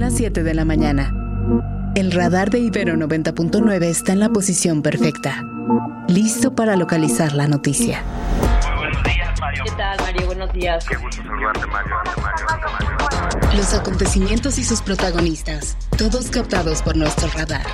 Son 0.00 0.08
las 0.08 0.16
7 0.16 0.42
de 0.42 0.54
la 0.54 0.64
mañana. 0.64 1.12
El 1.94 2.10
radar 2.10 2.48
de 2.48 2.58
Ibero 2.58 2.94
90.9 2.94 3.82
está 3.82 4.14
en 4.14 4.20
la 4.20 4.30
posición 4.30 4.80
perfecta, 4.80 5.44
listo 6.08 6.54
para 6.54 6.74
localizar 6.74 7.34
la 7.34 7.46
noticia. 7.46 8.02
Buenos 8.78 9.02
días, 9.04 9.38
Mario. 9.38 9.62
¿Qué 9.62 9.70
tal, 9.72 9.98
Mario? 10.00 10.24
Buenos 10.26 10.52
días. 10.54 10.86
Qué 10.88 10.96
gusto 10.96 11.22
saludarte, 11.22 11.66
Mario. 11.66 11.96
Mario. 12.16 13.54
Los 13.54 13.74
acontecimientos 13.74 14.58
y 14.58 14.64
sus 14.64 14.80
protagonistas, 14.80 15.76
todos 15.98 16.30
captados 16.30 16.80
por 16.80 16.96
nuestro 16.96 17.28
radar. 17.36 17.66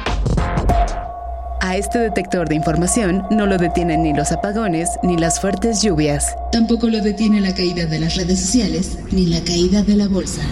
A 1.61 1.77
este 1.77 2.01
detector 2.01 2.49
de 2.49 2.57
información 2.57 3.25
no 3.31 3.47
lo 3.47 3.57
detienen 3.57 4.03
ni 4.03 4.13
los 4.13 4.33
apagones 4.33 4.91
ni 5.05 5.17
las 5.17 5.41
fuertes 5.41 5.81
lluvias. 5.81 6.35
Tampoco 6.51 6.89
lo 6.89 7.01
detiene 7.01 7.41
la 7.41 7.55
caída 7.55 7.87
de 7.87 8.01
las 8.01 8.17
redes 8.17 8.41
sociales 8.41 8.99
ni 9.13 9.27
la 9.27 9.41
caída 9.45 9.83
de 9.83 9.95
la 9.95 10.09
bolsa. 10.09 10.43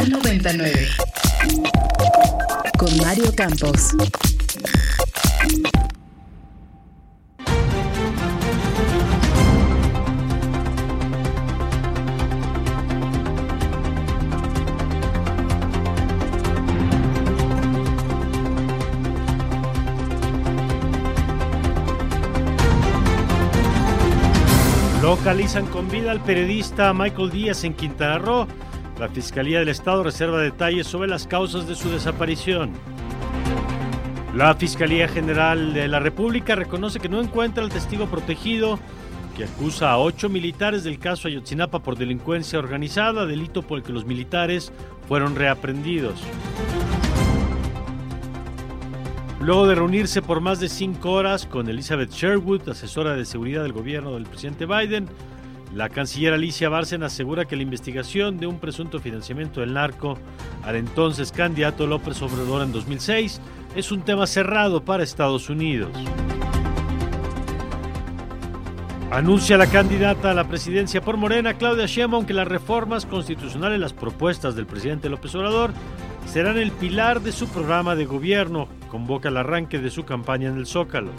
Radar 0.00 0.08
99. 0.08 0.88
Con 2.78 2.96
Mario 2.96 3.34
Campos. 3.36 3.90
Localizan 25.02 25.66
con 25.66 25.90
vida 25.90 26.10
al 26.10 26.20
periodista 26.22 26.94
Michael 26.94 27.30
Díaz 27.30 27.64
en 27.64 27.74
Quintana 27.74 28.16
Roo. 28.18 28.46
La 29.00 29.08
Fiscalía 29.08 29.60
del 29.60 29.70
Estado 29.70 30.02
reserva 30.02 30.42
detalles 30.42 30.86
sobre 30.86 31.08
las 31.08 31.26
causas 31.26 31.66
de 31.66 31.74
su 31.74 31.88
desaparición. 31.88 32.72
La 34.34 34.54
Fiscalía 34.54 35.08
General 35.08 35.72
de 35.72 35.88
la 35.88 36.00
República 36.00 36.54
reconoce 36.54 37.00
que 37.00 37.08
no 37.08 37.18
encuentra 37.18 37.64
al 37.64 37.70
testigo 37.70 38.08
protegido 38.08 38.78
que 39.34 39.44
acusa 39.44 39.90
a 39.90 39.98
ocho 39.98 40.28
militares 40.28 40.84
del 40.84 40.98
caso 40.98 41.28
Ayotzinapa 41.28 41.78
por 41.78 41.96
delincuencia 41.96 42.58
organizada, 42.58 43.24
delito 43.24 43.62
por 43.62 43.78
el 43.78 43.84
que 43.84 43.94
los 43.94 44.04
militares 44.04 44.70
fueron 45.08 45.34
reaprendidos. 45.34 46.20
Luego 49.40 49.66
de 49.66 49.76
reunirse 49.76 50.20
por 50.20 50.42
más 50.42 50.60
de 50.60 50.68
cinco 50.68 51.12
horas 51.12 51.46
con 51.46 51.70
Elizabeth 51.70 52.10
Sherwood, 52.10 52.68
asesora 52.68 53.14
de 53.14 53.24
seguridad 53.24 53.62
del 53.62 53.72
gobierno 53.72 54.12
del 54.12 54.24
presidente 54.24 54.66
Biden, 54.66 55.08
la 55.74 55.88
canciller 55.88 56.32
Alicia 56.32 56.68
Bárcena 56.68 57.06
asegura 57.06 57.44
que 57.44 57.56
la 57.56 57.62
investigación 57.62 58.38
de 58.38 58.46
un 58.46 58.58
presunto 58.58 58.98
financiamiento 58.98 59.60
del 59.60 59.74
narco 59.74 60.18
al 60.64 60.76
entonces 60.76 61.30
candidato 61.30 61.86
López 61.86 62.20
Obrador 62.22 62.62
en 62.62 62.72
2006 62.72 63.40
es 63.76 63.92
un 63.92 64.02
tema 64.02 64.26
cerrado 64.26 64.84
para 64.84 65.04
Estados 65.04 65.48
Unidos. 65.48 65.90
Anuncia 69.12 69.56
la 69.56 69.66
candidata 69.66 70.30
a 70.30 70.34
la 70.34 70.46
presidencia 70.46 71.00
por 71.00 71.16
Morena, 71.16 71.54
Claudia 71.54 71.86
Sheinbaum, 71.86 72.26
que 72.26 72.34
las 72.34 72.46
reformas 72.46 73.06
constitucionales, 73.06 73.80
las 73.80 73.92
propuestas 73.92 74.54
del 74.54 74.66
presidente 74.66 75.08
López 75.08 75.34
Obrador, 75.34 75.72
serán 76.26 76.58
el 76.58 76.70
pilar 76.70 77.20
de 77.20 77.32
su 77.32 77.48
programa 77.48 77.96
de 77.96 78.04
gobierno. 78.04 78.68
Convoca 78.88 79.28
el 79.28 79.36
arranque 79.36 79.78
de 79.78 79.90
su 79.90 80.04
campaña 80.04 80.48
en 80.48 80.58
el 80.58 80.66
Zócalo. 80.66 81.10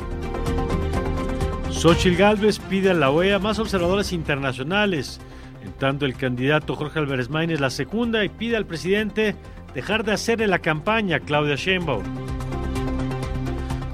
Xochitl 1.72 2.16
Gálvez 2.16 2.60
pide 2.60 2.92
a 2.92 2.94
la 2.94 3.10
OEA 3.10 3.40
más 3.40 3.58
observadores 3.58 4.14
internacionales. 4.14 5.20
En 5.64 5.72
tanto, 5.74 6.06
el 6.06 6.16
candidato 6.16 6.76
Jorge 6.76 7.00
Álvarez 7.00 7.30
Maínez 7.30 7.60
la 7.60 7.70
segunda 7.70 8.24
y 8.24 8.30
pide 8.30 8.56
al 8.56 8.66
presidente 8.66 9.36
dejar 9.74 10.04
de 10.04 10.12
hacerle 10.12 10.48
la 10.48 10.60
campaña 10.60 11.18
a 11.18 11.20
Claudia 11.20 11.56
Sheinbaum. 11.56 12.04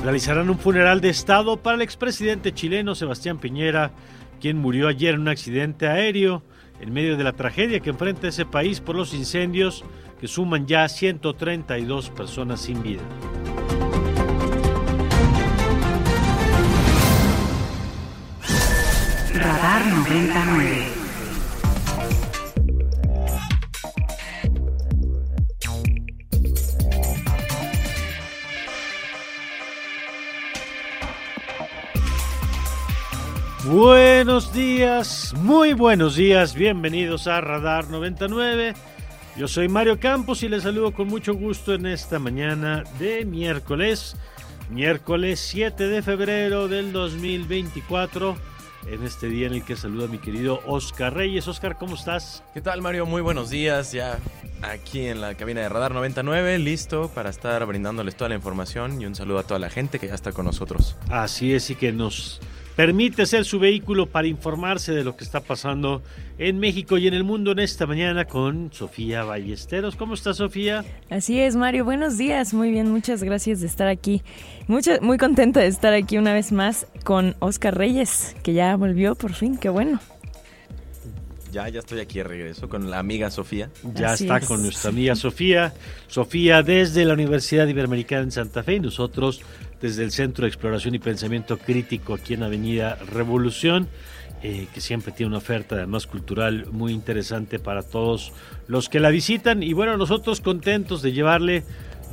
Realizarán 0.03 0.49
un 0.49 0.57
funeral 0.57 1.01
de 1.01 1.09
Estado 1.09 1.57
para 1.57 1.75
el 1.75 1.81
expresidente 1.81 2.53
chileno 2.53 2.95
Sebastián 2.95 3.39
Piñera, 3.39 3.91
quien 4.41 4.57
murió 4.57 4.87
ayer 4.87 5.15
en 5.15 5.21
un 5.21 5.27
accidente 5.29 5.87
aéreo 5.87 6.43
en 6.79 6.93
medio 6.93 7.17
de 7.17 7.23
la 7.23 7.33
tragedia 7.33 7.79
que 7.79 7.89
enfrenta 7.89 8.27
ese 8.27 8.45
país 8.45 8.81
por 8.81 8.95
los 8.95 9.13
incendios 9.13 9.83
que 10.19 10.27
suman 10.27 10.67
ya 10.67 10.87
132 10.87 12.09
personas 12.09 12.61
sin 12.61 12.81
vida. 12.81 13.01
Radar 19.47 19.85
99. 19.85 20.87
Buenos 33.63 34.51
días, 34.51 35.33
muy 35.37 35.71
buenos 35.71 36.17
días, 36.17 36.53
bienvenidos 36.53 37.27
a 37.27 37.39
Radar 37.39 37.89
99. 37.89 38.73
Yo 39.37 39.47
soy 39.47 39.69
Mario 39.69 39.97
Campos 39.97 40.43
y 40.43 40.49
les 40.49 40.63
saludo 40.63 40.91
con 40.91 41.07
mucho 41.07 41.33
gusto 41.35 41.73
en 41.73 41.85
esta 41.85 42.19
mañana 42.19 42.83
de 42.99 43.23
miércoles, 43.23 44.17
miércoles 44.69 45.39
7 45.39 45.87
de 45.87 46.01
febrero 46.01 46.67
del 46.67 46.91
2024, 46.91 48.35
en 48.89 49.03
este 49.03 49.27
día 49.27 49.47
en 49.47 49.53
el 49.53 49.63
que 49.63 49.75
saludo 49.75 50.05
a 50.05 50.07
mi 50.07 50.17
querido 50.17 50.61
Oscar 50.65 51.13
Reyes. 51.13 51.47
Oscar, 51.47 51.77
¿cómo 51.77 51.95
estás? 51.95 52.43
¿Qué 52.53 52.61
tal 52.61 52.81
Mario? 52.81 53.05
Muy 53.05 53.21
buenos 53.21 53.49
días, 53.49 53.91
ya 53.91 54.17
aquí 54.61 55.05
en 55.05 55.21
la 55.21 55.35
cabina 55.35 55.61
de 55.61 55.69
Radar 55.69 55.93
99, 55.93 56.57
listo 56.59 57.09
para 57.13 57.29
estar 57.29 57.65
brindándoles 57.65 58.15
toda 58.15 58.29
la 58.29 58.35
información 58.35 59.01
y 59.01 59.05
un 59.05 59.15
saludo 59.15 59.39
a 59.39 59.43
toda 59.43 59.59
la 59.59 59.69
gente 59.69 59.99
que 59.99 60.07
ya 60.07 60.15
está 60.15 60.31
con 60.31 60.45
nosotros. 60.45 60.95
Así 61.09 61.53
es, 61.53 61.69
y 61.69 61.75
que 61.75 61.91
nos 61.91 62.39
permite 62.77 63.25
ser 63.25 63.43
su 63.43 63.57
vehículo 63.57 64.05
para 64.05 64.27
informarse 64.27 64.93
de 64.93 65.03
lo 65.03 65.17
que 65.17 65.23
está 65.23 65.41
pasando 65.41 66.03
en 66.37 66.59
México 66.59 66.99
y 66.99 67.07
en 67.07 67.15
el 67.15 67.23
mundo 67.23 67.51
en 67.51 67.59
esta 67.59 67.87
mañana 67.87 68.25
con 68.25 68.71
Sofía 68.71 69.23
Ballesteros. 69.23 69.95
¿Cómo 69.95 70.13
estás, 70.13 70.37
Sofía? 70.37 70.85
Así 71.09 71.39
es, 71.39 71.55
Mario. 71.55 71.85
Buenos 71.85 72.19
días. 72.19 72.53
Muy 72.53 72.69
bien, 72.69 72.91
muchas 72.91 73.23
gracias 73.23 73.61
de 73.61 73.67
estar 73.67 73.87
aquí. 73.87 74.21
Mucha, 74.67 74.99
muy 75.01 75.17
contenta 75.17 75.59
de 75.59 75.65
estar 75.65 75.91
aquí 75.91 76.19
una 76.19 76.35
vez 76.35 76.51
más 76.51 76.85
con 77.03 77.35
Oscar 77.39 77.75
Reyes, 77.75 78.35
que 78.43 78.53
ya 78.53 78.75
volvió 78.75 79.15
por 79.15 79.33
fin. 79.33 79.57
Qué 79.57 79.69
bueno. 79.69 79.99
Ya, 81.51 81.67
ya 81.69 81.79
estoy 81.79 81.99
aquí 82.01 82.19
de 82.19 82.25
regreso 82.25 82.69
con 82.69 82.91
la 82.91 82.99
amiga 82.99 83.31
Sofía. 83.31 83.71
Ya 83.95 84.11
Así 84.11 84.25
está 84.25 84.37
es. 84.37 84.45
con 84.45 84.61
nuestra 84.61 84.91
amiga 84.91 85.15
Sofía. 85.15 85.73
Sofía 86.05 86.61
desde 86.61 87.05
la 87.05 87.15
Universidad 87.15 87.67
Iberoamericana 87.67 88.21
en 88.21 88.31
Santa 88.31 88.61
Fe 88.61 88.75
y 88.75 88.79
nosotros 88.81 89.41
desde 89.81 90.03
el 90.03 90.11
Centro 90.11 90.43
de 90.43 90.49
Exploración 90.49 90.95
y 90.95 90.99
Pensamiento 90.99 91.57
Crítico 91.57 92.13
aquí 92.13 92.33
en 92.33 92.43
Avenida 92.43 92.95
Revolución, 92.95 93.87
eh, 94.43 94.67
que 94.73 94.81
siempre 94.81 95.11
tiene 95.11 95.29
una 95.29 95.37
oferta 95.37 95.75
además 95.75 96.07
cultural 96.07 96.67
muy 96.71 96.93
interesante 96.93 97.59
para 97.59 97.83
todos 97.83 98.33
los 98.67 98.89
que 98.89 98.99
la 98.99 99.09
visitan. 99.09 99.63
Y 99.63 99.73
bueno, 99.73 99.97
nosotros 99.97 100.41
contentos 100.41 101.01
de 101.01 101.11
llevarle 101.11 101.63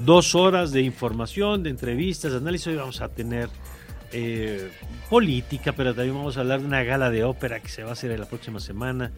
dos 0.05 0.35
horas 0.35 0.73
de 0.73 0.83
información, 0.83 1.63
de 1.63 1.71
entrevistas, 1.71 2.33
de 2.33 2.39
análisis. 2.39 2.67
Hoy 2.69 2.77
vamos 2.77 3.01
a 3.01 3.09
tener 3.09 3.49
eh, 4.13 4.71
política, 5.09 5.73
pero 5.73 5.95
también 5.95 6.17
vamos 6.17 6.37
a 6.37 6.41
hablar 6.41 6.61
de 6.61 6.67
una 6.67 6.83
gala 6.83 7.11
de 7.11 7.25
ópera 7.25 7.61
que 7.61 7.69
se 7.69 7.83
va 7.83 7.91
a 7.91 7.93
hacer 7.93 8.19
la 8.19 8.27
próxima 8.27 8.61
semana, 8.61 9.11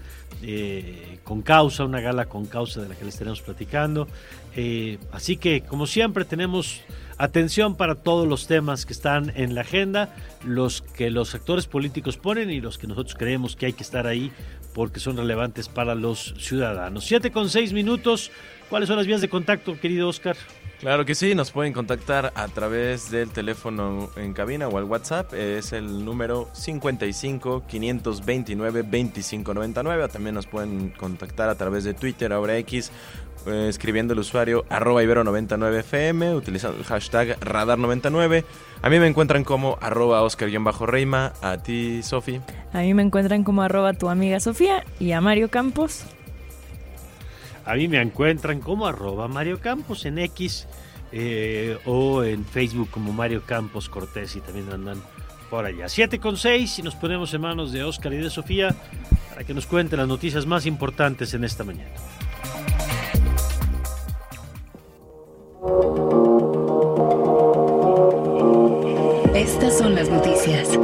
eh, 0.42 1.18
con 1.22 1.42
causa, 1.42 1.84
una 1.84 2.00
gala 2.00 2.26
con 2.26 2.46
causa 2.46 2.80
de 2.80 2.88
la 2.88 2.94
que 2.94 3.04
les 3.04 3.14
estaremos 3.14 3.40
platicando. 3.40 4.08
Así 5.12 5.36
que, 5.36 5.60
como 5.60 5.86
siempre, 5.86 6.24
tenemos 6.24 6.82
atención 7.18 7.76
para 7.76 7.96
todos 7.96 8.26
los 8.26 8.46
temas 8.46 8.86
que 8.86 8.92
están 8.92 9.32
en 9.36 9.54
la 9.54 9.62
agenda, 9.62 10.14
los 10.44 10.82
que 10.82 11.10
los 11.10 11.34
actores 11.34 11.66
políticos 11.66 12.16
ponen 12.16 12.50
y 12.50 12.60
los 12.60 12.78
que 12.78 12.86
nosotros 12.86 13.14
creemos 13.18 13.56
que 13.56 13.66
hay 13.66 13.72
que 13.72 13.82
estar 13.82 14.06
ahí 14.06 14.32
porque 14.74 15.00
son 15.00 15.16
relevantes 15.16 15.68
para 15.68 15.94
los 15.94 16.34
ciudadanos. 16.38 17.06
Siete 17.06 17.30
con 17.30 17.48
seis 17.48 17.72
minutos. 17.72 18.30
¿Cuáles 18.68 18.88
son 18.88 18.98
las 18.98 19.06
vías 19.06 19.20
de 19.20 19.28
contacto, 19.28 19.78
querido 19.80 20.08
Oscar? 20.08 20.36
Claro 20.80 21.06
que 21.06 21.14
sí, 21.14 21.34
nos 21.34 21.52
pueden 21.52 21.72
contactar 21.72 22.32
a 22.34 22.48
través 22.48 23.10
del 23.10 23.30
teléfono 23.30 24.10
en 24.16 24.34
cabina 24.34 24.68
o 24.68 24.76
al 24.76 24.84
WhatsApp. 24.84 25.32
Es 25.32 25.72
el 25.72 26.04
número 26.04 26.50
55 26.52 27.64
529 27.66 28.82
2599. 28.82 30.08
También 30.08 30.34
nos 30.34 30.46
pueden 30.46 30.90
contactar 30.90 31.48
a 31.48 31.54
través 31.54 31.84
de 31.84 31.94
Twitter, 31.94 32.30
ahora 32.34 32.58
X, 32.58 32.92
eh, 33.46 33.68
escribiendo 33.68 34.12
el 34.12 34.20
usuario 34.20 34.64
arroba 34.68 35.02
ibero99fm, 35.02 36.34
utilizando 36.36 36.78
el 36.78 36.84
hashtag 36.84 37.38
radar99. 37.40 38.44
A 38.82 38.90
mí 38.90 38.98
me 38.98 39.06
encuentran 39.06 39.44
como 39.44 39.78
arroba 39.80 40.22
oscar-reima. 40.22 41.32
A 41.42 41.58
ti, 41.58 42.02
Sofi. 42.02 42.40
A 42.72 42.80
mí 42.80 42.94
me 42.94 43.02
encuentran 43.02 43.44
como 43.44 43.62
arroba 43.62 43.92
tu 43.92 44.08
amiga 44.08 44.40
Sofía 44.40 44.84
y 44.98 45.12
a 45.12 45.20
Mario 45.20 45.48
Campos. 45.48 46.04
A 47.64 47.74
mí 47.74 47.88
me 47.88 48.00
encuentran 48.00 48.60
como 48.60 48.86
arroba 48.86 49.28
Mario 49.28 49.60
Campos 49.60 50.04
en 50.04 50.18
X 50.18 50.68
eh, 51.12 51.78
o 51.84 52.22
en 52.22 52.44
Facebook 52.44 52.90
como 52.90 53.12
Mario 53.12 53.42
Campos 53.44 53.88
Cortés 53.88 54.36
y 54.36 54.40
también 54.40 54.72
andan 54.72 55.02
por 55.50 55.64
allá. 55.64 55.88
7 55.88 56.18
con 56.18 56.36
6 56.36 56.80
y 56.80 56.82
nos 56.82 56.94
ponemos 56.94 57.32
en 57.34 57.40
manos 57.40 57.72
de 57.72 57.84
Oscar 57.84 58.12
y 58.12 58.18
de 58.18 58.30
Sofía. 58.30 58.74
para 59.30 59.44
que 59.44 59.52
nos 59.52 59.66
cuente 59.66 59.96
las 59.96 60.08
noticias 60.08 60.46
más 60.46 60.64
importantes 60.64 61.34
en 61.34 61.44
esta 61.44 61.62
mañana. 61.62 61.90
Estas 69.34 69.78
son 69.78 69.94
las 69.94 70.08
noticias. 70.08 70.78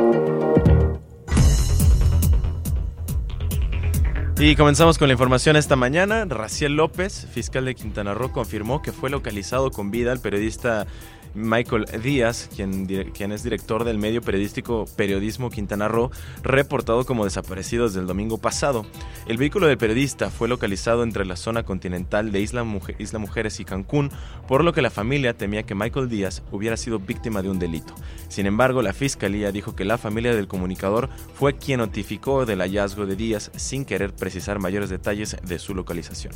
Y 4.38 4.56
comenzamos 4.56 4.98
con 4.98 5.06
la 5.06 5.12
información 5.12 5.54
esta 5.56 5.76
mañana. 5.76 6.24
Raciel 6.24 6.74
López, 6.74 7.28
fiscal 7.32 7.64
de 7.64 7.76
Quintana 7.76 8.12
Roo, 8.12 8.32
confirmó 8.32 8.82
que 8.82 8.90
fue 8.90 9.08
localizado 9.08 9.70
con 9.70 9.92
vida 9.92 10.12
el 10.12 10.18
periodista 10.18 10.86
Michael 11.34 11.86
Díaz, 12.02 12.48
quien, 12.54 12.86
quien, 12.86 13.32
es 13.32 13.42
director 13.42 13.84
del 13.84 13.98
medio 13.98 14.20
periodístico 14.22 14.84
Periodismo 14.96 15.50
Quintana 15.50 15.88
Roo, 15.88 16.10
reportado 16.42 17.04
como 17.04 17.24
desaparecido 17.24 17.86
desde 17.86 18.00
el 18.00 18.06
domingo 18.06 18.38
pasado. 18.38 18.84
El 19.26 19.38
vehículo 19.38 19.66
del 19.66 19.78
periodista 19.78 20.30
fue 20.30 20.48
localizado 20.48 21.02
entre 21.02 21.24
la 21.24 21.36
zona 21.36 21.62
continental 21.62 22.32
de 22.32 22.40
Isla, 22.40 22.64
Isla 22.98 23.18
Mujeres 23.18 23.60
y 23.60 23.64
Cancún, 23.64 24.10
por 24.46 24.64
lo 24.64 24.72
que 24.72 24.82
la 24.82 24.90
familia 24.90 25.34
temía 25.34 25.62
que 25.62 25.74
Michael 25.74 26.08
Díaz 26.08 26.42
hubiera 26.50 26.76
sido 26.76 26.98
víctima 26.98 27.42
de 27.42 27.50
un 27.50 27.58
delito. 27.58 27.94
Sin 28.28 28.46
embargo, 28.46 28.82
la 28.82 28.92
fiscalía 28.92 29.52
dijo 29.52 29.74
que 29.74 29.84
la 29.84 29.98
familia 29.98 30.34
del 30.34 30.48
comunicador 30.48 31.08
fue 31.34 31.56
quien 31.56 31.78
notificó 31.78 32.46
del 32.46 32.60
hallazgo 32.60 33.06
de 33.06 33.16
Díaz 33.16 33.50
sin 33.56 33.84
querer 33.84 34.14
precisar 34.14 34.58
mayores 34.58 34.90
detalles 34.90 35.36
de 35.42 35.58
su 35.58 35.74
localización 35.74 36.32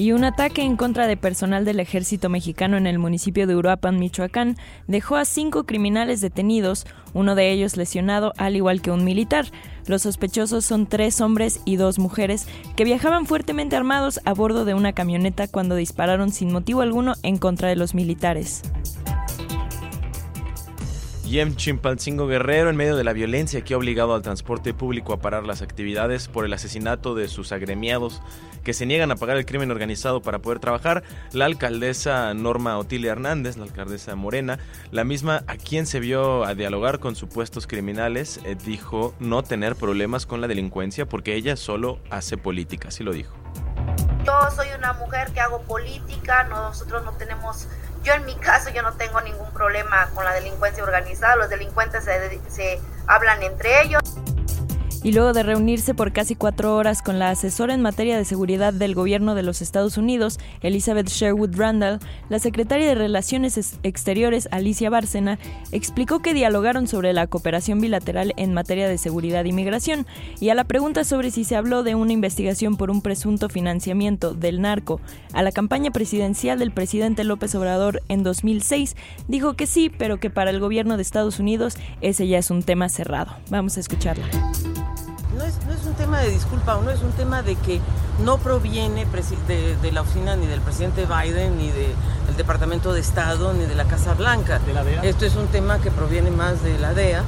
y 0.00 0.12
un 0.12 0.24
ataque 0.24 0.62
en 0.62 0.78
contra 0.78 1.06
de 1.06 1.18
personal 1.18 1.66
del 1.66 1.78
ejército 1.78 2.30
mexicano 2.30 2.78
en 2.78 2.86
el 2.86 2.98
municipio 2.98 3.46
de 3.46 3.54
Uruapan, 3.54 3.98
Michoacán, 3.98 4.56
dejó 4.86 5.16
a 5.16 5.26
cinco 5.26 5.64
criminales 5.64 6.22
detenidos, 6.22 6.86
uno 7.12 7.34
de 7.34 7.52
ellos 7.52 7.76
lesionado 7.76 8.32
al 8.38 8.56
igual 8.56 8.80
que 8.80 8.90
un 8.90 9.04
militar. 9.04 9.44
Los 9.84 10.00
sospechosos 10.00 10.64
son 10.64 10.86
tres 10.86 11.20
hombres 11.20 11.60
y 11.66 11.76
dos 11.76 11.98
mujeres 11.98 12.48
que 12.76 12.84
viajaban 12.84 13.26
fuertemente 13.26 13.76
armados 13.76 14.20
a 14.24 14.32
bordo 14.32 14.64
de 14.64 14.72
una 14.72 14.94
camioneta 14.94 15.48
cuando 15.48 15.74
dispararon 15.74 16.32
sin 16.32 16.50
motivo 16.50 16.80
alguno 16.80 17.12
en 17.22 17.36
contra 17.36 17.68
de 17.68 17.76
los 17.76 17.94
militares. 17.94 18.62
Yem 21.30 21.54
Chimpalcingo 21.54 22.26
Guerrero, 22.26 22.70
en 22.70 22.76
medio 22.76 22.96
de 22.96 23.04
la 23.04 23.12
violencia 23.12 23.60
que 23.60 23.74
ha 23.74 23.76
obligado 23.76 24.14
al 24.14 24.22
transporte 24.22 24.72
público 24.72 25.12
a 25.12 25.20
parar 25.20 25.44
las 25.44 25.60
actividades 25.60 26.26
por 26.26 26.46
el 26.46 26.54
asesinato 26.54 27.14
de 27.14 27.28
sus 27.28 27.52
agremiados 27.52 28.22
que 28.62 28.72
se 28.72 28.86
niegan 28.86 29.10
a 29.10 29.16
pagar 29.16 29.36
el 29.36 29.46
crimen 29.46 29.70
organizado 29.70 30.22
para 30.22 30.40
poder 30.40 30.58
trabajar, 30.58 31.02
la 31.32 31.44
alcaldesa 31.44 32.32
Norma 32.34 32.78
Otilia 32.78 33.12
Hernández, 33.12 33.56
la 33.56 33.64
alcaldesa 33.64 34.14
Morena, 34.16 34.58
la 34.90 35.04
misma 35.04 35.44
a 35.46 35.56
quien 35.56 35.86
se 35.86 36.00
vio 36.00 36.44
a 36.44 36.54
dialogar 36.54 36.98
con 36.98 37.16
supuestos 37.16 37.66
criminales, 37.66 38.40
eh, 38.44 38.56
dijo 38.64 39.14
no 39.18 39.42
tener 39.42 39.76
problemas 39.76 40.26
con 40.26 40.40
la 40.40 40.48
delincuencia 40.48 41.06
porque 41.06 41.34
ella 41.34 41.56
solo 41.56 41.98
hace 42.10 42.36
política, 42.36 42.88
así 42.88 43.04
lo 43.04 43.12
dijo. 43.12 43.34
Yo 44.24 44.50
soy 44.54 44.68
una 44.76 44.92
mujer 44.94 45.32
que 45.32 45.40
hago 45.40 45.62
política, 45.62 46.44
nosotros 46.44 47.04
no 47.04 47.12
tenemos 47.12 47.66
yo 48.02 48.14
en 48.14 48.24
mi 48.24 48.34
caso 48.36 48.70
yo 48.70 48.82
no 48.82 48.94
tengo 48.94 49.20
ningún 49.20 49.50
problema 49.52 50.08
con 50.14 50.24
la 50.24 50.32
delincuencia 50.32 50.82
organizada, 50.82 51.36
los 51.36 51.50
delincuentes 51.50 52.04
se, 52.04 52.40
se 52.48 52.80
hablan 53.06 53.42
entre 53.42 53.82
ellos 53.82 54.00
y 55.02 55.12
luego 55.12 55.32
de 55.32 55.42
reunirse 55.42 55.94
por 55.94 56.12
casi 56.12 56.34
cuatro 56.34 56.76
horas 56.76 57.02
con 57.02 57.18
la 57.18 57.30
asesora 57.30 57.74
en 57.74 57.80
materia 57.80 58.16
de 58.16 58.24
seguridad 58.24 58.72
del 58.72 58.94
gobierno 58.94 59.34
de 59.34 59.42
los 59.42 59.62
Estados 59.62 59.96
Unidos, 59.96 60.38
Elizabeth 60.62 61.08
Sherwood 61.08 61.56
Randall, 61.56 62.00
la 62.28 62.38
secretaria 62.38 62.86
de 62.86 62.94
Relaciones 62.94 63.78
Exteriores, 63.82 64.48
Alicia 64.50 64.90
Bárcena, 64.90 65.38
explicó 65.72 66.20
que 66.20 66.34
dialogaron 66.34 66.86
sobre 66.86 67.12
la 67.12 67.26
cooperación 67.26 67.80
bilateral 67.80 68.34
en 68.36 68.54
materia 68.54 68.88
de 68.88 68.98
seguridad 68.98 69.44
y 69.44 69.52
migración, 69.52 70.06
y 70.40 70.50
a 70.50 70.54
la 70.54 70.64
pregunta 70.64 71.04
sobre 71.04 71.30
si 71.30 71.44
se 71.44 71.56
habló 71.56 71.82
de 71.82 71.94
una 71.94 72.12
investigación 72.12 72.76
por 72.76 72.90
un 72.90 73.02
presunto 73.02 73.48
financiamiento 73.48 74.34
del 74.34 74.60
narco 74.60 75.00
a 75.32 75.42
la 75.42 75.52
campaña 75.52 75.90
presidencial 75.90 76.58
del 76.58 76.72
presidente 76.72 77.24
López 77.24 77.54
Obrador 77.54 78.02
en 78.08 78.22
2006, 78.22 78.96
dijo 79.28 79.54
que 79.54 79.66
sí, 79.66 79.90
pero 79.90 80.18
que 80.18 80.30
para 80.30 80.50
el 80.50 80.60
gobierno 80.60 80.96
de 80.96 81.02
Estados 81.02 81.38
Unidos 81.38 81.76
ese 82.00 82.28
ya 82.28 82.38
es 82.38 82.50
un 82.50 82.62
tema 82.62 82.88
cerrado. 82.88 83.36
Vamos 83.50 83.76
a 83.76 83.80
escucharla 83.80 84.26
no 85.40 85.46
es, 85.46 85.54
no 85.66 85.72
es 85.72 85.86
un 85.86 85.94
tema 85.94 86.20
de 86.20 86.30
disculpa 86.30 86.76
o 86.76 86.82
no 86.82 86.90
es 86.90 87.00
un 87.00 87.12
tema 87.12 87.42
de 87.42 87.56
que 87.56 87.80
no 88.22 88.36
proviene 88.38 89.06
de, 89.06 89.92
la 89.92 90.02
oficina 90.02 90.36
ni 90.36 90.46
del 90.46 90.60
presidente 90.60 91.06
Biden, 91.06 91.56
ni 91.56 91.70
del 91.70 91.94
Departamento 92.36 92.92
de 92.92 93.00
Estado, 93.00 93.54
ni 93.54 93.64
de 93.64 93.74
la 93.74 93.84
Casa 93.84 94.12
Blanca. 94.14 94.58
¿De 94.58 94.74
la 94.74 94.84
DEA? 94.84 95.02
Esto 95.02 95.24
es 95.24 95.36
un 95.36 95.46
tema 95.48 95.78
que 95.78 95.90
proviene 95.90 96.30
más 96.30 96.62
de 96.62 96.78
la 96.78 96.92
DEA 96.92 97.22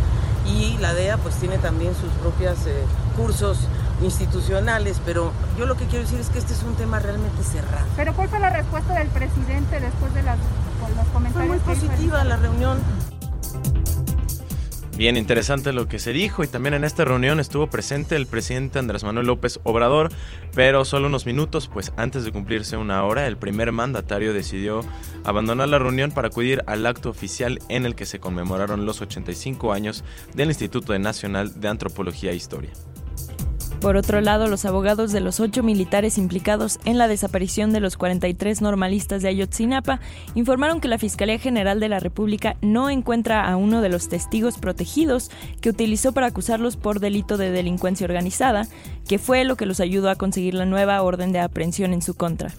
y 0.46 0.76
la 0.78 0.92
DEA 0.92 1.16
pues 1.16 1.36
tiene 1.36 1.56
también 1.56 1.94
sus 1.94 2.10
propios 2.20 2.66
eh, 2.66 2.84
cursos 3.16 3.60
institucionales, 4.02 5.00
pero 5.06 5.32
yo 5.56 5.64
lo 5.64 5.76
que 5.76 5.86
quiero 5.86 6.04
decir 6.04 6.20
es 6.20 6.28
que 6.28 6.38
este 6.38 6.52
es 6.52 6.62
un 6.64 6.74
tema 6.74 6.98
realmente 6.98 7.42
cerrado. 7.42 7.86
¿Pero 7.96 8.12
cuál 8.14 8.28
fue 8.28 8.40
la 8.40 8.50
respuesta 8.50 8.94
del 8.94 9.08
presidente 9.08 9.80
después 9.80 10.12
de 10.12 10.22
las, 10.22 10.38
los 10.96 11.06
comentarios? 11.14 11.32
Fue 11.32 11.46
muy 11.46 11.58
positiva 11.58 12.24
la 12.24 12.36
reunión. 12.36 12.78
Bien 14.96 15.16
interesante 15.16 15.72
lo 15.72 15.88
que 15.88 15.98
se 15.98 16.12
dijo 16.12 16.44
y 16.44 16.48
también 16.48 16.74
en 16.74 16.84
esta 16.84 17.04
reunión 17.04 17.40
estuvo 17.40 17.66
presente 17.66 18.14
el 18.14 18.26
presidente 18.26 18.78
Andrés 18.78 19.04
Manuel 19.04 19.26
López 19.26 19.58
Obrador, 19.62 20.10
pero 20.54 20.84
solo 20.84 21.06
unos 21.06 21.24
minutos, 21.24 21.68
pues 21.72 21.92
antes 21.96 22.24
de 22.24 22.30
cumplirse 22.30 22.76
una 22.76 23.02
hora, 23.04 23.26
el 23.26 23.38
primer 23.38 23.72
mandatario 23.72 24.34
decidió 24.34 24.84
abandonar 25.24 25.70
la 25.70 25.78
reunión 25.78 26.12
para 26.12 26.28
acudir 26.28 26.62
al 26.66 26.86
acto 26.86 27.08
oficial 27.08 27.58
en 27.68 27.86
el 27.86 27.94
que 27.94 28.06
se 28.06 28.20
conmemoraron 28.20 28.84
los 28.84 29.00
85 29.00 29.72
años 29.72 30.04
del 30.34 30.48
Instituto 30.48 30.96
Nacional 30.98 31.58
de 31.58 31.68
Antropología 31.68 32.30
e 32.32 32.36
Historia. 32.36 32.70
Por 33.82 33.96
otro 33.96 34.20
lado, 34.20 34.46
los 34.46 34.64
abogados 34.64 35.10
de 35.10 35.18
los 35.18 35.40
ocho 35.40 35.64
militares 35.64 36.16
implicados 36.16 36.78
en 36.84 36.98
la 36.98 37.08
desaparición 37.08 37.72
de 37.72 37.80
los 37.80 37.96
43 37.96 38.62
normalistas 38.62 39.22
de 39.22 39.28
Ayotzinapa 39.28 39.98
informaron 40.36 40.80
que 40.80 40.86
la 40.86 40.98
Fiscalía 40.98 41.40
General 41.40 41.80
de 41.80 41.88
la 41.88 41.98
República 41.98 42.54
no 42.62 42.90
encuentra 42.90 43.44
a 43.44 43.56
uno 43.56 43.82
de 43.82 43.88
los 43.88 44.08
testigos 44.08 44.56
protegidos 44.58 45.32
que 45.60 45.68
utilizó 45.68 46.12
para 46.12 46.28
acusarlos 46.28 46.76
por 46.76 47.00
delito 47.00 47.36
de 47.36 47.50
delincuencia 47.50 48.04
organizada, 48.04 48.68
que 49.08 49.18
fue 49.18 49.44
lo 49.44 49.56
que 49.56 49.66
los 49.66 49.80
ayudó 49.80 50.10
a 50.10 50.16
conseguir 50.16 50.54
la 50.54 50.64
nueva 50.64 51.02
orden 51.02 51.32
de 51.32 51.40
aprehensión 51.40 51.92
en 51.92 52.02
su 52.02 52.14
contra. 52.14 52.54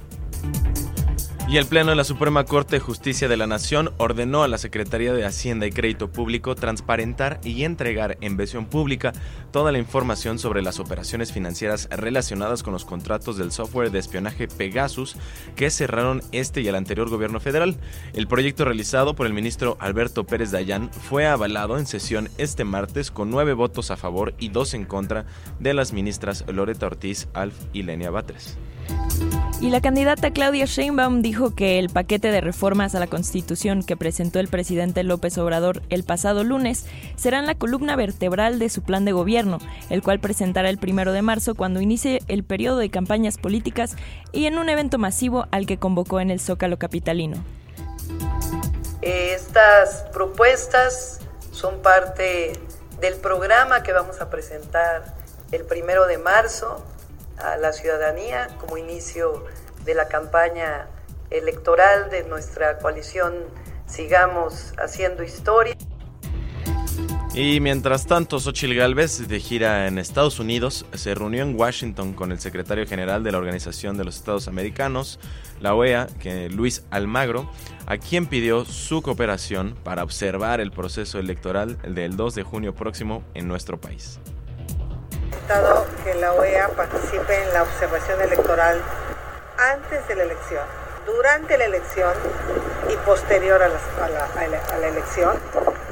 Y 1.46 1.58
el 1.58 1.66
Pleno 1.68 1.92
de 1.92 1.98
la 1.98 2.04
Suprema 2.04 2.46
Corte 2.46 2.78
de 2.78 2.80
Justicia 2.80 3.28
de 3.28 3.38
la 3.38 3.46
Nación 3.46 3.92
ordenó 3.98 4.44
a 4.44 4.48
la 4.48 4.58
Secretaría 4.58 5.14
de 5.14 5.26
Hacienda 5.26 5.68
y 5.68 5.72
Crédito 5.72 6.10
Público 6.10 6.56
transparentar 6.56 7.40
y 7.44 7.64
entregar 7.64 8.18
en 8.22 8.38
versión 8.38 8.66
pública 8.66 9.14
toda 9.52 9.72
la 9.72 9.78
información 9.78 10.40
sobre 10.40 10.64
las 10.64 10.80
operaciones 10.80 11.32
financieras 11.32 11.90
relacionadas 11.92 12.64
con 12.64 12.74
los 12.74 12.86
contratos 12.86 13.38
del 13.38 13.52
software 13.52 13.92
de 13.92 14.00
espionaje 14.00 14.48
Pegasus 14.48 15.16
que 15.56 15.70
cerraron 15.70 16.24
este 16.32 16.62
y 16.62 16.68
el 16.70 16.76
anterior 16.76 17.10
gobierno 17.10 17.40
federal. 17.40 17.78
El 18.14 18.28
proyecto 18.28 18.66
realizado 18.66 19.14
por 19.14 19.28
el 19.28 19.34
ministro 19.34 19.78
Alberto 19.80 20.24
Pérez 20.24 20.50
Dayán 20.50 20.92
fue 20.92 21.28
avalado 21.28 21.78
en 21.78 21.86
sesión 21.86 22.30
este 22.38 22.64
martes 22.64 23.12
con 23.12 23.30
nueve 23.30 23.54
votos 23.54 23.92
a 23.92 23.98
favor 23.98 24.34
y 24.40 24.50
dos 24.50 24.74
en 24.74 24.86
contra 24.86 25.26
de 25.60 25.74
las 25.74 25.94
ministras 25.94 26.46
Loreta 26.48 26.88
Ortiz, 26.88 27.28
Alf 27.34 27.56
y 27.74 27.84
Lenia 27.84 28.10
Batres. 28.10 28.58
Y 29.62 29.70
la 29.70 29.80
candidata 29.80 30.32
Claudia 30.32 30.66
Sheinbaum 30.66 31.22
dijo 31.22 31.56
que 31.56 31.80
el 31.80 31.90
paquete 31.90 32.32
de 32.32 32.42
reformas 32.42 32.96
a 32.96 33.00
la 33.00 33.08
Constitución 33.08 33.84
que 33.84 33.96
presentó 33.96 34.40
el 34.40 34.50
presidente 34.50 35.04
López 35.04 35.38
Obrador 35.38 35.82
el 35.90 36.04
pasado 36.04 36.44
lunes 36.44 36.86
serán 37.16 37.46
la 37.46 37.56
columna 37.56 37.96
vertebral 37.96 38.60
de 38.60 38.68
su 38.68 38.82
plan 38.82 39.06
de 39.06 39.14
gobierno, 39.14 39.60
el 39.90 40.04
cual 40.04 40.20
presentará 40.20 40.70
el 40.70 40.78
primero 40.78 41.14
de 41.14 41.22
marzo 41.22 41.56
cuando 41.56 41.80
inicie 41.80 42.22
el 42.28 42.44
periodo 42.44 42.78
de 42.78 42.90
campañas 42.90 43.38
políticas 43.38 43.96
y 44.34 44.48
en 44.48 44.58
un 44.58 44.68
evento 44.68 44.98
masivo 44.98 45.48
al 45.52 45.66
que 45.66 45.78
convocó 45.78 46.20
en 46.20 46.30
el 46.30 46.42
Zócalo 46.42 46.78
Capitalino. 46.78 47.38
Estas 49.02 50.06
propuestas 50.12 51.20
son 51.52 51.82
parte 51.82 52.54
del 53.00 53.16
programa 53.16 53.84
que 53.84 53.94
vamos 53.94 54.20
a 54.20 54.30
presentar 54.30 55.16
el 55.52 55.64
primero 55.66 56.08
de 56.08 56.18
marzo 56.18 56.84
a 57.44 57.58
la 57.58 57.74
ciudadanía 57.74 58.48
como 58.60 58.78
inicio 58.78 59.46
de 59.86 59.94
la 59.94 60.08
campaña 60.08 60.88
electoral 61.30 62.10
de 62.10 62.24
nuestra 62.24 62.78
coalición 62.80 63.34
Sigamos 63.86 64.74
Haciendo 64.78 65.24
Historia. 65.24 65.76
Y 67.36 67.60
mientras 67.60 68.06
tanto, 68.06 68.40
Xochitl 68.40 68.76
Gálvez, 68.76 69.28
de 69.28 69.40
gira 69.40 69.88
en 69.88 69.98
Estados 69.98 70.40
Unidos, 70.40 70.86
se 70.94 71.16
reunió 71.16 71.42
en 71.42 71.60
Washington 71.60 72.14
con 72.14 72.32
el 72.32 72.40
secretario 72.40 72.86
general 72.86 73.24
de 73.24 73.32
la 73.32 73.40
Organización 73.40 73.98
de 73.98 74.04
los 74.04 74.18
Estados 74.18 74.48
Americanos, 74.48 75.20
la 75.60 75.74
OEA, 75.74 76.08
que 76.20 76.50
Luis 76.50 76.86
Almagro, 76.92 77.50
a 77.88 77.98
quien 77.98 78.28
pidió 78.28 78.66
su 78.66 79.02
cooperación 79.02 79.76
para 79.84 80.04
observar 80.04 80.62
el 80.62 80.72
proceso 80.72 81.18
electoral 81.18 81.80
del 81.82 82.16
2 82.16 82.36
de 82.36 82.44
junio 82.44 82.76
próximo 82.76 83.24
en 83.34 83.48
nuestro 83.48 83.82
país 83.82 84.20
que 86.04 86.16
la 86.16 86.34
OEA 86.34 86.70
participe 86.70 87.44
en 87.44 87.54
la 87.54 87.64
observación 87.64 88.22
electoral 88.22 88.82
antes 89.58 90.08
de 90.08 90.16
la 90.16 90.24
elección, 90.24 90.64
durante 91.06 91.58
la 91.58 91.66
elección 91.66 92.14
y 92.92 92.96
posterior 93.06 93.62
a 93.62 93.70
la, 93.70 94.88
elección. 94.88 95.38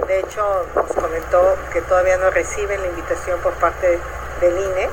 De 0.07 0.19
hecho, 0.19 0.41
nos 0.75 0.91
comentó 0.93 1.55
que 1.71 1.81
todavía 1.81 2.17
no 2.17 2.29
reciben 2.29 2.81
la 2.81 2.88
invitación 2.88 3.39
por 3.41 3.53
parte 3.53 4.00
del 4.41 4.53
INE. 4.53 4.89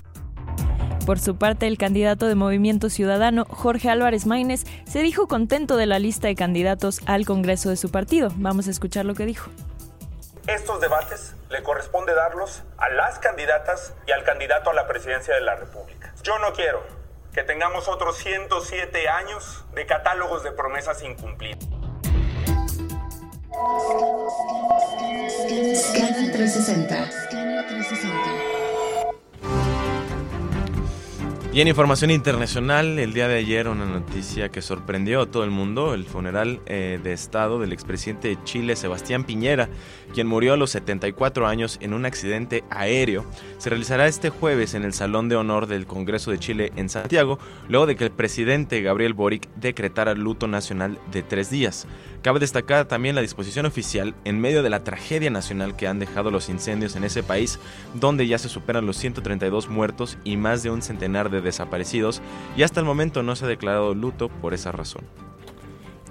Por 1.07 1.19
su 1.19 1.37
parte, 1.37 1.67
el 1.67 1.78
candidato 1.78 2.26
de 2.26 2.35
Movimiento 2.35 2.90
Ciudadano, 2.90 3.47
Jorge 3.49 3.88
Álvarez 3.88 4.26
Maínez, 4.26 4.64
se 4.87 5.00
dijo 5.00 5.26
contento 5.26 5.76
de 5.76 5.87
la 5.87 5.99
lista 5.99 6.28
de 6.28 6.35
candidatos 6.35 7.00
al 7.07 7.25
Congreso 7.25 7.71
de 7.71 7.76
su 7.76 7.90
partido. 7.90 8.31
Vamos 8.37 8.69
a 8.69 8.71
escuchar 8.71 9.07
lo 9.07 9.14
que 9.14 9.25
dijo. 9.25 9.50
Estos 10.49 10.81
debates 10.81 11.35
le 11.50 11.62
corresponde 11.62 12.14
darlos 12.14 12.62
a 12.78 12.88
las 12.88 13.19
candidatas 13.19 13.93
y 14.07 14.12
al 14.12 14.25
candidato 14.25 14.71
a 14.71 14.73
la 14.73 14.88
presidencia 14.88 15.35
de 15.35 15.43
la 15.43 15.57
República. 15.57 16.14
Yo 16.23 16.38
no 16.38 16.55
quiero 16.55 16.83
que 17.35 17.43
tengamos 17.43 17.87
otros 17.87 18.17
107 18.17 19.11
años 19.11 19.67
de 19.75 19.85
catálogos 19.85 20.43
de 20.43 20.52
promesas 20.52 21.02
incumplidas. 21.02 21.69
Scanner 25.75 26.33
360. 26.33 27.28
Y 31.59 31.62
en 31.62 31.67
información 31.67 32.12
internacional, 32.12 33.00
el 33.00 33.14
día 33.14 33.26
de 33.26 33.38
ayer 33.38 33.67
una 33.69 33.85
noticia 33.85 34.49
que 34.49 34.62
sorprendió 34.62 35.23
a 35.23 35.26
todo 35.26 35.43
el 35.43 35.50
mundo, 35.50 35.93
el 35.93 36.05
funeral 36.05 36.61
eh, 36.67 37.00
de 37.02 37.12
Estado 37.12 37.59
del 37.59 37.73
expresidente 37.73 38.28
de 38.28 38.45
Chile, 38.45 38.76
Sebastián 38.76 39.25
Piñera, 39.25 39.69
quien 40.12 40.27
murió 40.27 40.55
a 40.55 40.57
los 40.57 40.71
74 40.71 41.47
años 41.47 41.79
en 41.81 41.95
un 41.95 42.07
accidente 42.07 42.65
aéreo, 42.71 43.25
se 43.59 43.71
realizará 43.71 44.07
este 44.07 44.31
jueves 44.31 44.75
en 44.75 44.85
el 44.85 44.93
Salón 44.93 45.29
de 45.29 45.37
Honor 45.37 45.67
del 45.67 45.87
Congreso 45.87 46.31
de 46.31 46.38
Chile 46.38 46.73
en 46.77 46.88
Santiago, 46.88 47.38
luego 47.69 47.87
de 47.87 47.97
que 47.97 48.05
el 48.05 48.11
presidente 48.11 48.83
Gabriel 48.83 49.15
Boric 49.15 49.49
decretara 49.57 50.15
luto 50.15 50.47
nacional 50.47 50.99
de 51.12 51.23
tres 51.23 51.50
días. 51.50 51.87
Cabe 52.23 52.41
destacar 52.41 52.87
también 52.87 53.15
la 53.15 53.21
disposición 53.21 53.67
oficial 53.67 54.15
en 54.25 54.41
medio 54.41 54.62
de 54.62 54.71
la 54.71 54.85
tragedia 54.85 55.31
nacional 55.31 55.77
que 55.77 55.87
han 55.87 55.99
dejado 55.99 56.31
los 56.31 56.49
incendios 56.49 56.97
en 56.97 57.05
ese 57.05 57.23
país, 57.23 57.59
donde 57.95 58.27
ya 58.27 58.38
se 58.38 58.49
superan 58.49 58.87
los 58.87 58.97
132 58.97 59.69
muertos 59.69 60.19
y 60.25 60.37
más 60.37 60.62
de 60.62 60.71
un 60.71 60.83
centenar 60.83 61.31
de 61.31 61.41
desaparecidos, 61.41 62.23
y 62.57 62.62
hasta 62.62 62.81
el 62.81 62.87
momento 62.87 63.23
no 63.23 63.37
se 63.37 63.45
ha 63.45 63.49
declarado 63.49 63.95
luto 63.95 64.29
por 64.29 64.55
esa 64.55 64.73
razón 64.73 65.05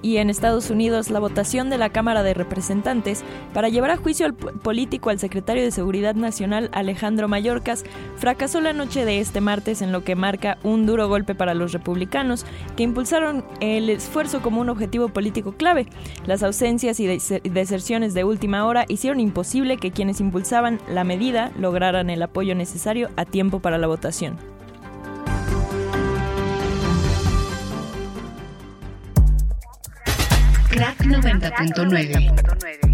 y 0.07 0.19
en 0.19 0.29
Estados 0.29 0.69
Unidos 0.69 1.09
la 1.09 1.19
votación 1.19 1.69
de 1.69 1.77
la 1.77 1.89
Cámara 1.89 2.23
de 2.23 2.33
Representantes 2.33 3.25
para 3.53 3.67
llevar 3.67 3.91
a 3.91 3.97
juicio 3.97 4.25
al 4.25 4.35
político 4.35 5.09
al 5.09 5.19
secretario 5.19 5.63
de 5.63 5.71
Seguridad 5.71 6.15
Nacional 6.15 6.69
Alejandro 6.71 7.27
Mayorkas 7.27 7.83
fracasó 8.15 8.61
la 8.61 8.71
noche 8.71 9.03
de 9.03 9.19
este 9.19 9.41
martes 9.41 9.81
en 9.81 9.91
lo 9.91 10.05
que 10.05 10.15
marca 10.15 10.59
un 10.63 10.85
duro 10.85 11.09
golpe 11.09 11.35
para 11.35 11.53
los 11.53 11.73
republicanos 11.73 12.45
que 12.77 12.83
impulsaron 12.83 13.43
el 13.59 13.89
esfuerzo 13.89 14.41
como 14.41 14.61
un 14.61 14.69
objetivo 14.69 15.09
político 15.09 15.51
clave. 15.51 15.87
Las 16.25 16.41
ausencias 16.41 17.01
y 17.01 17.07
deserciones 17.49 18.13
de 18.13 18.23
última 18.23 18.65
hora 18.65 18.85
hicieron 18.87 19.19
imposible 19.19 19.75
que 19.75 19.91
quienes 19.91 20.21
impulsaban 20.21 20.79
la 20.87 21.03
medida 21.03 21.51
lograran 21.59 22.09
el 22.09 22.23
apoyo 22.23 22.55
necesario 22.55 23.09
a 23.17 23.25
tiempo 23.25 23.59
para 23.59 23.77
la 23.77 23.87
votación. 23.87 24.56
Crack 30.77 30.99
90.9. 31.05 32.93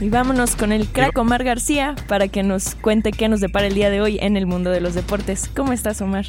Y 0.00 0.08
vámonos 0.08 0.56
con 0.56 0.72
el 0.72 0.86
crack 0.86 1.18
Omar 1.18 1.44
García 1.44 1.94
para 2.08 2.28
que 2.28 2.42
nos 2.42 2.74
cuente 2.74 3.12
qué 3.12 3.28
nos 3.28 3.42
depara 3.42 3.66
el 3.66 3.74
día 3.74 3.90
de 3.90 4.00
hoy 4.00 4.18
en 4.22 4.38
el 4.38 4.46
mundo 4.46 4.70
de 4.70 4.80
los 4.80 4.94
deportes. 4.94 5.50
¿Cómo 5.54 5.74
estás, 5.74 6.00
Omar? 6.00 6.24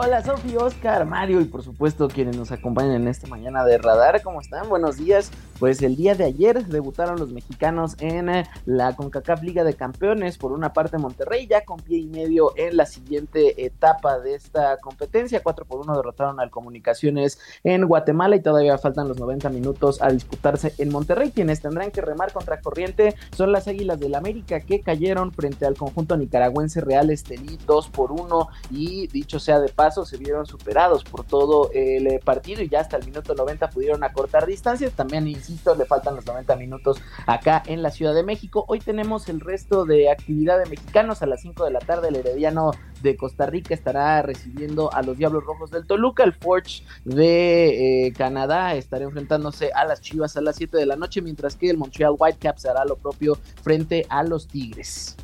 Hola 0.00 0.22
Sofi, 0.22 0.54
Oscar, 0.56 1.04
Mario 1.06 1.40
y 1.40 1.46
por 1.46 1.64
supuesto 1.64 2.06
quienes 2.06 2.36
nos 2.36 2.52
acompañan 2.52 3.02
en 3.02 3.08
esta 3.08 3.26
mañana 3.26 3.64
de 3.64 3.78
Radar. 3.78 4.22
¿Cómo 4.22 4.40
están? 4.40 4.68
Buenos 4.68 4.96
días. 4.96 5.32
Pues 5.58 5.82
el 5.82 5.96
día 5.96 6.14
de 6.14 6.22
ayer 6.22 6.66
debutaron 6.66 7.18
los 7.18 7.32
mexicanos 7.32 7.96
en 7.98 8.28
eh, 8.28 8.44
la 8.64 8.94
CONCACAF 8.94 9.42
Liga 9.42 9.64
de 9.64 9.74
Campeones. 9.74 10.38
Por 10.38 10.52
una 10.52 10.72
parte 10.72 10.98
Monterrey 10.98 11.48
ya 11.48 11.64
con 11.64 11.80
pie 11.80 11.98
y 11.98 12.06
medio 12.06 12.52
en 12.56 12.76
la 12.76 12.86
siguiente 12.86 13.66
etapa 13.66 14.20
de 14.20 14.36
esta 14.36 14.76
competencia. 14.76 15.42
4 15.42 15.64
por 15.64 15.80
1 15.80 15.96
derrotaron 15.96 16.38
al 16.38 16.50
Comunicaciones 16.50 17.40
en 17.64 17.84
Guatemala 17.84 18.36
y 18.36 18.40
todavía 18.40 18.78
faltan 18.78 19.08
los 19.08 19.18
90 19.18 19.48
minutos 19.48 20.00
a 20.00 20.12
disputarse 20.12 20.74
en 20.78 20.90
Monterrey. 20.90 21.32
Quienes 21.32 21.60
tendrán 21.60 21.90
que 21.90 22.02
remar 22.02 22.32
contra 22.32 22.60
corriente 22.60 23.16
son 23.32 23.50
las 23.50 23.66
Águilas 23.66 23.98
del 23.98 24.14
América 24.14 24.60
que 24.60 24.80
cayeron 24.80 25.32
frente 25.32 25.66
al 25.66 25.74
conjunto 25.74 26.16
nicaragüense 26.16 26.82
Real 26.82 27.10
Estelí 27.10 27.58
2 27.66 27.88
por 27.88 28.12
1 28.12 28.48
y 28.70 29.08
dicho 29.08 29.40
sea 29.40 29.58
de 29.58 29.70
paso 29.70 29.87
se 29.90 30.16
vieron 30.16 30.46
superados 30.46 31.04
por 31.04 31.24
todo 31.24 31.70
el 31.72 32.06
eh, 32.06 32.20
partido 32.22 32.62
y 32.62 32.68
ya 32.68 32.80
hasta 32.80 32.96
el 32.96 33.04
minuto 33.04 33.34
90 33.34 33.70
pudieron 33.70 34.04
acortar 34.04 34.46
distancias. 34.46 34.92
También 34.92 35.26
insisto, 35.26 35.74
le 35.74 35.86
faltan 35.86 36.14
los 36.14 36.26
90 36.26 36.56
minutos 36.56 37.00
acá 37.26 37.62
en 37.66 37.82
la 37.82 37.90
Ciudad 37.90 38.14
de 38.14 38.22
México. 38.22 38.64
Hoy 38.68 38.80
tenemos 38.80 39.28
el 39.28 39.40
resto 39.40 39.84
de 39.84 40.10
actividad 40.10 40.58
de 40.58 40.66
mexicanos 40.66 41.22
a 41.22 41.26
las 41.26 41.42
5 41.42 41.64
de 41.64 41.70
la 41.70 41.80
tarde. 41.80 42.08
El 42.08 42.16
Herediano 42.16 42.72
de 43.02 43.16
Costa 43.16 43.46
Rica 43.46 43.74
estará 43.74 44.22
recibiendo 44.22 44.92
a 44.92 45.02
los 45.02 45.16
Diablos 45.16 45.44
Rojos 45.44 45.70
del 45.70 45.86
Toluca. 45.86 46.24
El 46.24 46.32
Forge 46.32 46.82
de 47.04 48.06
eh, 48.06 48.12
Canadá 48.12 48.74
estará 48.74 49.04
enfrentándose 49.04 49.70
a 49.72 49.84
las 49.84 50.00
Chivas 50.00 50.36
a 50.36 50.40
las 50.40 50.56
7 50.56 50.76
de 50.76 50.86
la 50.86 50.96
noche, 50.96 51.22
mientras 51.22 51.56
que 51.56 51.70
el 51.70 51.78
Montreal 51.78 52.14
Whitecaps 52.18 52.66
hará 52.66 52.84
lo 52.84 52.96
propio 52.96 53.38
frente 53.62 54.06
a 54.08 54.22
los 54.22 54.48
Tigres. 54.48 55.16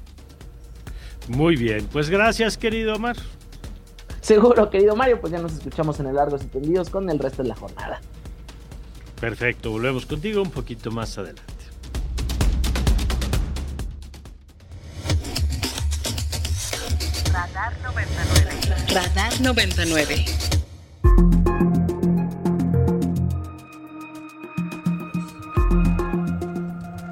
Muy 1.28 1.56
bien, 1.56 1.88
pues 1.90 2.11
gracias 2.11 2.59
querido 2.59 2.94
Omar. 2.94 3.16
Seguro, 4.25 4.71
querido 4.71 4.97
Mario, 4.97 5.21
pues 5.21 5.35
ya 5.35 5.38
nos 5.38 5.52
escuchamos 5.52 6.00
en 6.00 6.07
el 6.07 6.14
Largos 6.14 6.43
y 6.43 6.47
Tendidos 6.47 6.88
con 6.88 7.11
el 7.11 7.19
resto 7.19 7.43
de 7.43 7.50
la 7.50 7.54
jornada. 7.54 8.00
Perfecto, 9.21 9.71
volvemos 9.71 10.07
contigo 10.07 10.40
un 10.40 10.50
poquito 10.50 10.90
más 10.90 11.19
adelante. 11.19 11.43
Radar 17.31 17.75
99. 17.83 18.95
Radar 18.95 19.40
99. 19.43 20.25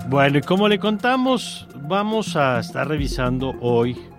Bueno, 0.08 0.38
y 0.38 0.40
como 0.40 0.66
le 0.66 0.78
contamos, 0.78 1.68
vamos 1.74 2.36
a 2.36 2.60
estar 2.60 2.88
revisando 2.88 3.52
hoy 3.60 4.11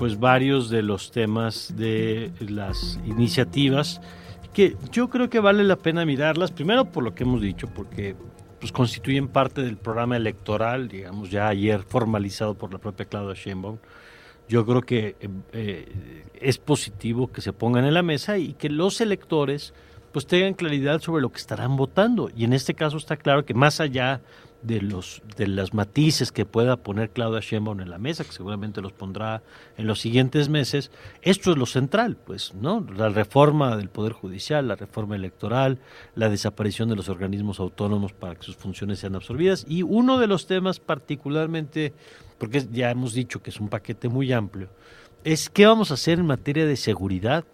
pues 0.00 0.18
varios 0.18 0.70
de 0.70 0.80
los 0.80 1.10
temas 1.10 1.74
de 1.76 2.32
las 2.40 2.98
iniciativas 3.04 4.00
que 4.54 4.74
yo 4.90 5.10
creo 5.10 5.28
que 5.28 5.40
vale 5.40 5.62
la 5.62 5.76
pena 5.76 6.06
mirarlas, 6.06 6.52
primero 6.52 6.86
por 6.86 7.04
lo 7.04 7.14
que 7.14 7.24
hemos 7.24 7.42
dicho, 7.42 7.68
porque 7.68 8.16
pues 8.58 8.72
constituyen 8.72 9.28
parte 9.28 9.60
del 9.60 9.76
programa 9.76 10.16
electoral, 10.16 10.88
digamos, 10.88 11.30
ya 11.30 11.48
ayer 11.48 11.82
formalizado 11.82 12.54
por 12.54 12.72
la 12.72 12.78
propia 12.78 13.04
Claudia 13.04 13.34
Sheinbaum. 13.34 13.76
Yo 14.48 14.64
creo 14.64 14.80
que 14.80 15.16
eh, 15.52 16.24
es 16.32 16.56
positivo 16.56 17.30
que 17.30 17.42
se 17.42 17.52
pongan 17.52 17.84
en 17.84 17.92
la 17.92 18.02
mesa 18.02 18.38
y 18.38 18.54
que 18.54 18.70
los 18.70 19.02
electores 19.02 19.74
pues 20.12 20.26
tengan 20.26 20.54
claridad 20.54 21.02
sobre 21.02 21.20
lo 21.20 21.30
que 21.30 21.40
estarán 21.40 21.76
votando. 21.76 22.30
Y 22.34 22.44
en 22.44 22.54
este 22.54 22.72
caso 22.72 22.96
está 22.96 23.18
claro 23.18 23.44
que 23.44 23.52
más 23.52 23.80
allá 23.80 24.22
de 24.62 24.80
los 24.82 25.22
de 25.36 25.46
las 25.46 25.72
matices 25.72 26.32
que 26.32 26.44
pueda 26.44 26.76
poner 26.76 27.10
Claudia 27.10 27.40
Sheinbaum 27.40 27.80
en 27.80 27.90
la 27.90 27.98
mesa, 27.98 28.24
que 28.24 28.32
seguramente 28.32 28.80
los 28.80 28.92
pondrá 28.92 29.42
en 29.76 29.86
los 29.86 30.00
siguientes 30.00 30.48
meses, 30.48 30.90
esto 31.22 31.52
es 31.52 31.56
lo 31.56 31.66
central, 31.66 32.16
pues, 32.16 32.54
¿no? 32.54 32.86
La 32.94 33.08
reforma 33.08 33.76
del 33.76 33.88
poder 33.88 34.12
judicial, 34.12 34.68
la 34.68 34.76
reforma 34.76 35.16
electoral, 35.16 35.78
la 36.14 36.28
desaparición 36.28 36.88
de 36.88 36.96
los 36.96 37.08
organismos 37.08 37.60
autónomos 37.60 38.12
para 38.12 38.34
que 38.34 38.42
sus 38.42 38.56
funciones 38.56 38.98
sean 38.98 39.14
absorbidas 39.14 39.64
y 39.68 39.82
uno 39.82 40.18
de 40.18 40.26
los 40.26 40.46
temas 40.46 40.80
particularmente 40.80 41.94
porque 42.38 42.66
ya 42.72 42.90
hemos 42.90 43.12
dicho 43.12 43.42
que 43.42 43.50
es 43.50 43.60
un 43.60 43.68
paquete 43.68 44.08
muy 44.08 44.32
amplio, 44.32 44.70
es 45.24 45.50
qué 45.50 45.66
vamos 45.66 45.90
a 45.90 45.94
hacer 45.94 46.18
en 46.18 46.26
materia 46.26 46.64
de 46.64 46.76
seguridad. 46.76 47.44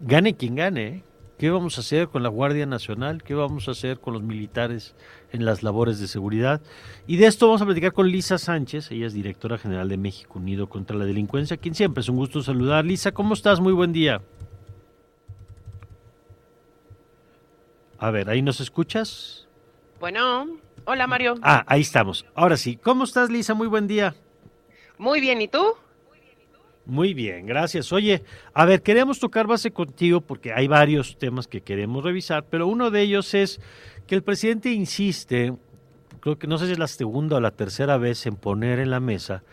Gane 0.00 0.34
quien 0.34 0.54
gane, 0.56 0.86
¿eh? 0.86 1.02
¿Qué 1.42 1.50
vamos 1.50 1.76
a 1.76 1.80
hacer 1.80 2.06
con 2.06 2.22
la 2.22 2.28
Guardia 2.28 2.66
Nacional? 2.66 3.24
¿Qué 3.24 3.34
vamos 3.34 3.66
a 3.66 3.72
hacer 3.72 3.98
con 3.98 4.14
los 4.14 4.22
militares 4.22 4.94
en 5.32 5.44
las 5.44 5.64
labores 5.64 5.98
de 5.98 6.06
seguridad? 6.06 6.60
Y 7.08 7.16
de 7.16 7.26
esto 7.26 7.48
vamos 7.48 7.60
a 7.60 7.64
platicar 7.64 7.92
con 7.92 8.08
Lisa 8.08 8.38
Sánchez, 8.38 8.92
ella 8.92 9.08
es 9.08 9.12
directora 9.12 9.58
general 9.58 9.88
de 9.88 9.96
México 9.96 10.38
Unido 10.38 10.68
contra 10.68 10.96
la 10.96 11.04
Delincuencia, 11.04 11.56
quien 11.56 11.74
siempre 11.74 12.02
es 12.02 12.08
un 12.08 12.14
gusto 12.14 12.44
saludar. 12.44 12.84
Lisa, 12.84 13.10
¿cómo 13.10 13.34
estás? 13.34 13.58
Muy 13.58 13.72
buen 13.72 13.92
día. 13.92 14.22
A 17.98 18.12
ver, 18.12 18.30
¿ahí 18.30 18.40
nos 18.40 18.60
escuchas? 18.60 19.48
Bueno, 19.98 20.46
hola 20.84 21.08
Mario. 21.08 21.34
Ah, 21.42 21.64
ahí 21.66 21.80
estamos. 21.80 22.24
Ahora 22.36 22.56
sí, 22.56 22.76
¿cómo 22.76 23.02
estás 23.02 23.30
Lisa? 23.30 23.54
Muy 23.54 23.66
buen 23.66 23.88
día. 23.88 24.14
Muy 24.96 25.20
bien, 25.20 25.42
¿y 25.42 25.48
tú? 25.48 25.74
Muy 26.84 27.14
bien, 27.14 27.46
gracias. 27.46 27.92
Oye, 27.92 28.24
a 28.52 28.64
ver, 28.64 28.82
queremos 28.82 29.20
tocar 29.20 29.46
base 29.46 29.70
contigo 29.70 30.20
porque 30.20 30.52
hay 30.52 30.66
varios 30.66 31.16
temas 31.16 31.46
que 31.46 31.60
queremos 31.60 32.02
revisar, 32.02 32.44
pero 32.50 32.66
uno 32.66 32.90
de 32.90 33.02
ellos 33.02 33.34
es 33.34 33.60
que 34.08 34.16
el 34.16 34.22
presidente 34.22 34.72
insiste, 34.72 35.54
creo 36.20 36.38
que 36.38 36.48
no 36.48 36.58
sé 36.58 36.66
si 36.66 36.72
es 36.72 36.78
la 36.80 36.88
segunda 36.88 37.36
o 37.36 37.40
la 37.40 37.52
tercera 37.52 37.98
vez 37.98 38.26
en 38.26 38.34
poner 38.34 38.80
en 38.80 38.90
la 38.90 38.98
mesa, 38.98 39.44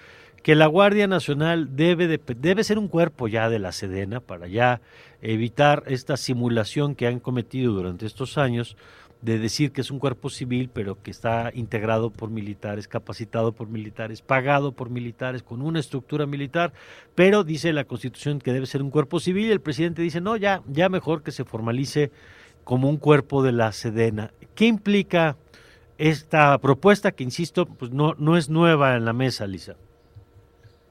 que 0.41 0.55
la 0.55 0.65
Guardia 0.65 1.05
Nacional 1.05 1.75
debe, 1.75 2.07
de, 2.07 2.19
debe 2.37 2.63
ser 2.63 2.79
un 2.79 2.87
cuerpo 2.87 3.27
ya 3.27 3.47
de 3.49 3.59
la 3.59 3.73
Sedena 3.73 4.21
para 4.21 4.47
ya 4.47 4.81
evitar 5.21 5.83
esta 5.85 6.17
simulación 6.17 6.95
que 6.95 7.05
han 7.05 7.19
cometido 7.19 7.73
durante 7.73 8.07
estos 8.07 8.39
años 8.39 8.75
de 9.21 9.37
decir 9.37 9.71
que 9.71 9.81
es 9.81 9.91
un 9.91 9.99
cuerpo 9.99 10.29
civil, 10.29 10.69
pero 10.73 11.01
que 11.01 11.11
está 11.11 11.51
integrado 11.53 12.09
por 12.09 12.29
militares, 12.29 12.87
capacitado 12.87 13.51
por 13.51 13.67
militares, 13.67 14.21
pagado 14.21 14.71
por 14.71 14.89
militares, 14.89 15.43
con 15.43 15.61
una 15.61 15.79
estructura 15.79 16.25
militar, 16.25 16.71
pero 17.15 17.43
dice 17.43 17.73
la 17.73 17.83
Constitución 17.83 18.39
que 18.39 18.53
debe 18.53 18.65
ser 18.65 18.81
un 18.81 18.91
cuerpo 18.91 19.19
civil 19.19 19.47
y 19.47 19.51
el 19.51 19.61
presidente 19.61 20.01
dice, 20.01 20.21
no, 20.21 20.37
ya, 20.37 20.63
ya 20.67 20.87
mejor 20.87 21.21
que 21.21 21.31
se 21.31 21.43
formalice 21.43 22.11
como 22.63 22.89
un 22.89 22.97
cuerpo 22.97 23.43
de 23.43 23.51
la 23.51 23.71
Sedena. 23.71 24.31
¿Qué 24.55 24.65
implica 24.65 25.37
esta 25.97 26.57
propuesta 26.59 27.11
que, 27.11 27.23
insisto, 27.23 27.65
pues 27.65 27.91
no, 27.91 28.15
no 28.17 28.37
es 28.37 28.49
nueva 28.49 28.95
en 28.95 29.03
la 29.03 29.13
mesa, 29.13 29.47
Lisa? 29.47 29.75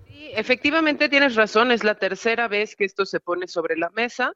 Sí, 0.07 0.31
efectivamente 0.35 1.09
tienes 1.09 1.35
razón, 1.35 1.71
es 1.71 1.83
la 1.83 1.95
tercera 1.95 2.47
vez 2.47 2.77
que 2.77 2.85
esto 2.85 3.07
se 3.07 3.21
pone 3.21 3.49
sobre 3.49 3.77
la 3.77 3.89
mesa. 3.91 4.35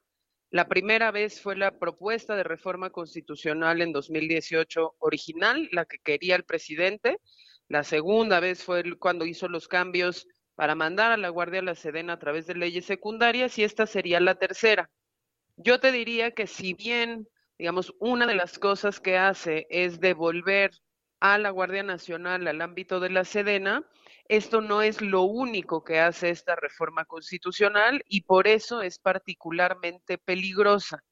La 0.53 0.69
primera 0.69 1.11
vez 1.11 1.41
fue 1.41 1.57
la 1.57 1.79
propuesta 1.79 2.37
de 2.37 2.43
reforma 2.43 2.91
constitucional 2.91 3.81
en 3.81 3.91
2018 3.91 4.97
original, 4.99 5.67
la 5.73 5.87
que 5.87 5.99
quería 5.99 6.37
el 6.37 6.45
presidente. 6.45 7.21
La 7.69 7.85
segunda 7.85 8.39
vez 8.39 8.63
fue 8.63 8.99
cuando 8.99 9.25
hizo 9.25 9.49
los 9.49 9.67
cambios 9.67 10.29
para 10.55 10.75
mandar 10.75 11.11
a 11.11 11.17
la 11.17 11.31
Guardia 11.31 11.61
a 11.61 11.63
la 11.63 11.75
Sedena 11.75 12.13
a 12.13 12.19
través 12.19 12.47
de 12.47 12.55
leyes 12.55 12.85
secundarias 12.85 13.59
y 13.59 13.65
esta 13.65 13.87
sería 13.87 14.21
la 14.21 14.35
tercera. 14.35 14.91
Yo 15.57 15.81
te 15.81 15.91
diría 15.91 16.33
que 16.33 16.47
si 16.47 16.75
bien, 16.75 17.27
digamos, 17.59 17.95
una 17.99 18.27
de 18.27 18.35
las 18.35 18.59
cosas 18.59 19.01
que 19.01 19.17
hace 19.17 19.67
es 19.71 20.01
devolver 20.01 20.73
a 21.21 21.39
la 21.39 21.49
Guardia 21.49 21.83
Nacional 21.83 22.47
al 22.47 22.61
ámbito 22.61 23.01
de 23.01 23.09
la 23.09 23.25
Sedena, 23.25 23.89
esto 24.29 24.61
no 24.61 24.83
es 24.83 25.01
lo 25.01 25.23
único 25.23 25.85
que 25.85 26.01
hace 26.01 26.31
esta 26.31 26.57
reforma 26.57 27.05
constitucional 27.05 28.03
y 28.09 28.23
por 28.23 28.47
eso 28.47 28.83
es 28.83 28.99
particularmente 28.99 30.19
peligrosa. 30.19 31.03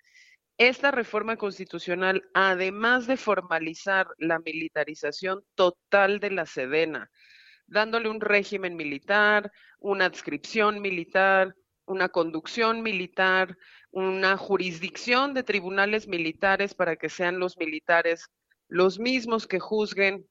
Esta 0.58 0.90
reforma 0.90 1.36
constitucional, 1.36 2.22
además 2.34 3.06
de 3.06 3.16
formalizar 3.16 4.08
la 4.18 4.38
militarización 4.38 5.42
total 5.54 6.20
de 6.20 6.30
la 6.30 6.46
Sedena, 6.46 7.10
dándole 7.66 8.10
un 8.10 8.20
régimen 8.20 8.76
militar, 8.76 9.50
una 9.78 10.06
adscripción 10.06 10.80
militar, 10.82 11.54
una 11.86 12.08
conducción 12.08 12.82
militar, 12.82 13.56
una 13.90 14.36
jurisdicción 14.36 15.34
de 15.34 15.42
tribunales 15.42 16.06
militares 16.08 16.74
para 16.74 16.96
que 16.96 17.08
sean 17.08 17.38
los 17.38 17.56
militares 17.56 18.30
los 18.70 19.00
mismos 19.00 19.48
que 19.48 19.58
juzguen 19.58 20.26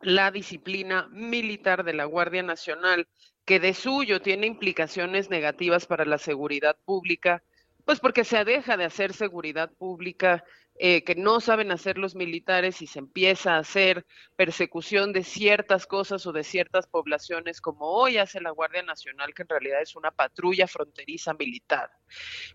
la 0.00 0.30
disciplina 0.30 1.08
militar 1.10 1.84
de 1.84 1.94
la 1.94 2.04
Guardia 2.04 2.42
Nacional, 2.42 3.08
que 3.44 3.60
de 3.60 3.74
suyo 3.74 4.20
tiene 4.20 4.46
implicaciones 4.46 5.30
negativas 5.30 5.86
para 5.86 6.04
la 6.04 6.18
seguridad 6.18 6.76
pública, 6.84 7.42
pues 7.84 8.00
porque 8.00 8.24
se 8.24 8.44
deja 8.44 8.76
de 8.76 8.84
hacer 8.84 9.12
seguridad 9.12 9.70
pública 9.72 10.44
eh, 10.78 11.04
que 11.04 11.14
no 11.14 11.40
saben 11.40 11.70
hacer 11.70 11.98
los 11.98 12.14
militares 12.14 12.80
y 12.80 12.86
se 12.86 12.98
empieza 12.98 13.54
a 13.54 13.58
hacer 13.58 14.06
persecución 14.36 15.12
de 15.12 15.22
ciertas 15.22 15.86
cosas 15.86 16.26
o 16.26 16.32
de 16.32 16.44
ciertas 16.44 16.86
poblaciones, 16.86 17.60
como 17.60 17.86
hoy 17.86 18.16
hace 18.16 18.40
la 18.40 18.50
Guardia 18.50 18.82
Nacional, 18.82 19.34
que 19.34 19.42
en 19.42 19.48
realidad 19.48 19.82
es 19.82 19.94
una 19.96 20.10
patrulla 20.10 20.66
fronteriza 20.66 21.34
militar, 21.34 21.90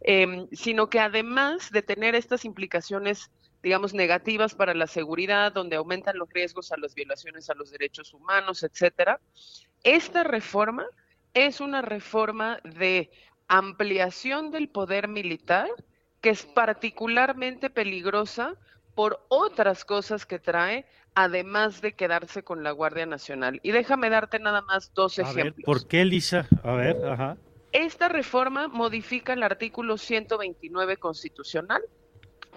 em, 0.01 0.47
sino 0.51 0.89
que 0.89 0.99
además 0.99 1.71
de 1.71 1.83
tener 1.83 2.15
estas 2.15 2.43
implicaciones 2.43 3.31
digamos, 3.63 3.93
negativas 3.93 4.53
para 4.55 4.73
la 4.73 4.87
seguridad, 4.87 5.51
donde 5.51 5.75
aumentan 5.75 6.17
los 6.17 6.29
riesgos 6.31 6.71
a 6.71 6.77
las 6.77 6.95
violaciones 6.95 7.49
a 7.49 7.55
los 7.55 7.71
derechos 7.71 8.13
humanos, 8.13 8.63
etcétera. 8.63 9.19
Esta 9.83 10.23
reforma 10.23 10.85
es 11.33 11.59
una 11.59 11.81
reforma 11.81 12.59
de 12.63 13.11
ampliación 13.47 14.51
del 14.51 14.69
poder 14.69 15.07
militar 15.07 15.69
que 16.21 16.29
es 16.31 16.45
particularmente 16.45 17.69
peligrosa 17.69 18.55
por 18.95 19.23
otras 19.29 19.85
cosas 19.85 20.25
que 20.25 20.39
trae, 20.39 20.85
además 21.13 21.81
de 21.81 21.93
quedarse 21.93 22.43
con 22.43 22.63
la 22.63 22.71
Guardia 22.71 23.05
Nacional. 23.05 23.59
Y 23.61 23.71
déjame 23.71 24.09
darte 24.09 24.39
nada 24.39 24.61
más 24.63 24.91
dos 24.95 25.19
A 25.19 25.21
ejemplos. 25.21 25.55
ver, 25.55 25.65
¿por 25.65 25.87
qué, 25.87 26.03
Lisa? 26.03 26.47
A 26.63 26.73
ver, 26.73 27.05
ajá. 27.05 27.37
Esta 27.71 28.07
reforma 28.09 28.67
modifica 28.67 29.33
el 29.33 29.43
artículo 29.43 29.97
129 29.97 30.97
constitucional, 30.97 31.81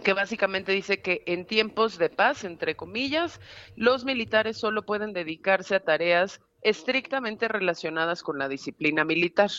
que 0.01 0.13
básicamente 0.15 0.73
dice 0.73 1.01
que 1.03 1.23
en 1.27 1.47
tiempos 1.47 1.99
de 1.99 2.11
paz, 2.11 2.45
entre 2.45 2.77
comillas, 2.77 3.41
los 3.77 4.05
militares 4.05 4.59
solo 4.59 4.85
pueden 4.85 5.13
dedicarse 5.13 5.75
a 5.75 5.85
tareas 5.85 6.41
estrictamente 6.63 7.49
relacionadas 7.49 8.23
con 8.23 8.39
la 8.39 8.49
disciplina 8.49 9.05
militar. 9.05 9.51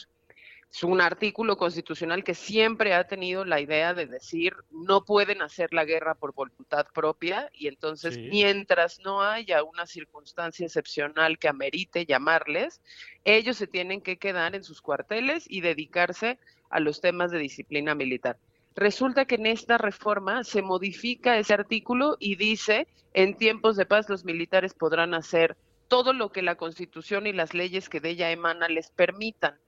Es 0.72 0.84
un 0.84 1.02
artículo 1.02 1.58
constitucional 1.58 2.24
que 2.24 2.34
siempre 2.34 2.94
ha 2.94 3.06
tenido 3.06 3.44
la 3.46 3.60
idea 3.60 3.94
de 3.94 4.06
decir 4.08 4.56
no 4.70 5.04
pueden 5.04 5.42
hacer 5.42 5.74
la 5.74 5.84
guerra 5.86 6.16
por 6.16 6.34
voluntad 6.34 6.88
propia 6.94 7.50
y 7.54 7.68
entonces 7.68 8.18
Sí. 8.18 8.22
mientras 8.24 9.00
no 9.00 9.22
haya 9.22 9.64
una 9.64 9.86
circunstancia 9.86 10.66
excepcional 10.66 11.40
que 11.40 11.50
amerite 11.50 12.06
llamarles, 12.06 12.82
ellos 13.26 13.58
se 13.58 13.68
tienen 13.68 14.02
que 14.02 14.18
quedar 14.18 14.56
en 14.56 14.64
sus 14.64 14.82
cuarteles 14.82 15.46
y 15.50 15.62
dedicarse 15.62 16.40
a 16.70 16.80
los 16.80 17.02
temas 17.02 17.32
de 17.32 17.40
disciplina 17.40 17.94
militar. 17.96 18.40
Resulta 18.76 19.26
que 19.26 19.36
en 19.36 19.48
esta 19.48 19.78
reforma 19.78 20.44
se 20.44 20.62
modifica 20.62 21.38
ese 21.38 21.54
artículo 21.54 22.16
y 22.20 22.36
dice, 22.36 22.88
en 23.14 23.36
tiempos 23.36 23.76
de 23.76 23.86
paz 23.86 24.10
los 24.10 24.24
militares 24.24 24.74
podrán 24.74 25.14
hacer 25.14 25.58
todo 25.88 26.14
lo 26.14 26.32
que 26.32 26.42
la 26.42 26.56
Constitución 26.56 27.28
y 27.28 27.34
las 27.34 27.54
leyes 27.54 27.90
que 27.90 28.00
de 28.00 28.12
ella 28.12 28.32
emanan 28.32 28.74
les 28.74 28.92
permitan. 28.92 29.60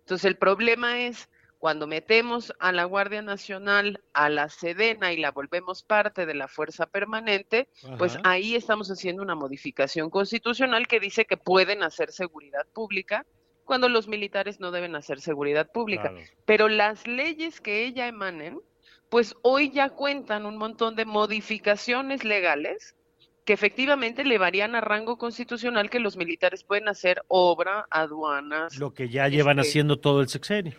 Entonces 0.00 0.24
el 0.24 0.36
problema 0.36 1.00
es 1.02 1.28
cuando 1.58 1.86
metemos 1.86 2.52
a 2.58 2.72
la 2.72 2.84
Guardia 2.84 3.22
Nacional 3.22 4.02
a 4.12 4.28
la 4.28 4.48
Sedena 4.48 5.12
y 5.12 5.18
la 5.18 5.32
volvemos 5.32 5.82
parte 5.82 6.26
de 6.26 6.34
la 6.34 6.48
fuerza 6.48 6.86
permanente, 6.86 7.68
pues 7.96 8.18
ahí 8.24 8.54
estamos 8.54 8.88
haciendo 8.90 9.22
una 9.22 9.34
modificación 9.34 10.10
constitucional 10.10 10.86
que 10.86 11.00
dice 11.00 11.24
que 11.26 11.36
pueden 11.36 11.82
hacer 11.82 12.12
seguridad 12.12 12.66
pública 12.72 13.26
cuando 13.68 13.88
los 13.88 14.08
militares 14.08 14.58
no 14.58 14.72
deben 14.72 14.96
hacer 14.96 15.20
seguridad 15.20 15.70
pública. 15.70 16.08
Claro. 16.10 16.26
Pero 16.46 16.68
las 16.68 17.06
leyes 17.06 17.60
que 17.60 17.84
ella 17.84 18.08
emanen, 18.08 18.58
pues 19.10 19.36
hoy 19.42 19.70
ya 19.70 19.90
cuentan 19.90 20.46
un 20.46 20.56
montón 20.56 20.96
de 20.96 21.04
modificaciones 21.04 22.24
legales 22.24 22.96
que 23.44 23.52
efectivamente 23.52 24.24
le 24.24 24.38
varían 24.38 24.74
a 24.74 24.80
rango 24.80 25.16
constitucional 25.18 25.90
que 25.90 26.00
los 26.00 26.16
militares 26.16 26.64
pueden 26.64 26.88
hacer 26.88 27.22
obra, 27.28 27.86
aduanas, 27.90 28.76
Lo 28.78 28.92
que 28.92 29.08
ya 29.08 29.28
llevan 29.28 29.58
Este- 29.58 29.68
haciendo 29.70 29.98
todo 29.98 30.22
el 30.22 30.28
sexenio. 30.28 30.74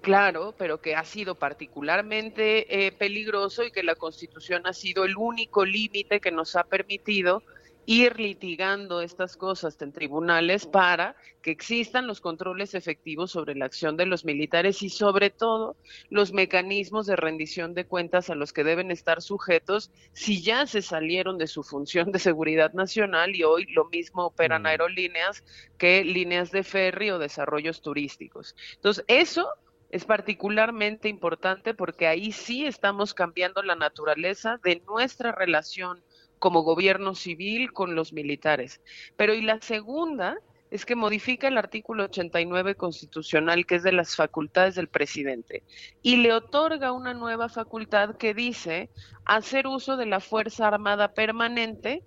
Claro, 0.00 0.54
pero 0.58 0.80
que 0.80 0.96
ha 0.96 1.04
sido 1.04 1.36
particularmente 1.36 2.86
eh, 2.86 2.92
peligroso 2.92 3.62
y 3.62 3.70
que 3.70 3.82
la 3.82 3.94
Constitución 3.94 4.66
ha 4.66 4.72
sido 4.72 5.04
el 5.04 5.16
único 5.16 5.64
límite 5.64 6.20
que 6.20 6.32
nos 6.32 6.56
ha 6.56 6.64
permitido 6.64 7.42
ir 7.86 8.18
litigando 8.20 9.00
estas 9.00 9.36
cosas 9.36 9.80
en 9.82 9.92
tribunales 9.92 10.66
para 10.66 11.16
que 11.42 11.50
existan 11.50 12.06
los 12.06 12.20
controles 12.20 12.74
efectivos 12.74 13.32
sobre 13.32 13.56
la 13.56 13.64
acción 13.64 13.96
de 13.96 14.06
los 14.06 14.24
militares 14.24 14.82
y 14.82 14.88
sobre 14.88 15.30
todo 15.30 15.76
los 16.08 16.32
mecanismos 16.32 17.06
de 17.06 17.16
rendición 17.16 17.74
de 17.74 17.86
cuentas 17.86 18.30
a 18.30 18.34
los 18.34 18.52
que 18.52 18.64
deben 18.64 18.90
estar 18.90 19.20
sujetos 19.20 19.90
si 20.12 20.42
ya 20.42 20.66
se 20.66 20.82
salieron 20.82 21.38
de 21.38 21.48
su 21.48 21.64
función 21.64 22.12
de 22.12 22.18
seguridad 22.18 22.72
nacional 22.72 23.34
y 23.34 23.42
hoy 23.42 23.66
lo 23.72 23.86
mismo 23.86 24.26
operan 24.26 24.66
aerolíneas 24.66 25.44
que 25.78 26.04
líneas 26.04 26.52
de 26.52 26.62
ferry 26.62 27.10
o 27.10 27.18
desarrollos 27.18 27.82
turísticos. 27.82 28.54
Entonces, 28.76 29.04
eso 29.08 29.48
es 29.90 30.06
particularmente 30.06 31.08
importante 31.08 31.74
porque 31.74 32.06
ahí 32.06 32.32
sí 32.32 32.64
estamos 32.64 33.12
cambiando 33.12 33.62
la 33.62 33.76
naturaleza 33.76 34.58
de 34.64 34.82
nuestra 34.86 35.32
relación 35.32 36.02
como 36.42 36.62
gobierno 36.62 37.14
civil 37.14 37.72
con 37.72 37.94
los 37.94 38.12
militares. 38.12 38.80
Pero 39.14 39.32
y 39.32 39.42
la 39.42 39.60
segunda 39.60 40.40
es 40.72 40.84
que 40.84 40.96
modifica 40.96 41.46
el 41.46 41.56
artículo 41.56 42.06
89 42.06 42.74
constitucional, 42.74 43.64
que 43.64 43.76
es 43.76 43.84
de 43.84 43.92
las 43.92 44.16
facultades 44.16 44.74
del 44.74 44.88
presidente, 44.88 45.62
y 46.02 46.16
le 46.16 46.32
otorga 46.32 46.90
una 46.90 47.14
nueva 47.14 47.48
facultad 47.48 48.16
que 48.16 48.34
dice 48.34 48.90
hacer 49.24 49.68
uso 49.68 49.96
de 49.96 50.06
la 50.06 50.18
Fuerza 50.18 50.66
Armada 50.66 51.14
Permanente 51.14 52.02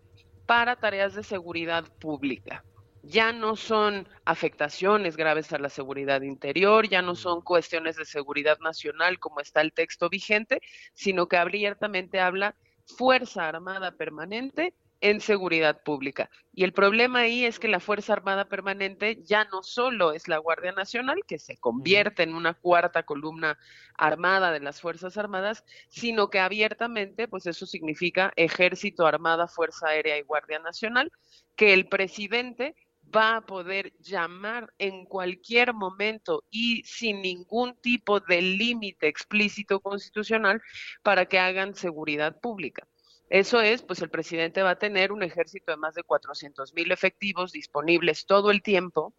para 0.46 0.76
tareas 0.76 1.16
de 1.16 1.24
seguridad 1.24 1.86
pública. 2.02 2.66
Ya 3.04 3.32
no 3.32 3.56
son 3.56 4.06
afectaciones 4.26 5.16
graves 5.16 5.54
a 5.54 5.60
la 5.60 5.70
seguridad 5.70 6.24
interior, 6.24 6.90
ya 6.90 7.02
no 7.02 7.16
son 7.16 7.40
cuestiones 7.40 7.96
de 7.96 8.04
seguridad 8.04 8.60
nacional 8.60 9.18
como 9.18 9.40
está 9.40 9.62
el 9.62 9.72
texto 9.72 10.10
vigente, 10.10 10.60
sino 10.94 11.30
que 11.30 11.38
abiertamente 11.38 12.20
habla 12.20 12.54
Fuerza 12.86 13.48
Armada 13.48 13.92
Permanente 13.92 14.74
en 15.02 15.20
seguridad 15.22 15.84
pública. 15.84 16.30
Y 16.54 16.64
el 16.64 16.74
problema 16.74 17.20
ahí 17.20 17.46
es 17.46 17.60
que 17.60 17.68
la 17.68 17.80
Fuerza 17.80 18.14
Armada 18.14 18.46
Permanente 18.46 19.22
ya 19.24 19.46
no 19.46 19.62
solo 19.62 20.14
es 20.14 20.28
la 20.28 20.38
Guardia 20.38 20.72
Nacional, 20.72 21.20
que 21.28 21.38
se 21.38 21.58
convierte 21.58 22.24
en 22.24 22.34
una 22.34 22.54
cuarta 22.54 23.04
columna 23.04 23.58
armada 23.98 24.52
de 24.52 24.62
las 24.62 24.82
Fuerzas 24.82 25.18
Armadas, 25.18 25.64
sino 25.90 26.30
que 26.30 26.40
abiertamente, 26.40 27.28
pues 27.28 27.46
eso 27.46 27.66
significa 27.66 28.32
Ejército, 28.36 29.06
Armada, 29.06 29.48
Fuerza 29.48 29.90
Aérea 29.90 30.18
y 30.18 30.24
Guardia 30.24 30.60
Nacional, 30.60 31.12
que 31.56 31.74
el 31.74 31.88
presidente 31.88 32.76
va 33.16 33.38
a 33.38 33.46
poder 33.46 33.94
llamar 34.00 34.74
en 34.78 35.06
cualquier 35.06 35.74
momento 35.74 36.44
y 36.50 36.84
sin 36.84 37.22
ningún 37.22 37.76
tipo 37.76 38.20
de 38.20 38.42
límite 38.42 39.08
explícito 39.08 39.80
constitucional 39.80 40.62
para 41.04 41.26
que 41.26 41.40
hagan 41.40 41.76
seguridad 41.76 42.40
pública. 42.40 42.88
Eso 43.30 43.62
es, 43.62 43.82
pues 43.82 44.02
el 44.02 44.10
presidente 44.10 44.62
va 44.62 44.72
a 44.72 44.80
tener 44.80 45.12
un 45.12 45.24
ejército 45.24 45.72
de 45.72 45.78
más 45.78 45.96
de 45.96 46.04
400 46.04 46.74
mil 46.74 46.92
efectivos 46.92 47.52
disponibles 47.52 48.26
todo 48.26 48.52
el 48.52 48.62
tiempo 48.62 49.16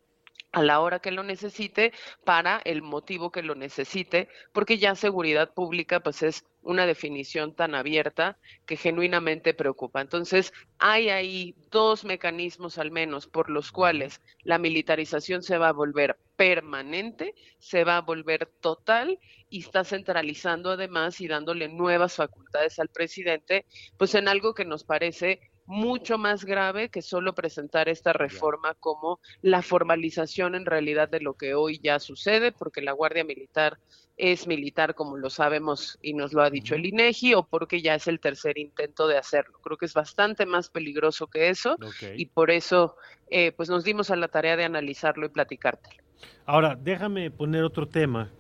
a 0.57 0.63
la 0.63 0.81
hora 0.81 1.01
que 1.01 1.11
lo 1.11 1.23
necesite 1.23 1.93
para 2.25 2.63
el 2.65 2.81
motivo 2.81 3.31
que 3.31 3.43
lo 3.43 3.55
necesite, 3.55 4.31
porque 4.55 4.79
ya 4.79 4.95
seguridad 4.95 5.53
pública 5.53 6.01
pues 6.01 6.23
es 6.23 6.47
una 6.63 6.87
definición 6.87 7.55
tan 7.55 7.75
abierta 7.75 8.39
que 8.65 8.79
genuinamente 8.79 9.53
preocupa. 9.53 10.01
Entonces, 10.01 10.55
hay 10.79 11.11
ahí 11.11 11.55
dos 11.71 12.07
mecanismos 12.07 12.79
al 12.79 12.91
menos 12.91 13.27
por 13.27 13.51
los 13.51 13.71
cuales 13.71 14.23
la 14.45 14.57
militarización 14.57 15.43
se 15.43 15.59
va 15.59 15.69
a 15.69 15.73
volver 15.73 16.17
permanente, 16.37 17.35
se 17.59 17.85
va 17.85 17.99
a 17.99 18.01
volver 18.01 18.47
total 18.47 19.19
y 19.51 19.61
está 19.61 19.85
centralizando 19.85 20.71
además 20.71 21.21
y 21.21 21.29
dándole 21.29 21.69
nuevas 21.69 22.15
facultades 22.15 22.79
al 22.79 22.89
presidente, 22.89 23.67
pues 23.99 24.15
en 24.15 24.27
algo 24.27 24.55
que 24.55 24.65
nos 24.65 24.85
parece 24.85 25.39
mucho 25.67 26.19
más 26.19 26.45
grave 26.45 26.89
que 26.89 27.03
solo 27.03 27.35
presentar 27.35 27.89
esta 27.89 28.13
reforma 28.13 28.75
como 28.75 29.21
la 29.43 29.63
formalización 29.63 30.55
en 30.55 30.67
realidad 30.67 31.09
de 31.09 31.21
lo 31.21 31.35
que 31.35 31.55
hoy 31.55 31.81
ya 31.83 31.99
sucede, 31.99 32.53
porque 32.53 32.83
la 32.83 32.93
Guardia 32.93 33.25
Militar 33.25 33.79
es 34.17 34.47
militar, 34.47 34.95
como 34.95 35.17
lo 35.17 35.29
sabemos 35.29 35.99
y 36.01 36.15
nos 36.15 36.33
lo 36.33 36.43
ha 36.43 36.51
dicho 36.51 36.75
el 36.75 36.87
INEGI, 36.87 37.35
o 37.35 37.43
porque 37.47 37.83
ya 37.83 37.95
es 37.95 38.07
el 38.07 38.21
tercer 38.21 38.59
intento 38.59 39.07
de 39.09 39.19
hacerlo. 39.19 39.59
Creo 39.63 39.77
que 39.77 39.87
es 39.87 39.95
bastante 39.95 40.47
más 40.47 40.71
peligroso 40.71 41.27
que 41.27 41.51
eso 41.51 41.77
y 42.17 42.27
por 42.27 42.51
eso 42.51 42.97
eh, 43.29 43.53
pues 43.53 43.69
nos 43.69 43.85
dimos 43.85 44.11
a 44.11 44.17
la 44.17 44.29
tarea 44.29 44.57
de 44.57 44.65
analizarlo 44.65 45.27
y 45.27 45.31
platicártelo. 45.31 46.03
Ahora, 46.47 46.79
déjame 46.81 47.31
poner 47.31 47.65
otro 47.65 47.87
tema. 47.87 48.31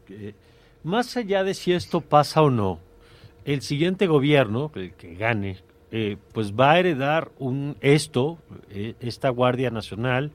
más 0.82 1.16
allá 1.16 1.44
de 1.44 1.52
si 1.54 1.72
esto 1.72 2.00
pasa 2.00 2.40
o 2.40 2.50
no, 2.50 2.80
el 3.44 3.62
siguiente 3.62 4.06
gobierno, 4.06 4.72
el 4.74 4.94
que 4.94 5.14
gane, 5.14 5.58
eh, 5.98 6.18
pues 6.34 6.52
va 6.52 6.72
a 6.72 6.78
heredar 6.78 7.30
un 7.38 7.78
esto, 7.80 8.36
eh, 8.68 8.92
esta 9.00 9.30
Guardia 9.30 9.70
Nacional, 9.70 10.30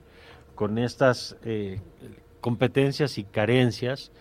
con 0.56 0.80
estas 0.80 1.38
eh, 1.45 1.80
competencias 2.39 3.19
y 3.19 3.24
carencias. 3.26 4.12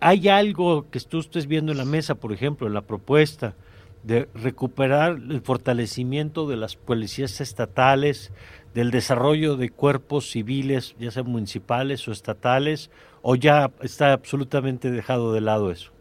¿Hay 0.00 0.28
algo 0.28 0.90
que 0.90 0.98
tú 0.98 1.20
estés 1.20 1.46
viendo 1.46 1.70
en 1.70 1.78
la 1.78 1.84
mesa, 1.84 2.16
por 2.16 2.32
ejemplo, 2.32 2.66
en 2.66 2.74
la 2.74 2.80
propuesta 2.80 3.54
de 4.02 4.28
recuperar 4.34 5.20
el 5.30 5.42
fortalecimiento 5.42 6.48
de 6.48 6.56
las 6.56 6.74
policías 6.74 7.40
estatales, 7.40 8.32
del 8.74 8.90
desarrollo 8.90 9.56
de 9.56 9.70
cuerpos 9.70 10.28
civiles, 10.28 10.96
ya 10.98 11.12
sean 11.12 11.30
municipales 11.30 12.08
o 12.08 12.12
estatales, 12.12 12.90
o 13.22 13.36
ya 13.36 13.70
está 13.80 14.12
absolutamente 14.12 14.90
dejado 14.90 15.32
de 15.32 15.40
lado 15.40 15.70
eso? 15.70 15.92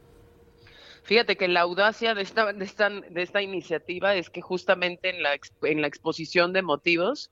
Fíjate 1.07 1.37
que 1.37 1.47
la 1.47 1.61
audacia 1.61 2.13
de 2.13 2.21
esta, 2.21 2.51
de 2.51 2.65
esta, 2.65 2.89
de 2.89 3.21
esta 3.21 3.41
iniciativa 3.41 4.13
es 4.15 4.29
que 4.29 4.41
justamente 4.41 5.09
en 5.09 5.23
la, 5.23 5.37
en 5.61 5.79
la 5.79 5.87
exposición 5.87 6.51
de 6.51 6.63
motivos 6.63 7.31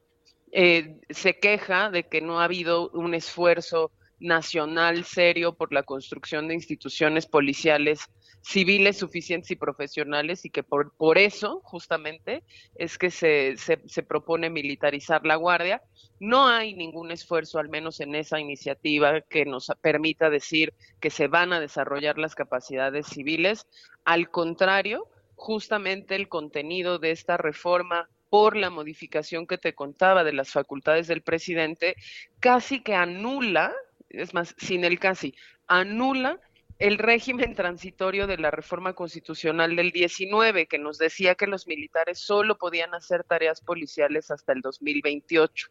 eh, 0.54 1.02
se 1.10 1.40
queja 1.40 1.90
de 1.90 2.04
que 2.04 2.22
no 2.22 2.40
ha 2.40 2.46
habido 2.46 2.90
un 2.92 3.14
esfuerzo 3.14 3.92
nacional 4.18 5.04
serio 5.04 5.56
por 5.56 5.74
la 5.74 5.84
construcción 5.84 6.48
de 6.48 6.54
instituciones 6.54 7.26
policiales 7.26 8.08
civiles 8.46 9.00
suficientes 9.00 9.50
y 9.50 9.56
profesionales 9.56 10.46
y 10.46 10.52
que 10.52 10.62
por, 10.62 10.96
por 10.96 11.18
eso 11.18 11.62
justamente 11.64 12.44
es 12.76 13.00
que 13.00 13.10
se, 13.10 13.58
se, 13.58 13.82
se, 13.88 14.04
propone 14.04 14.52
militarizar 14.52 15.26
la 15.26 15.36
Guardia. 15.36 15.82
No 16.20 16.48
hay 16.48 16.76
ningún 16.76 17.10
esfuerzo, 17.10 17.58
al 17.58 17.70
menos 17.70 18.02
en 18.02 18.14
esa 18.14 18.40
iniciativa, 18.40 19.22
que 19.22 19.46
nos 19.46 19.72
permita 19.82 20.30
decir 20.30 20.76
que 21.00 21.10
se 21.10 21.28
van 21.28 21.54
a 21.54 21.60
desarrollar 21.60 22.20
las 22.20 22.36
capacidades 22.36 23.08
civiles. 23.08 23.66
Al 24.04 24.30
contrario, 24.30 25.08
justamente 25.34 26.16
el 26.16 26.30
contenido 26.30 27.00
de 27.00 27.10
esta 27.10 27.38
reforma 27.38 28.08
por 28.30 28.56
la 28.56 28.70
modificación 28.70 29.48
que 29.48 29.58
te 29.58 29.74
contaba 29.74 30.24
de 30.24 30.34
las 30.34 30.52
facultades 30.52 31.08
del 31.08 31.24
presidente, 31.24 31.96
casi 32.40 32.82
que 32.82 32.94
anula, 32.94 33.74
es 34.10 34.36
más, 34.36 34.54
sin 34.60 34.84
el 34.84 35.00
casi, 35.00 35.34
anula 35.66 36.40
el 36.78 36.98
régimen 36.98 37.56
transitorio 37.56 38.28
de 38.28 38.38
la 38.38 38.52
reforma 38.52 38.94
constitucional 38.94 39.76
del 39.76 39.92
19, 39.92 40.68
que 40.68 40.78
nos 40.78 40.98
decía 40.98 41.36
que 41.36 41.48
los 41.48 41.68
militares 41.68 42.20
solo 42.20 42.58
podían 42.58 42.94
hacer 42.94 43.24
tareas 43.24 43.62
policiales 43.62 44.30
hasta 44.30 44.52
el 44.52 44.62
2028, 44.62 45.70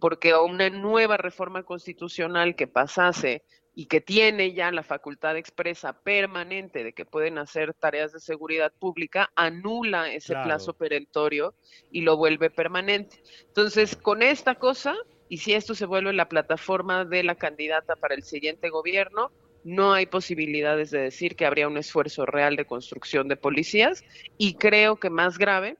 porque 0.00 0.34
una 0.34 0.70
nueva 0.70 1.16
reforma 1.16 1.64
constitucional 1.64 2.54
que 2.54 2.68
pasase 2.68 3.42
y 3.74 3.86
que 3.86 4.00
tiene 4.00 4.54
ya 4.54 4.70
la 4.72 4.82
facultad 4.82 5.36
expresa 5.36 5.92
permanente 5.92 6.82
de 6.82 6.92
que 6.92 7.04
pueden 7.04 7.38
hacer 7.38 7.74
tareas 7.74 8.12
de 8.12 8.20
seguridad 8.20 8.72
pública, 8.76 9.30
anula 9.34 10.12
ese 10.12 10.34
plazo 10.34 10.72
perentorio 10.72 11.54
y 11.90 12.02
lo 12.02 12.16
vuelve 12.16 12.50
permanente. 12.50 13.22
Entonces, 13.46 13.96
con 13.96 14.22
esta 14.22 14.56
cosa, 14.56 14.96
y 15.28 15.38
si 15.38 15.54
esto 15.54 15.74
se 15.74 15.86
vuelve 15.86 16.12
la 16.12 16.28
plataforma 16.28 17.04
de 17.04 17.22
la 17.22 17.34
candidata 17.34 17.94
para 17.96 18.14
el 18.14 18.22
siguiente 18.22 18.68
gobierno, 18.68 19.30
no 19.64 19.92
hay 19.92 20.06
posibilidades 20.06 20.90
de 20.90 21.00
decir 21.00 21.36
que 21.36 21.46
habría 21.46 21.68
un 21.68 21.76
esfuerzo 21.76 22.26
real 22.26 22.56
de 22.56 22.66
construcción 22.66 23.28
de 23.28 23.36
policías 23.36 24.04
y 24.36 24.54
creo 24.54 24.96
que 24.96 25.10
más 25.10 25.38
grave 25.38 25.76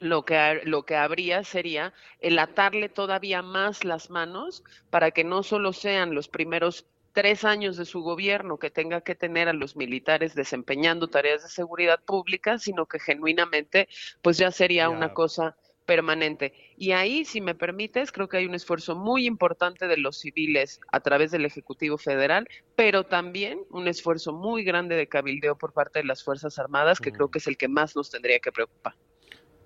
lo 0.00 0.24
que, 0.24 0.60
lo 0.64 0.84
que 0.84 0.96
habría 0.96 1.44
sería 1.44 1.92
el 2.20 2.38
atarle 2.38 2.88
todavía 2.88 3.42
más 3.42 3.84
las 3.84 4.10
manos 4.10 4.62
para 4.90 5.10
que 5.10 5.24
no 5.24 5.42
solo 5.42 5.72
sean 5.72 6.14
los 6.14 6.28
primeros 6.28 6.86
tres 7.12 7.44
años 7.44 7.76
de 7.76 7.84
su 7.84 8.02
gobierno 8.02 8.58
que 8.58 8.70
tenga 8.70 9.00
que 9.00 9.14
tener 9.14 9.48
a 9.48 9.52
los 9.52 9.76
militares 9.76 10.34
desempeñando 10.34 11.08
tareas 11.08 11.42
de 11.42 11.48
seguridad 11.48 12.00
pública, 12.04 12.58
sino 12.58 12.86
que 12.86 13.00
genuinamente 13.00 13.88
pues 14.22 14.38
ya 14.38 14.52
sería 14.52 14.88
una 14.88 15.12
cosa 15.12 15.56
permanente. 15.88 16.52
Y 16.76 16.92
ahí, 16.92 17.24
si 17.24 17.40
me 17.40 17.54
permites, 17.54 18.12
creo 18.12 18.28
que 18.28 18.36
hay 18.36 18.44
un 18.44 18.54
esfuerzo 18.54 18.94
muy 18.94 19.24
importante 19.24 19.88
de 19.88 19.96
los 19.96 20.18
civiles 20.18 20.80
a 20.92 21.00
través 21.00 21.30
del 21.30 21.46
Ejecutivo 21.46 21.96
Federal, 21.96 22.46
pero 22.76 23.04
también 23.04 23.60
un 23.70 23.88
esfuerzo 23.88 24.34
muy 24.34 24.64
grande 24.64 24.96
de 24.96 25.06
cabildeo 25.06 25.56
por 25.56 25.72
parte 25.72 26.00
de 26.00 26.04
las 26.04 26.22
Fuerzas 26.22 26.58
Armadas, 26.58 27.00
que 27.00 27.10
creo 27.10 27.30
que 27.30 27.38
es 27.38 27.46
el 27.46 27.56
que 27.56 27.68
más 27.68 27.96
nos 27.96 28.10
tendría 28.10 28.38
que 28.38 28.52
preocupar. 28.52 28.96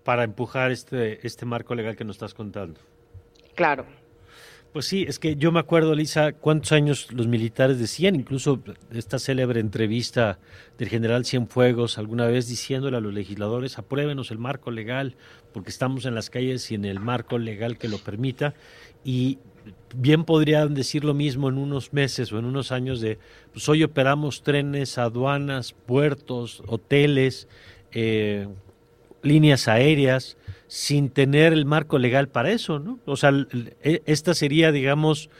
Para 0.05 0.23
empujar 0.23 0.71
este, 0.71 1.27
este 1.27 1.45
marco 1.45 1.75
legal 1.75 1.97
que 1.97 2.05
nos 2.05 2.15
estás 2.15 2.35
contando. 2.35 2.81
Claro. 3.57 3.85
Pues 4.73 4.87
sí, 4.87 5.05
es 5.07 5.19
que 5.19 5.37
yo 5.37 5.53
me 5.53 5.61
acuerdo, 5.61 5.95
Lisa, 5.95 6.33
cuántos 6.33 6.73
años 6.73 7.13
los 7.13 7.27
militares 7.27 7.79
decían, 7.79 8.15
incluso 8.15 8.63
esta 8.91 9.19
célebre 9.19 9.61
entrevista 9.61 10.39
del 10.79 10.89
general 10.89 11.27
Cienfuegos 11.27 11.99
alguna 11.99 12.27
vez 12.27 12.49
diciéndole 12.49 12.97
a 12.97 13.01
los 13.01 13.13
legisladores, 13.13 13.77
apruébenos 13.77 14.31
el 14.31 14.39
marco 14.39 14.71
legal, 14.71 15.15
porque 15.53 15.69
estamos 15.69 16.07
en 16.07 16.15
las 16.15 16.31
calles 16.31 16.71
y 16.71 16.75
en 16.75 16.87
el 16.87 17.01
marco 17.01 17.37
legal 17.37 17.77
que 17.77 17.89
lo 17.89 17.99
permita. 17.99 18.55
Y 19.05 19.41
bien 19.95 20.25
podrían 20.25 20.73
decir 20.73 21.05
lo 21.05 21.13
mismo 21.13 21.51
en 21.51 21.59
unos 21.59 21.93
meses 21.93 22.33
o 22.33 22.39
en 22.39 22.47
unos 22.47 22.73
años 22.73 23.03
de, 23.03 23.19
pues 23.53 23.69
hoy 23.69 23.85
operamos 23.85 24.43
trenes, 24.43 24.97
aduanas, 24.97 25.75
puertos, 25.75 26.63
hoteles, 26.67 27.47
eh, 27.93 28.49
líneas 29.23 29.69
aéreas, 29.69 30.37
sin 30.67 31.11
tener 31.11 31.53
el 31.53 31.65
marco 31.65 31.99
legal 31.99 32.29
para 32.29 32.51
eso, 32.51 32.79
¿no? 32.79 32.99
O 33.05 33.17
sea, 33.17 33.31
e, 33.83 34.03
esta 34.07 34.35
sería, 34.35 34.73
digamos, 34.73 35.31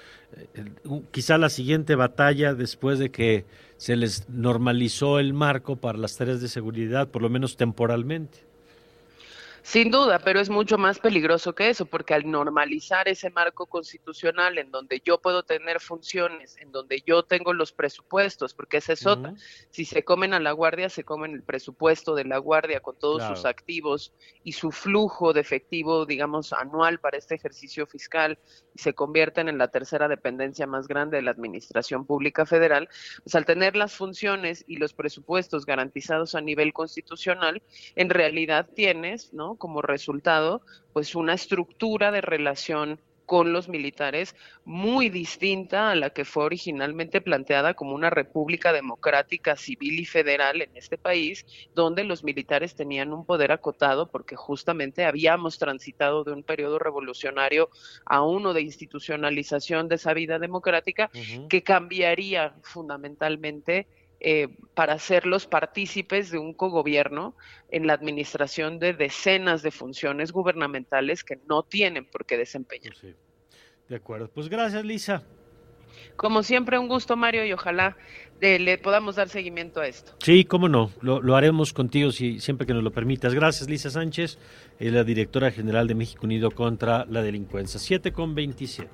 quizá 1.11 1.39
la 1.39 1.49
siguiente 1.49 1.95
batalla 1.95 2.55
después 2.55 2.99
de 2.99 3.11
que 3.11 3.45
se 3.77 3.97
les 3.97 4.29
normalizó 4.29 5.19
el 5.19 5.35
marco 5.35 5.77
para 5.77 5.99
las 5.99 6.17
tareas 6.17 6.41
de 6.41 6.49
seguridad, 6.49 7.09
por 7.09 7.23
lo 7.23 7.29
menos 7.29 7.57
temporalmente. 7.57 8.52
Sin 9.63 9.93
duda, 9.93 10.19
pero 10.19 10.41
es 10.41 10.51
mucho 10.51 10.77
más 10.77 10.99
peligroso 10.99 11.55
que 11.55 11.69
eso, 11.69 11.87
porque 11.87 12.15
al 12.15 12.29
normalizar 12.29 13.09
ese 13.09 13.31
marco 13.31 13.67
constitucional 13.67 14.59
en 14.59 14.73
donde 14.73 15.01
yo 15.05 15.21
puedo 15.21 15.45
tener 15.45 15.81
funciones, 15.81 16.57
en 16.59 16.73
donde 16.73 17.01
yo 17.07 17.23
tengo 17.23 17.53
los 17.53 17.73
presupuestos, 17.73 18.55
porque 18.55 18.79
esa 18.79 18.95
es 18.95 19.07
otra, 19.07 19.35
si 19.71 19.85
se 19.85 20.05
comen 20.05 20.35
a 20.35 20.41
la 20.41 20.51
guardia, 20.51 20.89
se 20.89 21.05
comen 21.05 21.33
el 21.33 21.45
presupuesto 21.45 22.17
de 22.17 22.25
la 22.25 22.39
guardia 22.39 22.81
con 22.81 22.99
todos 22.99 23.23
sus 23.29 23.45
activos 23.47 24.13
y 24.43 24.53
su 24.53 24.73
flujo 24.73 25.33
de 25.33 25.41
efectivo, 25.41 26.07
digamos, 26.07 26.53
anual 26.53 26.99
para 26.99 27.17
este 27.17 27.37
ejercicio 27.37 27.87
fiscal 27.87 28.41
y 28.75 28.81
se 28.81 28.95
convierten 28.95 29.49
en 29.49 29.59
la 29.59 29.69
tercera 29.69 30.09
dependencia 30.09 30.67
más 30.67 30.89
grande 30.89 31.19
de 31.19 31.23
la 31.23 31.31
Administración 31.31 32.05
Pública 32.05 32.47
Federal, 32.47 32.89
pues 33.23 33.37
al 33.37 33.45
tener 33.45 33.77
las 33.77 33.95
funciones 33.95 34.65
y 34.67 34.77
los 34.77 34.93
presupuestos 34.93 35.67
garantizados 35.67 36.35
a 36.35 36.41
nivel 36.41 36.73
constitucional, 36.73 37.63
en 37.95 38.11
realidad 38.11 38.69
tienes, 38.75 39.33
¿no? 39.33 39.52
Como 39.57 39.83
resultado, 39.83 40.63
pues 40.93 41.15
una 41.15 41.35
estructura 41.35 42.11
de 42.11 42.21
relación 42.21 43.01
con 43.33 43.53
los 43.55 43.69
militares 43.69 44.37
muy 44.67 45.09
distinta 45.09 45.91
a 45.91 45.95
la 45.95 46.11
que 46.11 46.27
fue 46.27 46.45
originalmente 46.45 47.23
planteada 47.23 47.73
como 47.73 47.95
una 47.95 48.11
república 48.11 48.75
democrática, 48.75 49.57
civil 49.57 50.01
y 50.01 50.05
federal 50.05 50.61
en 50.61 50.77
este 50.77 50.99
país, 50.99 51.47
donde 51.75 52.05
los 52.05 52.25
militares 52.25 52.75
tenían 52.75 53.13
un 53.13 53.25
poder 53.25 53.53
acotado 53.53 54.11
porque 54.11 54.37
justamente 54.37 55.07
habíamos 55.07 55.59
transitado 55.59 56.25
de 56.25 56.33
un 56.33 56.43
periodo 56.43 56.79
revolucionario 56.79 57.71
a 58.05 58.23
uno 58.23 58.53
de 58.53 58.61
institucionalización 58.61 59.89
de 59.89 59.95
esa 59.95 60.13
vida 60.13 60.39
democrática 60.39 61.11
que 61.49 61.63
cambiaría 61.63 62.55
fundamentalmente 62.63 63.87
eh, 64.25 64.47
para 64.75 64.93
hacerlos 64.93 65.49
partícipes 65.49 66.31
de 66.31 66.39
un 66.39 66.55
cogobierno 66.55 67.35
en 67.73 67.89
la 67.89 67.95
administración 67.95 68.79
de 68.79 68.93
decenas 68.93 69.63
de 69.63 69.73
funciones 69.73 70.31
gubernamentales 70.31 71.25
que 71.25 71.41
no 71.49 71.65
tienen 71.65 72.07
por 72.07 72.25
qué 72.25 72.39
desempeñar. 72.39 72.95
De 73.89 73.97
acuerdo, 73.97 74.31
pues 74.33 74.49
gracias 74.49 74.85
Lisa. 74.85 75.25
Como 76.15 76.45
siempre, 76.45 76.79
un 76.79 76.87
gusto 76.87 77.17
Mario 77.17 77.45
y 77.45 77.53
ojalá 77.53 77.97
eh, 78.41 78.61
le 78.61 78.79
podamos 78.79 79.17
dar 79.17 79.29
seguimiento 79.29 79.81
a 79.81 79.89
esto. 79.89 80.13
Sí, 80.21 80.45
cómo 80.45 80.69
no, 80.69 80.93
lo, 81.01 81.35
haremos 81.35 81.73
contigo 81.73 82.13
si, 82.13 82.39
siempre 82.39 82.65
que 82.65 82.75
nos 82.75 82.85
lo 82.85 82.93
permitas. 82.93 83.35
Gracias 83.35 83.69
Lisa 83.69 83.91
Sánchez, 83.91 84.39
la 84.79 85.03
directora 85.03 85.51
general 85.51 85.89
de 85.89 85.97
México 85.97 86.27
Unido 86.27 86.53
contra 86.53 87.07
la 87.07 87.23
Delincuencia. 87.23 87.81
7 87.81 88.13
con 88.13 88.37
27. 88.37 88.89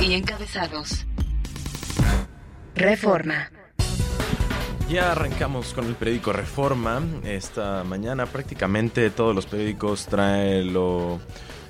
Y 0.00 0.14
encabezados. 0.14 1.04
Reforma. 2.76 3.50
Ya 4.88 5.10
arrancamos 5.10 5.74
con 5.74 5.86
el 5.86 5.94
periódico 5.96 6.32
Reforma. 6.32 7.02
Esta 7.24 7.82
mañana 7.82 8.26
prácticamente 8.26 9.10
todos 9.10 9.34
los 9.34 9.46
periódicos 9.46 10.06
traen 10.06 10.72
lo, 10.72 11.18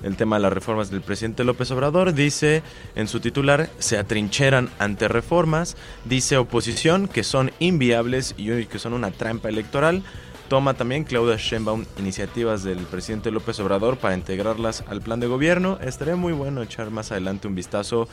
el 0.03 0.15
tema 0.17 0.35
de 0.35 0.43
las 0.43 0.53
reformas 0.53 0.91
del 0.91 1.01
presidente 1.01 1.43
López 1.43 1.71
Obrador. 1.71 2.13
Dice 2.13 2.61
en 2.93 3.07
su 3.07 3.19
titular, 3.19 3.71
se 3.79 3.97
atrincheran 3.97 4.69
ante 4.77 5.07
reformas. 5.07 5.77
Dice 6.05 6.37
oposición 6.37 7.07
que 7.07 7.23
son 7.23 7.51
inviables 7.57 8.35
y 8.37 8.65
que 8.65 8.77
son 8.77 8.93
una 8.93 9.09
trampa 9.09 9.49
electoral. 9.49 10.03
Toma 10.51 10.73
también 10.73 11.05
Claudia 11.05 11.37
Sheinbaum 11.37 11.85
iniciativas 11.97 12.61
del 12.61 12.79
presidente 12.79 13.31
López 13.31 13.57
Obrador 13.61 13.95
para 13.95 14.15
integrarlas 14.15 14.83
al 14.89 14.99
plan 14.99 15.21
de 15.21 15.27
gobierno. 15.27 15.79
Estaría 15.81 16.17
muy 16.17 16.33
bueno 16.33 16.61
echar 16.61 16.91
más 16.91 17.13
adelante 17.13 17.47
un 17.47 17.55
vistazo 17.55 18.09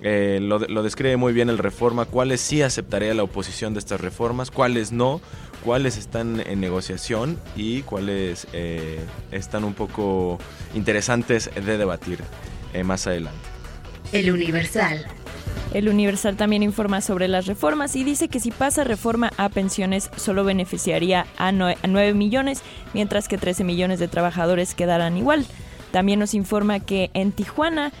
eh, 0.00 0.38
lo, 0.40 0.58
describe 0.82 1.18
muy 1.18 1.34
bien 1.34 1.50
el 1.50 1.58
Reforma, 1.58 2.06
cuáles 2.06 2.40
sí 2.40 2.62
aceptaría 2.62 3.12
la 3.12 3.24
oposición 3.24 3.74
de 3.74 3.80
estas 3.80 4.00
reformas, 4.00 4.50
cuáles 4.50 4.90
no, 4.90 5.20
cuáles 5.62 5.98
están 5.98 6.40
en 6.40 6.62
negociación 6.62 7.38
y 7.56 7.82
cuáles 7.82 8.46
eh, 8.54 9.04
están 9.30 9.62
un 9.62 9.74
poco 9.74 10.38
interesantes 10.74 11.50
de 11.54 11.76
debatir 11.76 12.20
eh, 12.72 12.84
más 12.84 13.06
adelante. 13.06 13.38
El 14.12 14.32
Universal. 14.32 15.06
El 15.74 15.88
Universal 15.88 16.36
también 16.36 16.62
informa 16.62 17.00
sobre 17.00 17.28
las 17.28 17.46
reformas 17.46 17.96
y 17.96 18.04
dice 18.04 18.28
que 18.28 18.40
si 18.40 18.50
pasa 18.50 18.84
reforma 18.84 19.30
a 19.36 19.48
pensiones 19.48 20.10
solo 20.16 20.44
beneficiaría 20.44 21.26
a 21.38 21.50
9 21.52 22.14
millones, 22.14 22.62
mientras 22.92 23.28
que 23.28 23.38
13 23.38 23.64
millones 23.64 23.98
de 23.98 24.08
trabajadores 24.08 24.74
quedarán 24.74 25.16
igual. 25.16 25.46
También 25.90 26.18
nos 26.18 26.34
informa 26.34 26.80
que 26.80 27.10
en 27.14 27.32
Tijuana 27.32 27.92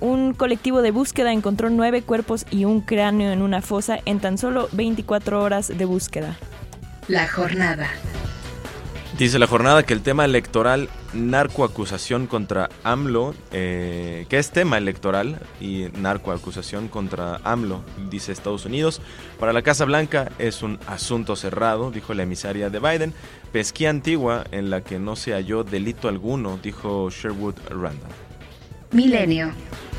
un 0.00 0.34
colectivo 0.34 0.82
de 0.82 0.90
búsqueda 0.90 1.32
encontró 1.32 1.70
nueve 1.70 2.02
cuerpos 2.02 2.44
y 2.50 2.64
un 2.64 2.80
cráneo 2.80 3.30
en 3.30 3.40
una 3.40 3.62
fosa 3.62 4.00
en 4.04 4.18
tan 4.18 4.36
solo 4.36 4.68
24 4.72 5.40
horas 5.40 5.68
de 5.68 5.84
búsqueda. 5.84 6.36
La 7.06 7.28
jornada. 7.28 7.88
Dice 9.22 9.38
la 9.38 9.46
jornada 9.46 9.84
que 9.84 9.94
el 9.94 10.02
tema 10.02 10.24
electoral, 10.24 10.88
narcoacusación 11.14 12.26
contra 12.26 12.70
AMLO, 12.82 13.36
eh, 13.52 14.26
que 14.28 14.36
es 14.36 14.50
tema 14.50 14.78
electoral 14.78 15.38
y 15.60 15.86
narcoacusación 15.96 16.88
contra 16.88 17.36
AMLO, 17.44 17.84
dice 18.10 18.32
Estados 18.32 18.66
Unidos. 18.66 19.00
Para 19.38 19.52
la 19.52 19.62
Casa 19.62 19.84
Blanca 19.84 20.32
es 20.40 20.64
un 20.64 20.80
asunto 20.88 21.36
cerrado, 21.36 21.92
dijo 21.92 22.14
la 22.14 22.24
emisaria 22.24 22.68
de 22.68 22.80
Biden. 22.80 23.14
Pesquía 23.52 23.90
antigua 23.90 24.42
en 24.50 24.70
la 24.70 24.80
que 24.80 24.98
no 24.98 25.14
se 25.14 25.34
halló 25.34 25.62
delito 25.62 26.08
alguno, 26.08 26.58
dijo 26.60 27.08
Sherwood 27.08 27.54
Randall. 27.70 28.10
Milenio. 28.90 29.52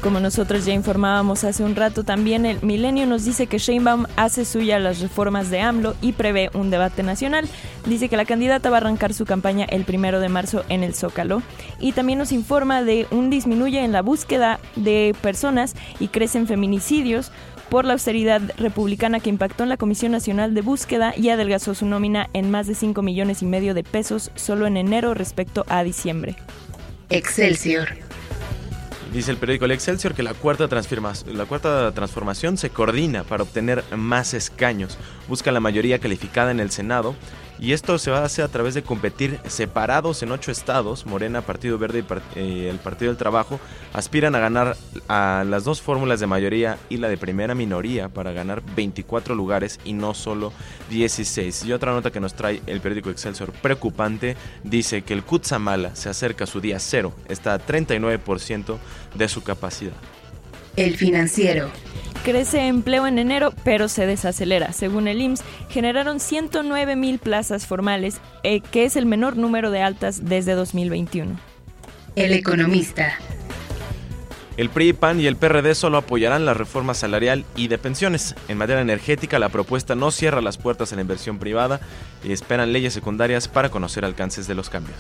Como 0.04 0.20
nosotros 0.20 0.66
ya 0.66 0.74
informábamos 0.74 1.46
hace 1.46 1.64
un 1.64 1.78
rato, 1.78 2.04
también 2.04 2.46
el 2.46 2.62
Milenio 2.62 3.06
nos 3.06 3.24
dice 3.24 3.48
que 3.48 3.58
Sheinbaum 3.58 4.04
hace 4.18 4.44
suya 4.44 4.78
las 4.78 5.00
reformas 5.00 5.50
de 5.50 5.62
AMLO 5.62 5.96
y 6.02 6.12
prevé 6.12 6.50
un 6.54 6.70
debate 6.70 7.04
nacional. 7.04 7.48
Dice 7.86 8.10
que 8.10 8.18
la 8.18 8.26
candidata 8.26 8.70
va 8.70 8.76
a 8.76 8.82
arrancar 8.82 9.14
su 9.14 9.24
campaña 9.24 9.64
el 9.64 9.86
primero 9.86 10.20
de 10.20 10.28
marzo 10.28 10.66
en 10.68 10.84
el 10.84 10.94
Zócalo. 10.94 11.42
Y 11.80 11.94
también 11.94 12.20
nos 12.20 12.34
informa 12.34 12.84
de 12.84 13.08
un 13.12 13.30
disminuye 13.30 13.82
en 13.82 13.94
la 13.94 14.02
búsqueda 14.02 14.60
de 14.76 15.16
personas 15.22 15.74
y 16.02 16.10
crecen 16.10 16.48
feminicidios 16.48 17.32
por 17.70 17.86
la 17.86 17.94
austeridad 17.94 18.42
republicana 18.58 19.22
que 19.22 19.30
impactó 19.30 19.64
en 19.64 19.70
la 19.70 19.78
Comisión 19.78 20.12
Nacional 20.12 20.54
de 20.54 20.60
Búsqueda 20.60 21.14
y 21.16 21.30
adelgazó 21.30 21.76
su 21.76 21.86
nómina 21.86 22.30
en 22.34 22.52
más 22.52 22.68
de 22.68 22.76
5 22.76 23.02
millones 23.02 23.42
y 23.42 23.46
medio 23.46 23.74
de 23.74 23.86
pesos 23.86 24.32
solo 24.36 24.68
en 24.68 24.76
enero 24.76 25.14
respecto 25.14 25.64
a 25.70 25.82
diciembre. 25.82 26.36
Excelsior. 27.10 27.88
Dice 29.14 29.30
el 29.30 29.38
periódico 29.38 29.66
El 29.66 29.72
Excelsior 29.72 30.16
que 30.16 30.24
la 30.24 30.34
cuarta, 30.34 30.68
la 30.68 31.46
cuarta 31.46 31.92
transformación 31.92 32.58
se 32.58 32.72
coordina 32.72 33.24
para 33.24 33.44
obtener 33.44 33.84
más 33.96 34.34
escaños. 34.34 34.98
Busca 35.28 35.52
la 35.52 35.60
mayoría 35.60 36.00
calificada 36.00 36.50
en 36.50 36.60
el 36.60 36.72
Senado 36.72 37.14
y 37.64 37.72
esto 37.72 37.98
se 37.98 38.12
va 38.12 38.20
a 38.20 38.26
hacer 38.26 38.44
a 38.44 38.50
través 38.50 38.74
de 38.74 38.84
competir 38.84 39.40
separados 39.48 40.22
en 40.22 40.34
ocho 40.34 40.52
estados. 40.52 41.06
Morena, 41.06 41.44
Partido 41.44 41.78
Verde 41.78 42.04
y 42.36 42.40
eh, 42.40 42.70
el 42.70 42.78
Partido 42.78 43.10
del 43.10 43.18
Trabajo 43.18 43.58
aspiran 43.94 44.36
a 44.36 44.40
ganar 44.40 44.76
a 45.08 45.46
las 45.48 45.64
dos 45.64 45.82
fórmulas 45.82 46.20
de 46.20 46.28
mayoría 46.28 46.78
y 46.90 46.98
la 46.98 47.08
de 47.08 47.16
primera 47.16 47.56
minoría 47.56 48.10
para 48.10 48.34
ganar 48.34 48.62
24 48.76 49.34
lugares 49.34 49.80
y 49.86 49.94
no 49.94 50.14
solo 50.14 50.52
16. 50.90 51.64
Y 51.64 51.72
otra 51.72 51.94
nota 51.94 52.12
que 52.12 52.20
nos 52.20 52.34
trae 52.34 52.62
el 52.68 52.82
periódico 52.82 53.10
Excelsior 53.10 53.54
preocupante 53.54 54.36
dice 54.66 55.04
que 55.04 55.14
el 55.14 55.24
Kutsamala 55.24 55.96
se 55.96 56.10
acerca 56.10 56.44
a 56.44 56.48
su 56.48 56.60
día 56.60 56.80
cero, 56.80 57.14
está 57.30 57.54
a 57.54 57.66
39% 57.66 58.78
de 59.16 59.30
su 59.30 59.42
capacidad. 59.42 59.94
El 60.76 60.98
financiero. 60.98 61.70
Crece 62.24 62.68
empleo 62.68 63.06
en 63.06 63.20
enero, 63.20 63.54
pero 63.64 63.90
se 63.90 64.08
desacelera. 64.08 64.72
Según 64.72 65.08
el 65.08 65.22
IMSS, 65.22 65.44
generaron 65.70 66.20
109 66.20 66.96
mil 66.96 67.20
plazas 67.20 67.68
formales, 67.68 68.22
eh, 68.44 68.62
que 68.62 68.86
es 68.86 68.96
el 68.96 69.06
menor 69.06 69.36
número 69.36 69.72
de 69.72 69.82
altas 69.82 70.26
desde 70.26 70.54
2021. 70.54 71.38
El 72.16 72.34
economista. 72.34 73.18
El 74.56 74.70
PRI, 74.70 74.94
PAN 74.94 75.20
y 75.20 75.26
el 75.26 75.36
PRD 75.36 75.74
solo 75.74 75.98
apoyarán 75.98 76.46
la 76.46 76.54
reforma 76.54 76.94
salarial 76.94 77.44
y 77.56 77.68
de 77.68 77.80
pensiones. 77.80 78.36
En 78.48 78.58
materia 78.58 78.82
energética, 78.82 79.40
la 79.40 79.50
propuesta 79.50 79.96
no 79.96 80.12
cierra 80.12 80.42
las 80.42 80.58
puertas 80.58 80.94
a 80.94 80.96
la 80.96 81.02
inversión 81.02 81.40
privada 81.40 81.82
y 82.24 82.32
esperan 82.32 82.72
leyes 82.72 82.94
secundarias 82.94 83.48
para 83.48 83.70
conocer 83.70 84.06
alcances 84.06 84.48
de 84.48 84.54
los 84.56 84.70
cambios. 84.70 84.98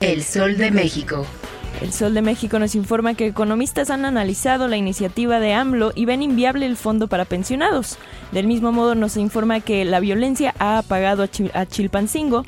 El 0.00 0.22
Sol 0.22 0.58
de 0.58 0.70
México. 0.70 1.26
El 1.80 1.92
Sol 1.92 2.12
de 2.12 2.22
México 2.22 2.58
nos 2.58 2.74
informa 2.74 3.14
que 3.14 3.26
economistas 3.26 3.90
han 3.90 4.04
analizado 4.04 4.66
la 4.66 4.76
iniciativa 4.76 5.38
de 5.38 5.54
AMLO 5.54 5.92
y 5.94 6.06
ven 6.06 6.22
inviable 6.22 6.66
el 6.66 6.76
fondo 6.76 7.06
para 7.06 7.24
pensionados. 7.24 7.98
Del 8.32 8.48
mismo 8.48 8.72
modo 8.72 8.94
nos 8.94 9.16
informa 9.16 9.60
que 9.60 9.84
la 9.84 10.00
violencia 10.00 10.54
ha 10.58 10.78
apagado 10.78 11.22
a, 11.54 11.66
Chilpancingo 11.66 12.44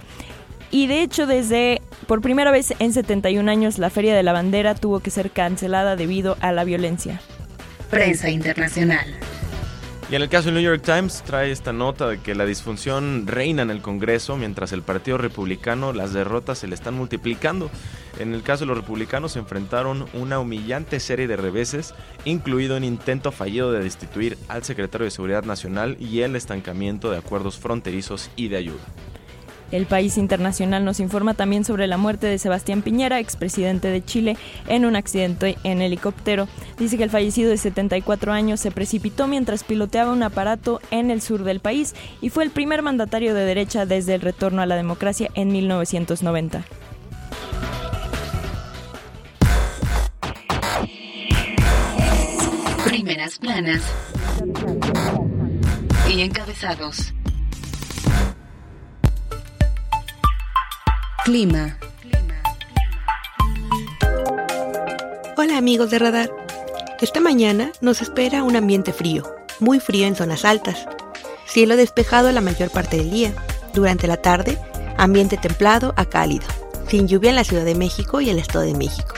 y 0.73 0.89
de 0.89 1.03
hecho 1.03 1.27
desde 1.27 1.81
por 2.07 2.21
primera 2.21 2.51
vez 2.51 2.75
en 2.81 2.93
71 2.93 3.49
años 3.49 3.79
la 3.79 3.91
Feria 3.91 4.17
de 4.17 4.23
la 4.25 4.33
Bandera 4.33 4.75
tuvo 4.75 5.01
que 5.01 5.11
ser 5.11 5.31
cancelada 5.31 5.95
debido 5.95 6.37
a 6.41 6.51
la 6.51 6.65
violencia. 6.65 7.21
Prensa 7.89 8.31
Internacional. 8.31 9.07
Y 10.11 10.17
en 10.17 10.23
el 10.23 10.29
caso 10.29 10.47
del 10.47 10.55
New 10.55 10.65
York 10.65 10.83
Times 10.85 11.23
trae 11.23 11.53
esta 11.53 11.73
nota 11.73 12.09
de 12.09 12.19
que 12.19 12.35
la 12.35 12.45
disfunción 12.45 13.29
reina 13.29 13.63
en 13.63 13.71
el 13.71 13.81
Congreso 13.81 14.37
mientras 14.37 14.73
el 14.73 14.83
Partido 14.83 15.19
Republicano 15.19 15.93
las 15.93 16.13
derrotas 16.13 16.59
se 16.59 16.67
le 16.67 16.75
están 16.75 16.95
multiplicando. 16.95 17.71
En 18.19 18.35
el 18.35 18.43
caso 18.43 18.65
de 18.65 18.67
los 18.67 18.77
republicanos 18.77 19.33
se 19.33 19.39
enfrentaron 19.39 20.07
una 20.13 20.41
humillante 20.41 20.99
serie 20.99 21.29
de 21.29 21.37
reveses, 21.37 21.95
incluido 22.25 22.77
un 22.77 22.83
intento 22.83 23.31
fallido 23.31 23.71
de 23.71 23.85
destituir 23.85 24.37
al 24.49 24.65
secretario 24.65 25.05
de 25.05 25.13
Seguridad 25.13 25.45
Nacional 25.45 25.97
y 26.01 26.23
el 26.23 26.35
estancamiento 26.35 27.13
de 27.13 27.19
acuerdos 27.19 27.61
fronterizos 27.61 28.33
y 28.35 28.49
de 28.49 28.57
ayuda. 28.57 28.83
El 29.73 29.87
país 29.87 30.19
internacional 30.19 30.85
nos 30.85 31.01
informa 31.01 31.35
también 31.35 31.65
sobre 31.65 31.87
la 31.87 31.97
muerte 31.97 32.27
de 32.27 32.39
Sebastián 32.39 32.83
Piñera, 32.83 33.21
expresidente 33.21 33.89
de 33.89 34.05
Chile, 34.05 34.37
en 34.69 34.85
un 34.85 34.97
accidente 34.97 35.57
en 35.63 35.81
helicóptero. 35.81 36.49
Dice 36.79 36.97
que 36.97 37.05
el 37.05 37.11
fallecido 37.11 37.51
de 37.51 37.57
74 37.57 38.33
años 38.33 38.61
se 38.61 38.71
precipitó 38.71 39.29
mientras 39.29 39.65
piloteaba 39.65 40.13
un 40.13 40.23
aparato 40.23 40.81
en 40.91 41.11
el 41.11 41.21
sur 41.21 41.45
del 41.45 41.61
país 41.61 41.95
y 42.21 42.31
fue 42.31 42.45
el 42.45 42.51
primer 42.51 42.83
mandatario 42.83 43.35
de 43.35 43.45
derecha 43.45 43.87
desde 43.87 44.15
el 44.15 44.21
retorno 44.21 44.63
a 44.63 44.67
la 44.67 44.77
democracia 44.77 45.31
en 45.35 45.53
1990. 45.53 46.65
Primeras 52.85 53.39
planas 53.39 53.83
y 56.09 56.23
encabezados. 56.23 57.15
Clima. 61.25 61.77
Hola 65.37 65.59
amigos 65.59 65.91
de 65.91 65.99
Radar. 65.99 66.31
Esta 67.01 67.21
mañana 67.21 67.73
nos 67.83 68.01
espera 68.01 68.43
un 68.43 68.57
ambiente 68.57 68.95
frío, 68.95 69.25
muy 69.59 69.81
frío 69.81 70.07
en 70.07 70.17
zonas 70.17 70.47
altas. 70.47 70.87
cielo 71.47 71.77
despejado 71.77 72.33
la 72.33 72.41
mayor 72.41 72.71
parte 72.71 72.97
del 72.97 73.11
día. 73.11 73.35
Durante 73.75 74.07
la 74.07 74.17
tarde, 74.17 74.59
ambiente 74.97 75.37
templado 75.37 75.93
a 75.97 76.07
cálido, 76.07 76.47
sin 76.89 77.07
lluvia 77.07 77.31
en 77.31 77.37
la 77.37 77.45
Ciudad 77.45 77.67
de 77.67 77.75
México 77.75 78.23
y 78.23 78.31
el 78.31 78.39
Estado 78.39 78.65
de 78.65 78.75
México. 78.75 79.15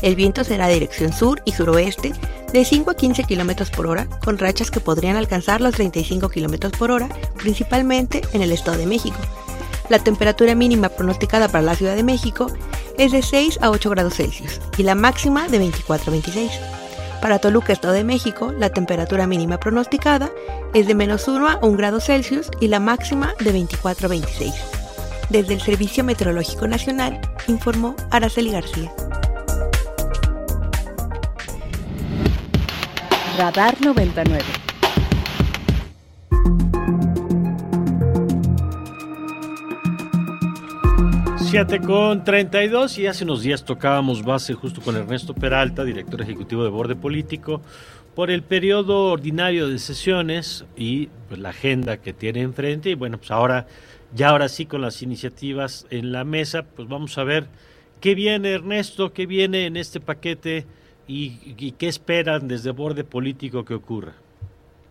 El 0.00 0.16
viento 0.16 0.44
será 0.44 0.66
de 0.66 0.74
dirección 0.74 1.12
sur 1.12 1.42
y 1.44 1.52
suroeste 1.52 2.14
de 2.54 2.64
5 2.64 2.90
a 2.90 2.94
15 2.94 3.24
km 3.24 3.70
por 3.70 3.86
hora, 3.86 4.08
con 4.24 4.38
rachas 4.38 4.70
que 4.70 4.80
podrían 4.80 5.16
alcanzar 5.16 5.60
los 5.60 5.74
35 5.74 6.30
km 6.30 6.70
por 6.78 6.90
hora, 6.90 7.08
principalmente 7.36 8.22
en 8.32 8.40
el 8.40 8.52
Estado 8.52 8.78
de 8.78 8.86
México. 8.86 9.18
La 9.88 9.98
temperatura 9.98 10.54
mínima 10.54 10.88
pronosticada 10.88 11.48
para 11.48 11.62
la 11.62 11.74
Ciudad 11.74 11.94
de 11.94 12.02
México 12.02 12.46
es 12.96 13.12
de 13.12 13.22
6 13.22 13.58
a 13.60 13.70
8 13.70 13.90
grados 13.90 14.14
Celsius 14.14 14.60
y 14.78 14.82
la 14.82 14.94
máxima 14.94 15.48
de 15.48 15.58
24 15.58 16.08
a 16.08 16.10
26. 16.10 16.50
Para 17.20 17.38
Toluca, 17.38 17.72
Estado 17.72 17.94
de 17.94 18.04
México, 18.04 18.52
la 18.52 18.70
temperatura 18.70 19.26
mínima 19.26 19.58
pronosticada 19.58 20.30
es 20.72 20.86
de 20.86 20.94
menos 20.94 21.28
1 21.28 21.48
a 21.48 21.58
1 21.62 21.76
grado 21.76 22.00
Celsius 22.00 22.50
y 22.60 22.68
la 22.68 22.80
máxima 22.80 23.34
de 23.40 23.52
24 23.52 24.06
a 24.06 24.10
26. 24.10 24.54
Desde 25.30 25.54
el 25.54 25.60
Servicio 25.60 26.04
Meteorológico 26.04 26.66
Nacional, 26.66 27.20
informó 27.46 27.94
Araceli 28.10 28.52
García. 28.52 28.92
Radar 33.38 33.80
99. 33.80 34.63
Siete 41.54 41.78
con 41.78 42.24
32 42.24 42.98
y 42.98 43.06
hace 43.06 43.22
unos 43.22 43.42
días 43.42 43.64
tocábamos 43.64 44.24
base 44.24 44.54
justo 44.54 44.80
con 44.80 44.96
Ernesto 44.96 45.34
Peralta, 45.34 45.84
director 45.84 46.20
ejecutivo 46.20 46.64
de 46.64 46.68
Borde 46.68 46.96
Político, 46.96 47.62
por 48.16 48.32
el 48.32 48.42
periodo 48.42 49.12
ordinario 49.12 49.68
de 49.68 49.78
sesiones 49.78 50.64
y 50.76 51.10
pues, 51.28 51.38
la 51.38 51.50
agenda 51.50 51.98
que 51.98 52.12
tiene 52.12 52.40
enfrente. 52.40 52.90
Y 52.90 52.94
bueno, 52.96 53.18
pues 53.18 53.30
ahora, 53.30 53.68
ya 54.16 54.30
ahora 54.30 54.48
sí 54.48 54.66
con 54.66 54.80
las 54.80 55.00
iniciativas 55.00 55.86
en 55.90 56.10
la 56.10 56.24
mesa, 56.24 56.64
pues 56.64 56.88
vamos 56.88 57.16
a 57.18 57.22
ver 57.22 57.46
qué 58.00 58.16
viene 58.16 58.50
Ernesto, 58.50 59.12
qué 59.12 59.24
viene 59.24 59.66
en 59.66 59.76
este 59.76 60.00
paquete 60.00 60.66
y 61.06 61.70
qué 61.78 61.86
esperan 61.86 62.48
desde 62.48 62.72
Borde 62.72 63.04
Político 63.04 63.64
que 63.64 63.74
ocurra. 63.74 64.14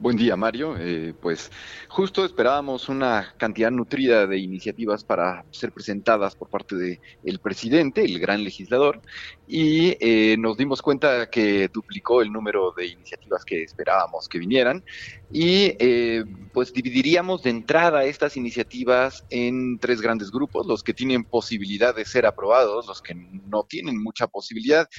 Buen 0.03 0.17
día, 0.17 0.35
Mario. 0.35 0.75
Eh, 0.77 1.13
pues 1.21 1.49
justo 1.87 2.25
esperábamos 2.25 2.89
una 2.89 3.33
cantidad 3.37 3.71
nutrida 3.71 4.27
de 4.27 4.37
iniciativas 4.37 5.01
para 5.01 5.45
ser 5.51 5.71
presentadas 5.71 6.35
por 6.35 6.49
parte 6.49 6.75
del 6.75 7.39
presidente, 7.39 8.03
el 8.03 8.19
gran 8.19 8.43
legislador, 8.43 8.99
y 9.47 9.95
eh, 10.01 10.35
nos 10.37 10.57
dimos 10.57 10.81
cuenta 10.81 11.29
que 11.29 11.69
duplicó 11.69 12.21
el 12.21 12.33
número 12.33 12.73
de 12.75 12.87
iniciativas 12.87 13.45
que 13.45 13.63
esperábamos 13.63 14.27
que 14.27 14.39
vinieran. 14.39 14.83
Y 15.31 15.73
eh, 15.79 16.25
pues 16.53 16.73
dividiríamos 16.73 17.41
de 17.41 17.51
entrada 17.51 18.03
estas 18.03 18.35
iniciativas 18.35 19.23
en 19.29 19.79
tres 19.79 20.01
grandes 20.01 20.31
grupos, 20.31 20.67
los 20.67 20.83
que 20.83 20.93
tienen 20.93 21.23
posibilidad 21.23 21.95
de 21.95 22.03
ser 22.03 22.25
aprobados, 22.25 22.87
los 22.87 23.01
que 23.01 23.15
no 23.15 23.63
tienen 23.63 24.03
mucha 24.03 24.27
posibilidad 24.27 24.89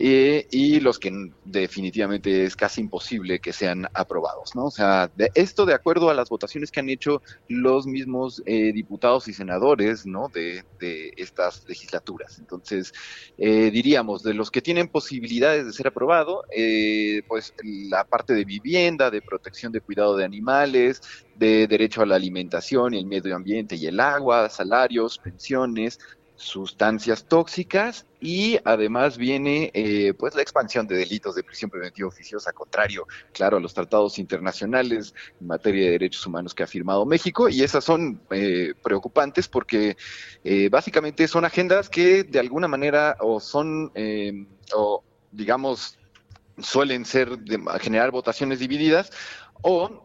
y 0.00 0.78
los 0.80 0.98
que 0.98 1.12
definitivamente 1.44 2.44
es 2.44 2.54
casi 2.54 2.80
imposible 2.80 3.40
que 3.40 3.52
sean 3.52 3.88
aprobados, 3.94 4.54
¿no? 4.54 4.66
O 4.66 4.70
sea, 4.70 5.10
de 5.16 5.30
esto 5.34 5.66
de 5.66 5.74
acuerdo 5.74 6.08
a 6.08 6.14
las 6.14 6.28
votaciones 6.28 6.70
que 6.70 6.80
han 6.80 6.88
hecho 6.88 7.20
los 7.48 7.86
mismos 7.86 8.42
eh, 8.46 8.72
diputados 8.72 9.26
y 9.28 9.32
senadores. 9.32 10.04
De, 10.32 10.64
estas 11.16 11.64
legislaturas. 11.68 12.38
Entonces, 12.38 12.92
eh, 13.36 13.70
diríamos, 13.70 14.22
de 14.22 14.34
los 14.34 14.50
que 14.50 14.62
tienen 14.62 14.88
posibilidades 14.88 15.66
de 15.66 15.72
ser 15.72 15.88
aprobado, 15.88 16.44
eh, 16.50 17.22
pues 17.26 17.52
la 17.62 18.04
parte 18.04 18.32
de 18.34 18.44
vivienda, 18.44 19.10
de 19.10 19.20
protección 19.20 19.72
de 19.72 19.80
cuidado 19.80 20.16
de 20.16 20.24
animales, 20.24 21.00
de 21.36 21.66
derecho 21.66 22.02
a 22.02 22.06
la 22.06 22.16
alimentación 22.16 22.94
el 22.94 23.06
medio 23.06 23.36
ambiente 23.36 23.76
y 23.76 23.86
el 23.86 24.00
agua, 24.00 24.48
salarios, 24.48 25.18
pensiones, 25.18 25.98
sustancias 26.38 27.24
tóxicas 27.24 28.06
y 28.20 28.58
además 28.64 29.18
viene 29.18 29.72
eh, 29.74 30.14
pues 30.16 30.36
la 30.36 30.42
expansión 30.42 30.86
de 30.86 30.96
delitos 30.96 31.34
de 31.34 31.42
prisión 31.42 31.68
preventiva 31.68 32.08
oficiosa, 32.08 32.52
contrario, 32.52 33.06
claro, 33.32 33.56
a 33.56 33.60
los 33.60 33.74
tratados 33.74 34.20
internacionales 34.20 35.14
en 35.40 35.48
materia 35.48 35.86
de 35.86 35.90
derechos 35.90 36.24
humanos 36.24 36.54
que 36.54 36.62
ha 36.62 36.68
firmado 36.68 37.04
México 37.04 37.48
y 37.48 37.62
esas 37.62 37.84
son 37.84 38.20
eh, 38.30 38.72
preocupantes 38.82 39.48
porque 39.48 39.96
eh, 40.44 40.68
básicamente 40.68 41.26
son 41.26 41.44
agendas 41.44 41.88
que 41.88 42.22
de 42.22 42.38
alguna 42.38 42.68
manera 42.68 43.16
o 43.20 43.40
son 43.40 43.92
o 44.74 45.02
digamos 45.32 45.98
suelen 46.58 47.04
ser 47.04 47.36
de 47.36 47.60
generar 47.80 48.12
votaciones 48.12 48.60
divididas 48.60 49.10
o 49.62 50.04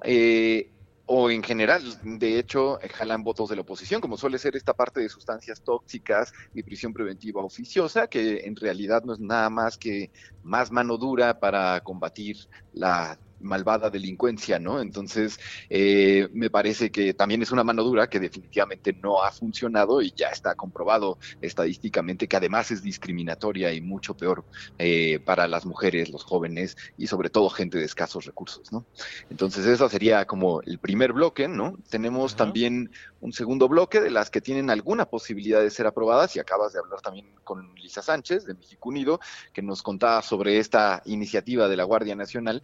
o 1.05 1.29
en 1.29 1.43
general, 1.43 1.81
de 2.03 2.39
hecho, 2.39 2.79
jalan 2.93 3.23
votos 3.23 3.49
de 3.49 3.55
la 3.55 3.61
oposición, 3.61 3.99
como 3.99 4.17
suele 4.17 4.37
ser 4.39 4.55
esta 4.55 4.73
parte 4.73 5.01
de 5.01 5.09
sustancias 5.09 5.61
tóxicas 5.61 6.31
y 6.53 6.63
prisión 6.63 6.93
preventiva 6.93 7.43
oficiosa, 7.43 8.07
que 8.07 8.41
en 8.45 8.55
realidad 8.55 9.03
no 9.03 9.13
es 9.13 9.19
nada 9.19 9.49
más 9.49 9.77
que 9.77 10.11
más 10.41 10.71
mano 10.71 10.97
dura 10.97 11.39
para 11.39 11.81
combatir 11.81 12.37
la 12.71 13.19
malvada 13.43 13.89
delincuencia, 13.89 14.59
¿no? 14.59 14.81
Entonces, 14.81 15.39
eh, 15.69 16.27
me 16.33 16.49
parece 16.49 16.91
que 16.91 17.13
también 17.13 17.41
es 17.41 17.51
una 17.51 17.63
mano 17.63 17.83
dura 17.83 18.07
que 18.07 18.19
definitivamente 18.19 18.93
no 18.93 19.23
ha 19.23 19.31
funcionado 19.31 20.01
y 20.01 20.13
ya 20.15 20.29
está 20.29 20.55
comprobado 20.55 21.17
estadísticamente 21.41 22.27
que 22.27 22.37
además 22.37 22.71
es 22.71 22.81
discriminatoria 22.81 23.73
y 23.73 23.81
mucho 23.81 24.15
peor 24.15 24.45
eh, 24.77 25.19
para 25.19 25.47
las 25.47 25.65
mujeres, 25.65 26.09
los 26.09 26.23
jóvenes 26.23 26.75
y 26.97 27.07
sobre 27.07 27.29
todo 27.29 27.49
gente 27.49 27.77
de 27.77 27.85
escasos 27.85 28.25
recursos, 28.25 28.71
¿no? 28.71 28.85
Entonces, 29.29 29.65
eso 29.65 29.89
sería 29.89 30.25
como 30.25 30.61
el 30.61 30.79
primer 30.79 31.13
bloque, 31.13 31.47
¿no? 31.47 31.77
Tenemos 31.89 32.35
también 32.35 32.91
un 33.19 33.33
segundo 33.33 33.67
bloque 33.67 34.01
de 34.01 34.11
las 34.11 34.29
que 34.29 34.41
tienen 34.41 34.69
alguna 34.69 35.05
posibilidad 35.05 35.61
de 35.61 35.69
ser 35.69 35.87
aprobadas 35.87 36.35
y 36.35 36.39
acabas 36.39 36.73
de 36.73 36.79
hablar 36.79 37.01
también 37.01 37.27
con 37.43 37.73
Lisa 37.75 38.01
Sánchez 38.01 38.45
de 38.45 38.53
México 38.53 38.89
Unido, 38.89 39.19
que 39.53 39.61
nos 39.61 39.81
contaba 39.81 40.21
sobre 40.21 40.59
esta 40.59 41.01
iniciativa 41.05 41.67
de 41.67 41.77
la 41.77 41.83
Guardia 41.83 42.15
Nacional 42.15 42.63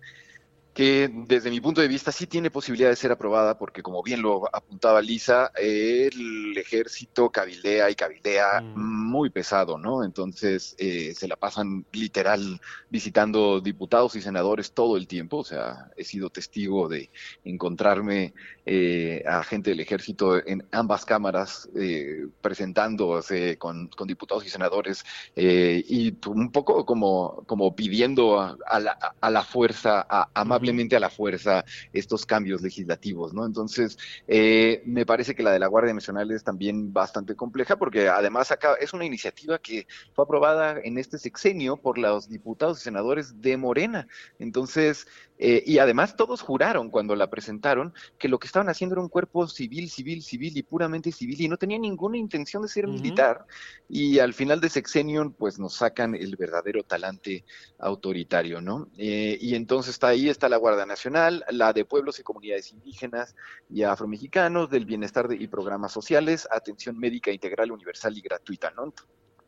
que 0.74 1.10
desde 1.12 1.50
mi 1.50 1.60
punto 1.60 1.82
de 1.82 1.88
vista 1.88 2.12
sí 2.12 2.28
tiene 2.28 2.52
posibilidad 2.52 2.90
de 2.90 2.96
ser 2.96 3.12
aprobada 3.12 3.58
porque 3.58 3.82
como 3.82 4.04
bien 4.04 4.22
lo 4.22 4.48
apuntaba 4.56 5.02
Lisa, 5.02 5.52
el 5.56 6.58
ejército 6.58 7.30
cabildea 7.30 7.90
y 7.90 7.96
cabildea 7.96 8.62
mm. 8.62 9.10
muy 9.10 9.30
pesado, 9.30 9.78
¿no? 9.78 10.04
Entonces 10.04 10.76
eh, 10.78 11.14
se 11.16 11.28
la 11.28 11.36
pasan 11.36 11.86
literal 11.92 12.62
visitando 12.90 13.60
diputados 13.60 14.16
y 14.16 14.22
senadores 14.22 14.72
todo 14.72 14.96
el 14.98 15.08
tiempo, 15.08 15.38
o 15.38 15.44
sea, 15.44 15.92
he 15.98 16.04
sido 16.04 16.30
testigo 16.30 16.88
de 16.88 17.10
encontrarme 17.44 18.34
eh, 18.72 19.24
a 19.28 19.44
gente 19.44 19.72
del 19.72 19.80
ejército 19.80 20.46
en 20.46 20.66
ambas 20.72 21.06
cámaras 21.06 21.70
eh, 21.76 22.28
presentándose 22.42 23.58
con, 23.58 23.90
diputados 24.06 24.46
y 24.46 24.50
senadores 24.50 25.04
y 25.36 26.16
un 26.28 26.52
poco 26.52 26.86
como, 26.86 27.44
como 27.46 27.76
pidiendo 27.76 28.40
a, 28.40 28.80
la, 28.80 28.92
a 29.20 29.30
la 29.30 29.44
fuerza, 29.44 30.06
a, 30.10 30.30
amable 30.34 30.70
a 30.96 31.00
la 31.00 31.10
fuerza 31.10 31.66
estos 31.94 32.26
cambios 32.26 32.62
legislativos, 32.62 33.34
¿no? 33.34 33.46
Entonces, 33.46 33.98
eh, 34.28 34.82
me 34.86 35.06
parece 35.06 35.36
que 35.36 35.44
la 35.44 35.52
de 35.52 35.60
la 35.60 35.68
Guardia 35.68 35.94
Nacional 35.94 36.32
es 36.32 36.44
también 36.44 36.94
bastante 36.94 37.36
compleja 37.36 37.78
porque 37.78 38.08
además 38.08 38.52
acá 38.52 38.76
es 38.80 38.94
una 38.94 39.06
iniciativa 39.06 39.60
que 39.60 39.88
fue 40.14 40.24
aprobada 40.24 40.80
en 40.84 40.98
este 40.98 41.18
sexenio 41.18 41.78
por 41.78 41.98
los 41.98 42.30
diputados 42.30 42.80
y 42.80 42.84
senadores 42.84 43.42
de 43.42 43.58
Morena. 43.58 44.08
Entonces, 44.38 45.08
eh, 45.40 45.64
y 45.66 45.80
además 45.80 46.16
todos 46.16 46.42
juraron 46.42 46.90
cuando 46.90 47.16
la 47.16 47.30
presentaron 47.30 47.94
que 48.18 48.28
lo 48.28 48.40
que 48.40 48.48
estaban 48.60 48.70
haciendo 48.70 48.96
era 48.96 49.02
un 49.02 49.10
cuerpo 49.10 49.48
civil, 49.48 49.90
civil, 49.90 50.22
civil 50.22 50.58
y 50.58 50.64
puramente 50.64 51.12
civil 51.14 51.40
y 51.40 51.48
no 51.48 51.56
tenía 51.56 51.80
ninguna 51.80 52.18
intención 52.18 52.62
de 52.62 52.68
ser 52.68 52.88
militar. 52.88 53.46
Y 53.88 54.20
al 54.20 54.34
final 54.34 54.60
de 54.60 54.70
sexenio, 54.70 55.34
pues 55.38 55.60
nos 55.60 55.76
sacan 55.76 56.14
el 56.14 56.36
verdadero 56.36 56.84
talante 56.84 57.46
autoritario, 57.78 58.60
¿no? 58.60 58.90
Eh, 58.98 59.38
y 59.40 59.56
entonces 59.56 59.94
está 59.94 60.10
ahí, 60.10 60.28
está 60.28 60.50
la 60.50 60.58
Guardia 60.58 60.86
Nacional, 60.86 61.46
la 61.52 61.72
de 61.72 61.86
pueblos 61.86 62.20
y 62.20 62.24
comunidades 62.24 62.72
indígenas 62.74 63.34
y 63.70 63.84
afromexicanos, 63.84 64.70
del 64.70 64.86
bienestar 64.86 65.28
y 65.32 65.48
programas 65.48 65.94
sociales, 65.94 66.48
atención 66.52 66.98
médica 66.98 67.32
integral, 67.32 67.72
universal 67.72 68.18
y 68.18 68.22
gratuita, 68.22 68.72
¿no? 68.72 68.94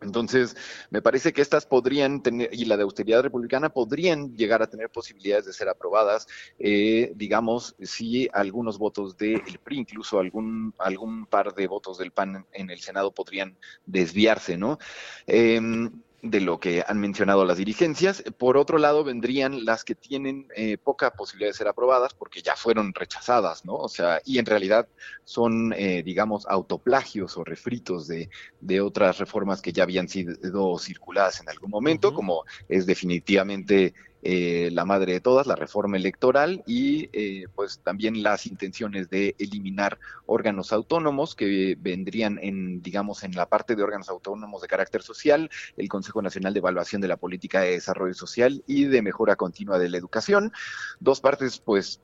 Entonces, 0.02 0.56
me 0.89 1.02
parece 1.02 1.32
que 1.32 1.41
estas 1.41 1.66
podrían 1.66 2.24
tener, 2.24 2.49
y 2.52 2.66
la 2.66 2.76
de 2.76 2.84
austeridad 2.84 3.22
republicana, 3.22 3.70
podrían 3.70 4.36
llegar 4.36 4.62
a 4.62 4.70
tener 4.70 4.89
posibilidades 4.89 5.45
de 5.45 5.54
ser 5.54 5.70
aprobadas, 5.70 6.28
eh, 6.58 7.12
digamos, 7.16 7.76
si 7.82 8.28
algunos 8.34 8.80
votos 8.80 9.16
del 9.16 9.41
PRI, 9.64 9.78
incluso 9.78 10.20
algún, 10.20 10.74
algún 10.80 11.28
par 11.28 11.54
de 11.54 11.68
votos 11.68 11.99
del 11.99 12.12
PAN 12.12 12.45
en 12.52 12.70
el 12.72 12.80
Senado 12.80 13.12
podrían 13.12 13.56
desviarse, 13.86 14.58
¿no? 14.58 14.80
Em, 15.28 15.91
de 16.22 16.39
lo 16.39 16.59
que 16.59 16.84
han 16.88 16.99
mencionado 16.99 17.45
las 17.45 17.57
dirigencias. 17.57 18.24
Por 18.38 18.57
otro 18.57 18.78
lado, 18.78 19.03
vendrían 19.03 19.65
las 19.65 19.84
que 19.84 19.95
tienen 19.95 20.47
eh, 20.55 20.78
poca 20.78 21.11
posibilidad 21.11 21.49
de 21.49 21.57
ser 21.57 21.67
aprobadas 21.67 22.13
porque 22.13 22.41
ya 22.41 22.55
fueron 22.55 22.93
rechazadas, 22.93 23.65
¿no? 23.65 23.76
O 23.76 23.89
sea, 23.89 24.22
y 24.26 24.38
en 24.38 24.45
realidad 24.45 24.88
son, 25.24 25.74
eh, 25.74 26.03
digamos, 26.03 26.45
autoplagios 26.47 27.38
o 27.38 27.43
refritos 27.43 28.07
de, 28.07 28.30
de, 28.59 28.82
otras 28.82 29.17
reformas 29.17 29.61
que 29.61 29.74
ya 29.74 29.84
habían 29.84 30.07
sido 30.07 30.78
circuladas 30.78 31.41
en 31.41 31.49
algún 31.49 31.72
momento, 31.72 32.13
como 32.13 32.45
es 32.69 32.86
definitivamente 32.86 33.93
eh, 34.24 34.69
la 34.72 34.86
madre 34.86 35.13
de 35.13 35.19
todas, 35.19 35.47
la 35.47 35.55
reforma 35.55 35.97
electoral 35.97 36.63
y 36.67 37.09
eh, 37.13 37.47
pues 37.55 37.80
también 37.80 38.22
las 38.22 38.45
intenciones 38.45 39.09
de 39.09 39.36
eliminar 39.39 39.99
órganos 40.26 40.72
autónomos 40.74 41.36
que 41.36 41.76
vendrían 41.80 42.39
en, 42.41 42.82
digamos, 42.82 43.24
en 43.24 43.34
la 43.34 43.47
parte 43.47 43.76
de 43.76 43.84
órganos 43.84 44.09
autónomos 44.09 44.61
de 44.61 44.67
carácter 44.67 45.01
social, 45.01 45.49
el 45.78 45.89
Consejo 45.89 46.22
Nacional 46.22 46.53
de 46.53 46.59
Evaluación 46.59 47.01
de 47.01 47.07
la 47.07 47.17
Política 47.17 47.61
de 47.61 47.72
Desarrollo 47.72 48.13
Social 48.13 48.63
y 48.67 48.86
de 48.86 49.01
Mejora 49.01 49.36
Continua 49.36 49.80
de 49.80 49.89
la 49.89 49.97
Educación. 49.97 50.51
Dos 50.99 51.22
partes, 51.22 51.59
pues, 51.59 51.99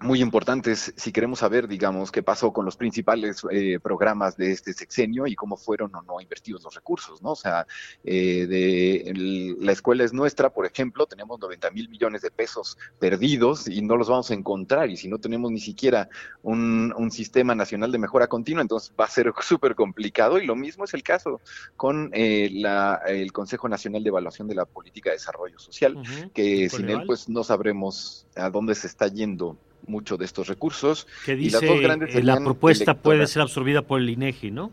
muy 0.00 0.20
importantes 0.20 0.92
si 0.96 1.12
queremos 1.12 1.38
saber, 1.38 1.66
digamos, 1.66 2.12
qué 2.12 2.22
pasó 2.22 2.52
con 2.52 2.64
los 2.64 2.76
principales 2.76 3.42
eh, 3.50 3.78
programas 3.82 4.36
de 4.36 4.52
este 4.52 4.72
sexenio 4.72 5.26
y 5.26 5.34
cómo 5.34 5.56
fueron 5.56 5.94
o 5.94 6.02
no 6.02 6.20
invertidos 6.20 6.62
los 6.62 6.74
recursos, 6.74 7.22
¿no? 7.22 7.32
O 7.32 7.36
sea, 7.36 7.66
eh, 8.04 8.46
de 8.46 9.56
la 9.60 9.72
escuela 9.72 10.04
es 10.04 10.12
nuestra, 10.12 10.50
por 10.50 10.66
ejemplo, 10.66 11.06
tenemos 11.06 11.40
90 11.40 11.70
mil 11.70 11.88
millones 11.88 12.22
de 12.22 12.30
pesos 12.30 12.76
perdidos 12.98 13.66
y 13.66 13.80
no 13.82 13.96
los 13.96 14.08
vamos 14.08 14.30
a 14.30 14.34
encontrar 14.34 14.90
y 14.90 14.96
si 14.96 15.08
no 15.08 15.18
tenemos 15.18 15.50
ni 15.50 15.60
siquiera 15.60 16.08
un, 16.42 16.92
sistema 17.10 17.54
nacional 17.54 17.92
de 17.92 17.98
mejora 17.98 18.26
continua, 18.26 18.62
entonces 18.62 18.92
va 18.98 19.04
a 19.04 19.08
ser 19.08 19.32
súper 19.40 19.74
complicado 19.74 20.38
y 20.38 20.46
lo 20.46 20.56
mismo 20.56 20.84
es 20.84 20.94
el 20.94 21.02
caso 21.02 21.40
con 21.76 22.10
eh, 22.12 22.50
la, 22.52 23.00
el 23.06 23.30
Consejo 23.32 23.68
Nacional 23.68 24.02
de 24.02 24.08
Evaluación 24.08 24.48
de 24.48 24.54
la 24.54 24.64
Política 24.64 25.10
de 25.10 25.16
Desarrollo 25.16 25.58
Social, 25.58 25.96
que 26.32 26.68
sin 26.68 26.88
él 26.90 27.04
pues 27.06 27.28
no 27.28 27.44
sabremos 27.44 28.26
a 28.34 28.50
dónde 28.50 28.74
se 28.74 28.86
está 28.86 29.06
yendo 29.06 29.56
mucho 29.86 30.16
de 30.16 30.24
estos 30.24 30.48
recursos. 30.48 31.06
Que 31.24 31.36
dice, 31.36 31.66
y 32.14 32.22
la 32.22 32.38
propuesta 32.38 32.94
puede 32.94 33.26
ser 33.26 33.42
absorbida 33.42 33.82
por 33.82 34.00
el 34.00 34.10
INEGI, 34.10 34.50
¿no? 34.50 34.72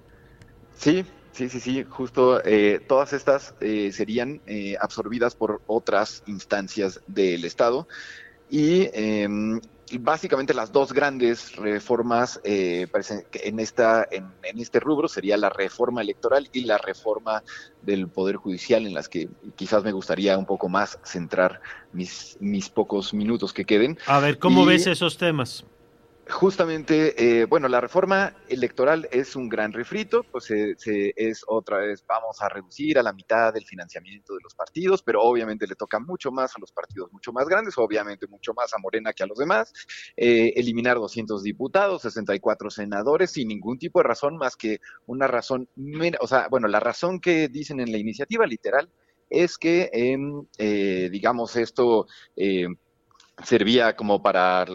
Sí, 0.78 1.05
sí, 1.32 1.49
sí, 1.49 1.59
sí, 1.59 1.86
justo 1.88 2.41
eh, 2.43 2.80
todas 2.88 3.14
estas 3.14 3.53
eh, 3.62 3.91
serían 3.91 4.41
eh, 4.47 4.76
absorbidas 4.80 5.36
por 5.36 5.62
otras 5.68 6.24
instancias 6.28 7.01
del 7.07 7.45
Estado 7.45 7.88
y 8.49 8.89
em, 8.93 9.62
básicamente 9.97 10.53
las 10.53 10.71
dos 10.71 10.93
grandes 10.93 11.55
reformas 11.55 12.39
eh, 12.43 12.87
en, 13.33 13.59
esta, 13.59 14.07
en, 14.11 14.31
este 14.59 14.79
rubro 14.79 15.07
sería 15.07 15.37
la 15.37 15.49
reforma 15.49 16.01
electoral 16.01 16.49
y 16.53 16.65
la 16.65 16.77
reforma 16.77 17.43
del 17.81 18.07
Poder 18.07 18.35
Judicial, 18.35 18.85
en 18.85 18.93
las 18.93 19.09
que 19.09 19.29
quizás 19.55 19.83
me 19.83 19.91
gustaría 19.91 20.37
un 20.37 20.45
poco 20.45 20.69
más 20.69 20.99
centrar 21.03 21.61
mis, 21.93 22.37
mis 22.39 22.69
pocos 22.69 23.13
minutos 23.13 23.53
que 23.53 23.65
queden. 23.65 23.97
A 24.07 24.19
ver, 24.19 24.39
¿cómo 24.39 24.65
ves 24.65 24.87
esos 24.87 25.17
temas? 25.17 25.65
Justamente, 26.32 27.41
eh, 27.41 27.45
bueno, 27.45 27.67
la 27.67 27.82
reforma 27.82 28.34
electoral 28.47 29.07
es 29.11 29.36
un 29.36 29.49
gran 29.49 29.73
refrito, 29.73 30.23
pues 30.23 30.45
se, 30.45 30.75
es 31.15 31.43
otra 31.45 31.79
vez, 31.79 32.05
vamos 32.07 32.41
a 32.41 32.47
reducir 32.47 32.97
a 32.97 33.03
la 33.03 33.11
mitad 33.11 33.55
el 33.57 33.65
financiamiento 33.65 34.34
de 34.34 34.39
los 34.41 34.55
partidos, 34.55 35.03
pero 35.03 35.21
obviamente 35.21 35.67
le 35.67 35.75
toca 35.75 35.99
mucho 35.99 36.32
más 36.32 36.55
a 36.55 36.59
los 36.59 36.71
partidos 36.71 37.11
mucho 37.11 37.34
más 37.34 37.47
grandes, 37.47 37.77
obviamente 37.77 38.27
mucho 38.27 38.53
más 38.53 38.73
a 38.73 38.77
Morena 38.77 39.11
que 39.13 39.23
a 39.23 39.27
los 39.27 39.38
demás, 39.38 39.73
eh, 40.15 40.53
eliminar 40.55 40.97
200 40.97 41.43
diputados, 41.43 42.03
64 42.03 42.69
senadores, 42.69 43.32
sin 43.32 43.49
ningún 43.49 43.77
tipo 43.77 43.99
de 43.99 44.03
razón 44.03 44.38
más 44.38 44.55
que 44.55 44.79
una 45.07 45.27
razón, 45.27 45.67
o 46.19 46.27
sea, 46.27 46.47
bueno, 46.49 46.67
la 46.69 46.79
razón 46.79 47.19
que 47.19 47.49
dicen 47.49 47.82
en 47.82 47.91
la 47.91 47.97
iniciativa 47.97 48.47
literal 48.47 48.89
es 49.29 49.57
que, 49.57 49.89
eh, 50.57 51.09
digamos, 51.11 51.55
esto 51.57 52.07
servía 53.43 53.95
como 53.95 54.21
para, 54.21 54.65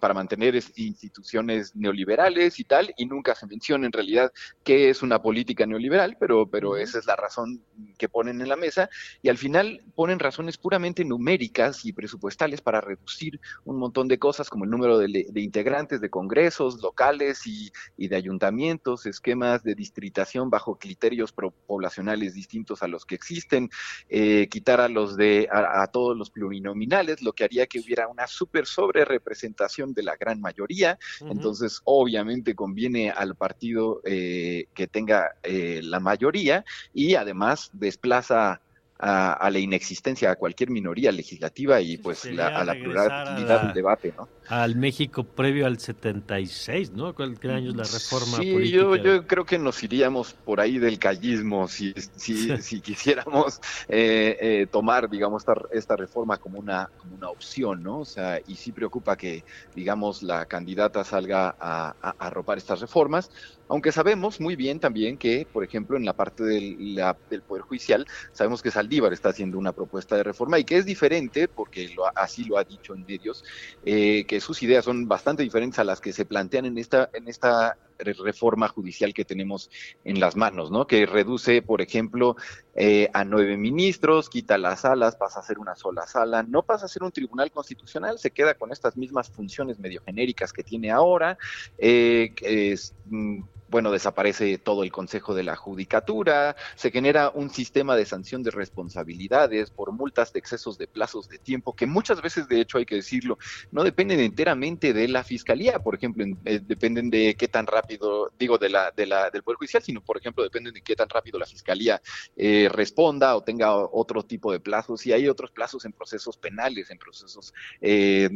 para 0.00 0.14
mantener 0.14 0.54
instituciones 0.76 1.74
neoliberales 1.76 2.58
y 2.58 2.64
tal, 2.64 2.92
y 2.96 3.06
nunca 3.06 3.34
se 3.34 3.46
menciona 3.46 3.86
en 3.86 3.92
realidad 3.92 4.32
qué 4.62 4.90
es 4.90 5.02
una 5.02 5.22
política 5.22 5.66
neoliberal, 5.66 6.16
pero, 6.18 6.48
pero 6.48 6.76
esa 6.76 6.98
es 6.98 7.06
la 7.06 7.16
razón 7.16 7.62
que 7.98 8.08
ponen 8.08 8.40
en 8.40 8.48
la 8.48 8.56
mesa, 8.56 8.88
y 9.22 9.28
al 9.28 9.38
final 9.38 9.82
ponen 9.94 10.18
razones 10.18 10.58
puramente 10.58 11.04
numéricas 11.04 11.84
y 11.84 11.92
presupuestales 11.92 12.60
para 12.60 12.80
reducir 12.80 13.40
un 13.64 13.78
montón 13.78 14.08
de 14.08 14.18
cosas 14.18 14.48
como 14.50 14.64
el 14.64 14.70
número 14.70 14.98
de, 14.98 15.26
integrantes 15.36 16.00
de 16.00 16.10
congresos 16.10 16.80
locales 16.80 17.46
y, 17.46 17.70
y, 17.96 18.08
de 18.08 18.16
ayuntamientos, 18.16 19.06
esquemas 19.06 19.62
de 19.62 19.74
distritación 19.74 20.50
bajo 20.50 20.78
criterios 20.78 21.32
poblacionales 21.32 22.34
distintos 22.34 22.82
a 22.82 22.88
los 22.88 23.04
que 23.04 23.14
existen, 23.14 23.70
eh, 24.08 24.48
quitar 24.50 24.80
a 24.80 24.88
los 24.88 25.16
de 25.16 25.48
a, 25.50 25.82
a 25.82 25.86
todos 25.88 26.16
los 26.16 26.30
plurinominales, 26.30 27.22
lo 27.22 27.32
que 27.32 27.44
haría 27.44 27.66
que 27.66 27.83
hubiera 27.84 28.08
una 28.08 28.26
súper 28.26 28.66
sobre 28.66 29.04
representación 29.04 29.92
de 29.92 30.02
la 30.02 30.16
gran 30.16 30.40
mayoría. 30.40 30.98
Entonces, 31.20 31.80
obviamente 31.84 32.54
conviene 32.54 33.10
al 33.10 33.34
partido 33.36 34.00
eh, 34.04 34.66
que 34.74 34.86
tenga 34.86 35.36
eh, 35.42 35.80
la 35.82 36.00
mayoría 36.00 36.64
y 36.92 37.14
además 37.14 37.70
desplaza 37.72 38.60
a, 38.98 39.50
la 39.50 39.58
inexistencia 39.58 40.30
a 40.30 40.36
cualquier 40.36 40.70
minoría 40.70 41.10
legislativa 41.10 41.80
y 41.80 41.98
pues 41.98 42.24
a 42.26 42.64
la 42.64 42.74
pluralidad 42.74 43.62
del 43.62 43.74
debate, 43.74 44.14
¿no? 44.16 44.28
Al 44.48 44.76
México 44.76 45.24
previo 45.24 45.66
al 45.66 45.78
76, 45.78 46.92
¿no? 46.92 47.14
¿Cuál 47.14 47.38
año 47.44 47.70
es 47.70 47.76
la 47.76 47.84
reforma 47.84 48.36
sí, 48.36 48.70
Yo, 48.70 48.94
yo 48.96 49.26
creo 49.26 49.44
que 49.44 49.58
nos 49.58 49.82
iríamos 49.82 50.34
por 50.34 50.60
ahí 50.60 50.78
del 50.78 50.98
callismo 50.98 51.66
si, 51.66 51.94
si, 52.16 52.56
si 52.62 52.80
quisiéramos 52.80 53.60
eh, 53.88 54.36
eh, 54.40 54.66
tomar, 54.70 55.08
digamos, 55.08 55.42
esta, 55.42 55.54
esta 55.72 55.96
reforma 55.96 56.36
como 56.36 56.58
una, 56.58 56.90
como 56.98 57.16
una 57.16 57.30
opción, 57.30 57.82
¿no? 57.82 58.00
O 58.00 58.04
sea, 58.04 58.38
y 58.46 58.56
sí 58.56 58.70
preocupa 58.70 59.16
que, 59.16 59.44
digamos, 59.74 60.22
la 60.22 60.44
candidata 60.46 61.04
salga 61.04 61.56
a, 61.58 61.94
a, 62.00 62.14
a 62.18 62.26
arropar 62.26 62.58
estas 62.58 62.80
reformas, 62.80 63.30
aunque 63.68 63.92
sabemos 63.92 64.40
muy 64.40 64.56
bien 64.56 64.80
también 64.80 65.16
que, 65.16 65.46
por 65.52 65.64
ejemplo, 65.64 65.96
en 65.96 66.04
la 66.04 66.12
parte 66.12 66.44
del, 66.44 67.00
Poder 67.46 67.62
Judicial, 67.62 68.06
sabemos 68.32 68.62
que 68.62 68.70
Saldívar 68.70 69.12
está 69.12 69.30
haciendo 69.30 69.58
una 69.58 69.72
propuesta 69.72 70.16
de 70.16 70.22
reforma 70.22 70.58
y 70.58 70.64
que 70.64 70.76
es 70.76 70.84
diferente, 70.84 71.48
porque 71.48 71.88
lo, 71.94 72.04
así 72.16 72.44
lo 72.44 72.58
ha 72.58 72.64
dicho 72.64 72.94
en 72.94 73.04
medios, 73.04 73.44
eh, 73.84 74.24
que 74.26 74.40
sus 74.40 74.62
ideas 74.62 74.84
son 74.84 75.08
bastante 75.08 75.42
diferentes 75.42 75.78
a 75.78 75.84
las 75.84 76.00
que 76.00 76.12
se 76.12 76.24
plantean 76.24 76.66
en 76.66 76.78
esta, 76.78 77.10
en 77.12 77.28
esta 77.28 77.76
reforma 77.98 78.68
judicial 78.68 79.14
que 79.14 79.24
tenemos 79.24 79.70
en 80.04 80.20
las 80.20 80.36
manos, 80.36 80.70
¿no? 80.70 80.86
Que 80.86 81.06
reduce, 81.06 81.62
por 81.62 81.80
ejemplo, 81.80 82.36
eh, 82.74 83.08
a 83.12 83.24
nueve 83.24 83.56
ministros, 83.56 84.28
quita 84.28 84.58
las 84.58 84.80
salas, 84.80 85.16
pasa 85.16 85.40
a 85.40 85.42
ser 85.42 85.58
una 85.58 85.76
sola 85.76 86.06
sala, 86.06 86.42
no 86.42 86.62
pasa 86.62 86.86
a 86.86 86.88
ser 86.88 87.02
un 87.02 87.12
tribunal 87.12 87.50
constitucional, 87.50 88.18
se 88.18 88.30
queda 88.30 88.54
con 88.54 88.72
estas 88.72 88.96
mismas 88.96 89.30
funciones 89.30 89.78
medio 89.78 90.02
genéricas 90.04 90.52
que 90.52 90.62
tiene 90.62 90.90
ahora, 90.90 91.38
eh, 91.78 92.32
es, 92.42 92.94
mm, 93.06 93.42
bueno, 93.74 93.90
desaparece 93.90 94.56
todo 94.56 94.84
el 94.84 94.92
Consejo 94.92 95.34
de 95.34 95.42
la 95.42 95.56
Judicatura, 95.56 96.54
se 96.76 96.92
genera 96.92 97.30
un 97.30 97.50
sistema 97.50 97.96
de 97.96 98.06
sanción 98.06 98.44
de 98.44 98.52
responsabilidades 98.52 99.72
por 99.72 99.90
multas 99.90 100.32
de 100.32 100.38
excesos 100.38 100.78
de 100.78 100.86
plazos 100.86 101.28
de 101.28 101.40
tiempo, 101.40 101.74
que 101.74 101.84
muchas 101.84 102.22
veces, 102.22 102.46
de 102.46 102.60
hecho, 102.60 102.78
hay 102.78 102.86
que 102.86 102.94
decirlo, 102.94 103.36
no 103.72 103.82
dependen 103.82 104.20
enteramente 104.20 104.92
de 104.92 105.08
la 105.08 105.24
Fiscalía, 105.24 105.80
por 105.80 105.96
ejemplo, 105.96 106.24
eh, 106.44 106.60
dependen 106.64 107.10
de 107.10 107.34
qué 107.34 107.48
tan 107.48 107.66
rápido, 107.66 108.30
digo, 108.38 108.58
de 108.58 108.68
la, 108.68 108.92
de 108.92 109.06
la, 109.06 109.28
del 109.30 109.42
Poder 109.42 109.58
Judicial, 109.58 109.82
sino, 109.82 110.00
por 110.00 110.18
ejemplo, 110.18 110.44
dependen 110.44 110.72
de 110.72 110.80
qué 110.80 110.94
tan 110.94 111.08
rápido 111.08 111.40
la 111.40 111.46
Fiscalía 111.46 112.00
eh, 112.36 112.68
responda 112.70 113.34
o 113.34 113.42
tenga 113.42 113.74
otro 113.74 114.22
tipo 114.22 114.52
de 114.52 114.60
plazos, 114.60 115.04
y 115.04 115.12
hay 115.12 115.26
otros 115.26 115.50
plazos 115.50 115.84
en 115.84 115.92
procesos 115.92 116.36
penales, 116.36 116.92
en 116.92 116.98
procesos, 116.98 117.52
eh, 117.80 118.28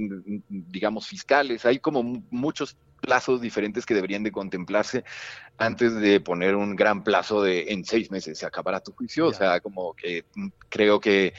digamos, 0.48 1.06
fiscales, 1.06 1.64
hay 1.64 1.78
como 1.78 2.02
muchos 2.02 2.76
plazos 3.00 3.40
diferentes 3.40 3.86
que 3.86 3.94
deberían 3.94 4.22
de 4.22 4.32
contemplarse 4.32 5.04
antes 5.58 5.94
de 5.94 6.20
poner 6.20 6.54
un 6.54 6.76
gran 6.76 7.02
plazo 7.02 7.42
de 7.42 7.72
en 7.72 7.84
seis 7.84 8.10
meses 8.10 8.38
se 8.38 8.46
acabará 8.46 8.80
tu 8.80 8.92
juicio. 8.92 9.26
O 9.26 9.32
sea, 9.32 9.60
como 9.60 9.94
que 9.94 10.24
mm, 10.34 10.48
creo 10.68 11.00
que 11.00 11.34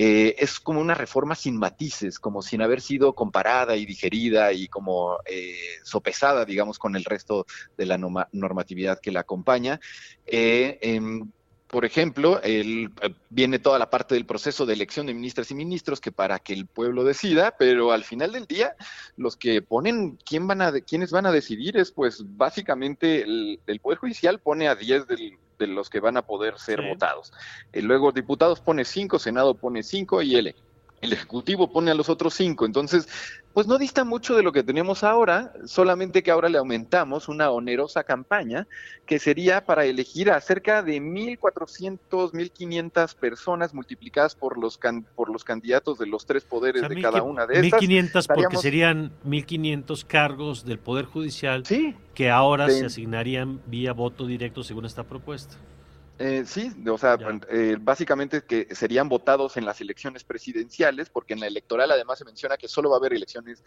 eh, 0.00 0.36
es 0.38 0.60
como 0.60 0.80
una 0.80 0.94
reforma 0.94 1.34
sin 1.34 1.56
matices, 1.56 2.18
como 2.18 2.40
sin 2.40 2.62
haber 2.62 2.80
sido 2.80 3.14
comparada 3.14 3.76
y 3.76 3.84
digerida 3.84 4.52
y 4.52 4.68
como 4.68 5.18
eh, 5.26 5.56
sopesada, 5.82 6.44
digamos, 6.44 6.78
con 6.78 6.96
el 6.96 7.04
resto 7.04 7.46
de 7.76 7.86
la 7.86 7.98
normatividad 7.98 9.00
que 9.00 9.12
la 9.12 9.20
acompaña. 9.20 9.80
Eh, 10.24 10.78
em, 10.82 11.30
por 11.68 11.84
ejemplo, 11.84 12.40
el, 12.42 12.90
eh, 13.02 13.14
viene 13.28 13.58
toda 13.58 13.78
la 13.78 13.90
parte 13.90 14.14
del 14.14 14.24
proceso 14.24 14.64
de 14.64 14.72
elección 14.72 15.06
de 15.06 15.14
ministras 15.14 15.50
y 15.50 15.54
ministros 15.54 16.00
que 16.00 16.12
para 16.12 16.38
que 16.38 16.54
el 16.54 16.66
pueblo 16.66 17.04
decida, 17.04 17.54
pero 17.58 17.92
al 17.92 18.04
final 18.04 18.32
del 18.32 18.46
día 18.46 18.74
los 19.16 19.36
que 19.36 19.60
ponen 19.60 20.18
quién 20.24 20.46
van 20.46 20.62
a 20.62 20.72
quiénes 20.80 21.10
van 21.10 21.26
a 21.26 21.32
decidir 21.32 21.76
es 21.76 21.92
pues 21.92 22.24
básicamente 22.36 23.22
el, 23.22 23.80
poder 23.82 23.98
judicial 23.98 24.40
pone 24.40 24.68
a 24.68 24.74
10 24.74 25.06
de 25.06 25.66
los 25.66 25.90
que 25.90 26.00
van 26.00 26.16
a 26.16 26.22
poder 26.22 26.58
ser 26.58 26.80
votados. 26.82 27.32
Y 27.72 27.82
luego 27.82 28.12
diputados 28.12 28.60
pone 28.60 28.84
5, 28.84 29.18
Senado 29.18 29.54
pone 29.54 29.82
5 29.82 30.22
y 30.22 30.36
el 30.36 30.54
el 31.00 31.12
Ejecutivo 31.12 31.72
pone 31.72 31.90
a 31.90 31.94
los 31.94 32.08
otros 32.08 32.34
cinco. 32.34 32.66
Entonces, 32.66 33.08
pues 33.52 33.66
no 33.66 33.78
dista 33.78 34.04
mucho 34.04 34.36
de 34.36 34.42
lo 34.42 34.52
que 34.52 34.62
tenemos 34.62 35.04
ahora, 35.04 35.52
solamente 35.64 36.22
que 36.22 36.30
ahora 36.30 36.48
le 36.48 36.58
aumentamos 36.58 37.28
una 37.28 37.50
onerosa 37.50 38.04
campaña 38.04 38.66
que 39.06 39.18
sería 39.18 39.64
para 39.64 39.84
elegir 39.84 40.30
a 40.30 40.40
cerca 40.40 40.82
de 40.82 41.00
1.400, 41.00 41.98
1.500 42.32 43.14
personas 43.16 43.74
multiplicadas 43.74 44.34
por 44.34 44.58
los, 44.58 44.78
por 45.14 45.30
los 45.30 45.44
candidatos 45.44 45.98
de 45.98 46.06
los 46.06 46.26
tres 46.26 46.44
poderes 46.44 46.88
de 46.88 47.00
cada 47.00 47.22
una 47.22 47.46
de 47.46 47.66
estas. 47.66 47.80
1.500 47.80 48.34
porque 48.34 48.56
serían 48.56 49.12
1.500 49.26 50.04
cargos 50.06 50.64
del 50.64 50.78
Poder 50.78 51.06
Judicial 51.06 51.64
que 52.14 52.30
ahora 52.30 52.68
se 52.70 52.86
asignarían 52.86 53.60
vía 53.66 53.92
voto 53.92 54.26
directo 54.26 54.62
según 54.62 54.84
esta 54.84 55.04
propuesta. 55.04 55.56
Eh, 56.18 56.42
sí, 56.46 56.72
o 56.88 56.98
sea, 56.98 57.16
eh, 57.48 57.76
básicamente 57.80 58.42
que 58.42 58.74
serían 58.74 59.08
votados 59.08 59.56
en 59.56 59.64
las 59.64 59.80
elecciones 59.80 60.24
presidenciales, 60.24 61.10
porque 61.10 61.34
en 61.34 61.40
la 61.40 61.46
electoral 61.46 61.92
además 61.92 62.18
se 62.18 62.24
menciona 62.24 62.56
que 62.56 62.66
solo 62.66 62.90
va 62.90 62.96
a 62.96 62.98
haber 62.98 63.12
elecciones 63.12 63.62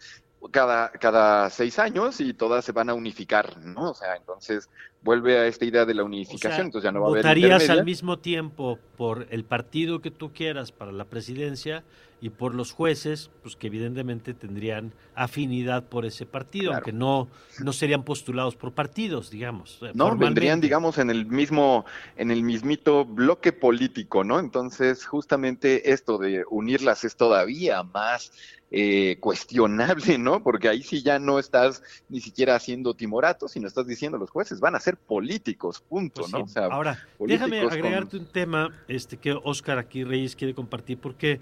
cada, 0.50 0.90
cada 0.90 1.48
seis 1.48 1.78
años 1.78 2.20
y 2.20 2.34
todas 2.34 2.64
se 2.64 2.72
van 2.72 2.90
a 2.90 2.94
unificar, 2.94 3.56
¿no? 3.58 3.92
O 3.92 3.94
sea, 3.94 4.16
entonces 4.16 4.68
vuelve 5.00 5.38
a 5.38 5.46
esta 5.46 5.64
idea 5.64 5.86
de 5.86 5.94
la 5.94 6.04
unificación, 6.04 6.66
entonces 6.66 6.84
ya 6.84 6.92
no 6.92 7.00
va 7.00 7.06
a 7.06 7.10
haber. 7.10 7.22
Votarías 7.22 7.70
al 7.70 7.84
mismo 7.84 8.18
tiempo 8.18 8.78
por 8.98 9.26
el 9.30 9.44
partido 9.44 10.02
que 10.02 10.10
tú 10.10 10.32
quieras 10.34 10.72
para 10.72 10.92
la 10.92 11.06
presidencia 11.06 11.84
y 12.22 12.30
por 12.30 12.54
los 12.54 12.70
jueces, 12.70 13.30
pues 13.42 13.56
que 13.56 13.66
evidentemente 13.66 14.32
tendrían 14.32 14.92
afinidad 15.16 15.88
por 15.88 16.06
ese 16.06 16.24
partido, 16.24 16.72
aunque 16.72 16.92
no, 16.92 17.28
no 17.58 17.72
serían 17.72 18.04
postulados 18.04 18.54
por 18.54 18.72
partidos, 18.72 19.28
digamos. 19.28 19.80
Eh, 19.82 19.90
no, 19.92 20.16
vendrían, 20.16 20.60
digamos, 20.60 20.98
en 20.98 21.10
el 21.10 21.26
mismo, 21.26 21.84
en 22.16 22.30
el 22.30 22.44
mismito 22.44 23.04
bloque 23.04 23.52
político, 23.52 24.22
¿no? 24.22 24.38
Entonces, 24.38 25.04
justamente 25.04 25.90
esto 25.90 26.16
de 26.16 26.44
unirlas 26.48 27.02
es 27.02 27.16
todavía 27.16 27.82
más 27.82 28.30
eh, 28.70 29.16
cuestionable, 29.18 30.16
¿no? 30.16 30.44
Porque 30.44 30.68
ahí 30.68 30.84
sí 30.84 31.02
ya 31.02 31.18
no 31.18 31.40
estás 31.40 31.82
ni 32.08 32.20
siquiera 32.20 32.54
haciendo 32.54 32.94
timorato, 32.94 33.48
sino 33.48 33.66
estás 33.66 33.88
diciendo 33.88 34.16
los 34.16 34.30
jueces 34.30 34.60
van 34.60 34.76
a 34.76 34.80
ser 34.80 34.96
políticos, 34.96 35.82
punto, 35.88 36.20
pues 36.20 36.32
¿no? 36.32 36.44
O 36.44 36.48
sea, 36.48 36.66
Ahora, 36.66 37.04
déjame 37.18 37.62
agregarte 37.62 38.16
un 38.16 38.26
tema 38.26 38.70
este, 38.86 39.16
que 39.16 39.32
Oscar 39.32 39.78
aquí 39.78 40.04
Reyes 40.04 40.36
quiere 40.36 40.54
compartir, 40.54 40.98
porque 40.98 41.40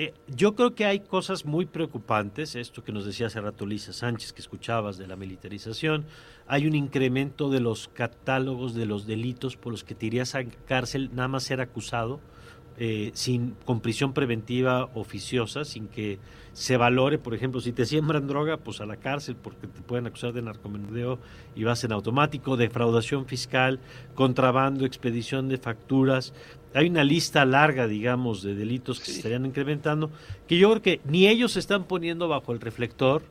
eh, 0.00 0.14
yo 0.28 0.54
creo 0.54 0.76
que 0.76 0.86
hay 0.86 1.00
cosas 1.00 1.44
muy 1.44 1.66
preocupantes, 1.66 2.54
esto 2.54 2.84
que 2.84 2.92
nos 2.92 3.04
decía 3.04 3.26
hace 3.26 3.40
rato 3.40 3.66
Lisa 3.66 3.92
Sánchez, 3.92 4.32
que 4.32 4.40
escuchabas 4.40 4.96
de 4.96 5.08
la 5.08 5.16
militarización, 5.16 6.06
hay 6.46 6.68
un 6.68 6.76
incremento 6.76 7.50
de 7.50 7.58
los 7.58 7.88
catálogos 7.88 8.76
de 8.76 8.86
los 8.86 9.08
delitos 9.08 9.56
por 9.56 9.72
los 9.72 9.82
que 9.82 9.96
te 9.96 10.06
irías 10.06 10.36
a 10.36 10.44
cárcel 10.44 11.10
nada 11.14 11.26
más 11.26 11.42
ser 11.42 11.60
acusado, 11.60 12.20
eh, 12.80 13.10
sin 13.14 13.56
con 13.64 13.80
prisión 13.80 14.12
preventiva 14.12 14.88
oficiosa, 14.94 15.64
sin 15.64 15.88
que 15.88 16.18
se 16.52 16.76
valore, 16.76 17.18
por 17.18 17.34
ejemplo, 17.34 17.60
si 17.60 17.72
te 17.72 17.84
siembran 17.84 18.26
droga, 18.26 18.56
pues 18.56 18.80
a 18.80 18.86
la 18.86 18.96
cárcel 18.96 19.34
porque 19.34 19.66
te 19.66 19.80
pueden 19.80 20.06
acusar 20.06 20.32
de 20.32 20.42
narcomenudeo 20.42 21.18
y 21.56 21.64
vas 21.64 21.82
en 21.82 21.92
automático, 21.92 22.56
defraudación 22.56 23.26
fiscal, 23.26 23.80
contrabando, 24.14 24.84
expedición 24.84 25.48
de 25.48 25.58
facturas. 25.58 26.34
Hay 26.72 26.88
una 26.88 27.02
lista 27.02 27.44
larga, 27.44 27.88
digamos, 27.88 28.42
de 28.42 28.54
delitos 28.54 29.00
que 29.00 29.06
se 29.06 29.18
estarían 29.18 29.46
incrementando, 29.46 30.10
que 30.46 30.58
yo 30.58 30.70
creo 30.70 30.82
que 30.82 31.00
ni 31.04 31.26
ellos 31.26 31.52
se 31.52 31.60
están 31.60 31.84
poniendo 31.84 32.28
bajo 32.28 32.52
el 32.52 32.60
reflector, 32.60 33.22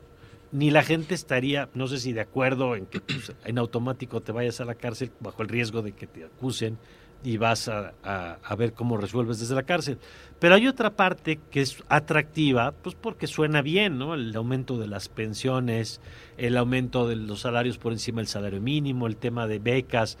ni 0.52 0.70
la 0.70 0.82
gente 0.82 1.14
estaría, 1.14 1.68
no 1.74 1.86
sé 1.86 1.98
si 1.98 2.12
de 2.12 2.20
acuerdo 2.20 2.76
en 2.76 2.86
que 2.86 3.00
pues, 3.00 3.32
en 3.44 3.58
automático 3.58 4.20
te 4.20 4.32
vayas 4.32 4.60
a 4.60 4.64
la 4.64 4.74
cárcel 4.74 5.10
bajo 5.20 5.42
el 5.42 5.48
riesgo 5.48 5.82
de 5.82 5.92
que 5.92 6.06
te 6.06 6.24
acusen 6.24 6.78
y 7.24 7.36
vas 7.36 7.68
a, 7.68 7.94
a, 8.02 8.56
ver 8.56 8.72
cómo 8.72 8.96
resuelves 8.96 9.40
desde 9.40 9.54
la 9.54 9.64
cárcel. 9.64 9.98
Pero 10.38 10.54
hay 10.54 10.68
otra 10.68 10.90
parte 10.90 11.40
que 11.50 11.60
es 11.60 11.82
atractiva, 11.88 12.72
pues 12.72 12.94
porque 12.94 13.26
suena 13.26 13.60
bien, 13.60 13.98
¿no? 13.98 14.14
El 14.14 14.34
aumento 14.36 14.78
de 14.78 14.86
las 14.86 15.08
pensiones, 15.08 16.00
el 16.36 16.56
aumento 16.56 17.08
de 17.08 17.16
los 17.16 17.40
salarios 17.40 17.78
por 17.78 17.92
encima 17.92 18.20
del 18.20 18.28
salario 18.28 18.60
mínimo, 18.60 19.06
el 19.06 19.16
tema 19.16 19.46
de 19.46 19.58
becas, 19.58 20.16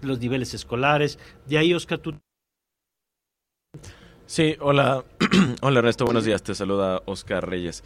los 0.00 0.20
niveles 0.20 0.54
escolares. 0.54 1.18
De 1.46 1.58
ahí, 1.58 1.74
Oscar, 1.74 1.98
tú... 1.98 2.14
Sí, 4.26 4.56
hola, 4.60 5.04
hola 5.62 5.78
Ernesto, 5.78 6.04
buenos 6.04 6.24
días, 6.24 6.42
te 6.42 6.54
saluda 6.54 7.02
Oscar 7.06 7.48
Reyes. 7.48 7.82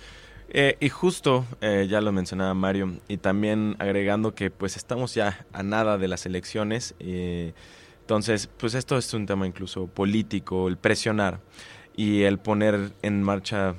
Eh, 0.54 0.76
y 0.80 0.90
justo, 0.90 1.46
eh, 1.62 1.86
ya 1.88 2.02
lo 2.02 2.12
mencionaba 2.12 2.52
Mario, 2.52 2.98
y 3.08 3.16
también 3.16 3.76
agregando 3.78 4.34
que 4.34 4.50
pues 4.50 4.76
estamos 4.76 5.14
ya 5.14 5.46
a 5.54 5.62
nada 5.62 5.96
de 5.96 6.08
las 6.08 6.26
elecciones. 6.26 6.94
Eh, 7.00 7.54
entonces, 8.12 8.46
pues 8.58 8.74
esto 8.74 8.98
es 8.98 9.14
un 9.14 9.24
tema 9.24 9.46
incluso 9.46 9.86
político, 9.86 10.68
el 10.68 10.76
presionar 10.76 11.40
y 11.96 12.24
el 12.24 12.38
poner 12.38 12.92
en 13.00 13.22
marcha 13.22 13.74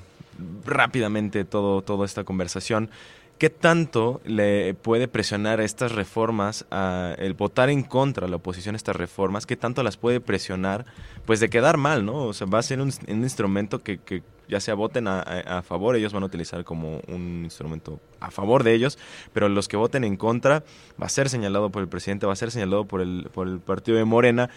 rápidamente 0.66 1.46
todo, 1.46 1.84
toda 1.84 2.08
esta 2.08 2.24
conversación. 2.24 2.90
¿Qué 3.38 3.52
tanto 3.52 4.22
le 4.26 4.74
puede 4.74 5.08
presionar 5.08 5.62
estas 5.62 5.92
reformas, 5.92 6.66
a 6.72 7.14
el 7.20 7.36
votar 7.36 7.70
en 7.70 7.84
contra 7.84 8.28
la 8.28 8.38
oposición 8.38 8.74
a 8.74 8.78
estas 8.78 8.96
reformas? 8.96 9.46
¿Qué 9.46 9.56
tanto 9.56 9.84
las 9.84 9.98
puede 9.98 10.20
presionar? 10.20 10.86
Pues 11.28 11.40
de 11.40 11.52
quedar 11.52 11.78
mal, 11.78 12.04
¿no? 12.04 12.24
O 12.24 12.34
sea, 12.34 12.48
va 12.48 12.58
a 12.58 12.64
ser 12.64 12.82
un, 12.82 12.92
instrumento 13.08 13.84
que, 13.84 14.00
que, 14.00 14.24
ya 14.48 14.60
sea 14.60 14.76
voten 14.76 15.08
a, 15.08 15.62
favor, 15.64 15.96
ellos 15.96 16.14
van 16.14 16.24
a 16.24 16.26
utilizar 16.26 16.64
como 16.64 17.02
un 17.08 17.42
instrumento 17.44 18.00
a 18.20 18.32
favor 18.32 18.64
de 18.64 18.74
ellos, 18.74 18.98
pero 19.34 19.50
los 19.50 19.68
que 19.68 19.78
voten 19.78 20.04
en 20.04 20.18
contra 20.18 20.64
va 21.02 21.06
a 21.06 21.10
ser 21.10 21.30
señalado 21.30 21.70
por 21.70 21.82
el 21.82 21.88
presidente, 21.88 22.26
va 22.26 22.34
a 22.34 22.38
ser 22.38 22.52
señalado 22.52 22.86
por 22.86 23.02
el, 23.02 23.30
por 23.34 23.48
el 23.48 23.60
partido 23.60 23.98
de 23.98 24.06
Morena. 24.06 24.50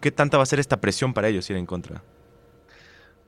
¿Qué 0.00 0.10
tanta 0.10 0.36
va 0.36 0.42
a 0.42 0.46
ser 0.46 0.58
esta 0.58 0.80
presión 0.80 1.14
para 1.14 1.28
ellos 1.28 1.48
ir 1.48 1.56
en 1.56 1.66
contra? 1.66 2.02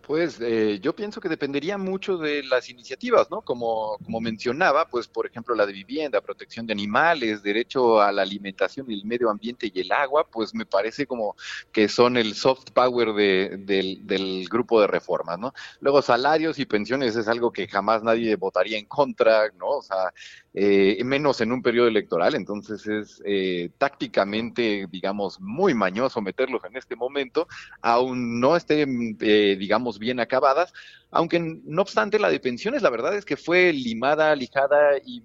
Pues 0.07 0.41
eh, 0.41 0.81
yo 0.83 0.97
pienso 0.97 1.21
que 1.21 1.29
dependería 1.29 1.79
mucho 1.79 2.19
de 2.19 2.43
las 2.43 2.69
iniciativas, 2.69 3.31
¿no? 3.31 3.41
Como, 3.43 3.99
como 4.05 4.21
mencionaba, 4.21 4.89
pues 4.89 5.07
por 5.07 5.27
ejemplo 5.27 5.55
la 5.55 5.65
de 5.65 5.73
vivienda, 5.73 6.21
protección 6.21 6.67
de 6.67 6.73
animales, 6.73 7.43
derecho 7.43 8.01
a 8.01 8.11
la 8.11 8.23
alimentación 8.23 8.91
el 8.91 9.05
medio 9.05 9.31
ambiente 9.31 9.71
y 9.73 9.81
el 9.81 9.93
agua, 9.93 10.27
pues 10.29 10.55
me 10.55 10.67
parece 10.67 11.07
como 11.07 11.37
que 11.71 11.89
son 11.89 12.17
el 12.17 12.35
soft 12.35 12.71
power 12.73 13.13
de, 13.15 13.57
del, 13.61 14.05
del 14.07 14.49
grupo 14.51 14.81
de 14.81 14.89
reformas, 14.89 15.39
¿no? 15.39 15.55
Luego 15.81 16.03
salarios 16.03 16.59
y 16.59 16.67
pensiones 16.67 17.15
es 17.15 17.29
algo 17.29 17.53
que 17.53 17.69
jamás 17.69 18.03
nadie 18.03 18.35
votaría 18.35 18.79
en 18.79 18.87
contra, 18.87 19.51
¿no? 19.57 19.69
O 19.69 19.83
sea, 19.83 20.13
eh, 20.55 21.03
menos 21.05 21.41
en 21.41 21.51
un 21.51 21.63
periodo 21.63 21.89
electoral, 21.89 22.35
entonces 22.35 22.87
es 22.87 23.23
eh, 23.25 23.71
tácticamente, 23.79 24.87
digamos, 24.91 25.41
muy 25.41 25.73
mañoso 25.73 26.21
meterlos 26.21 26.63
en 26.65 26.77
este 26.77 26.95
momento, 26.95 27.49
aún 27.81 28.39
no 28.39 28.55
estén, 28.55 29.17
eh, 29.21 29.57
digamos, 29.59 29.99
bien 29.99 30.21
acabadas, 30.21 30.75
aunque 31.11 31.41
no 31.41 31.81
obstante 31.81 32.19
la 32.19 32.29
de 32.29 32.39
pensiones, 32.39 32.83
la 32.83 32.91
verdad 32.91 33.17
es 33.17 33.25
que 33.25 33.39
fue 33.39 33.73
limada, 33.73 34.37
lijada 34.37 34.99
y 35.05 35.23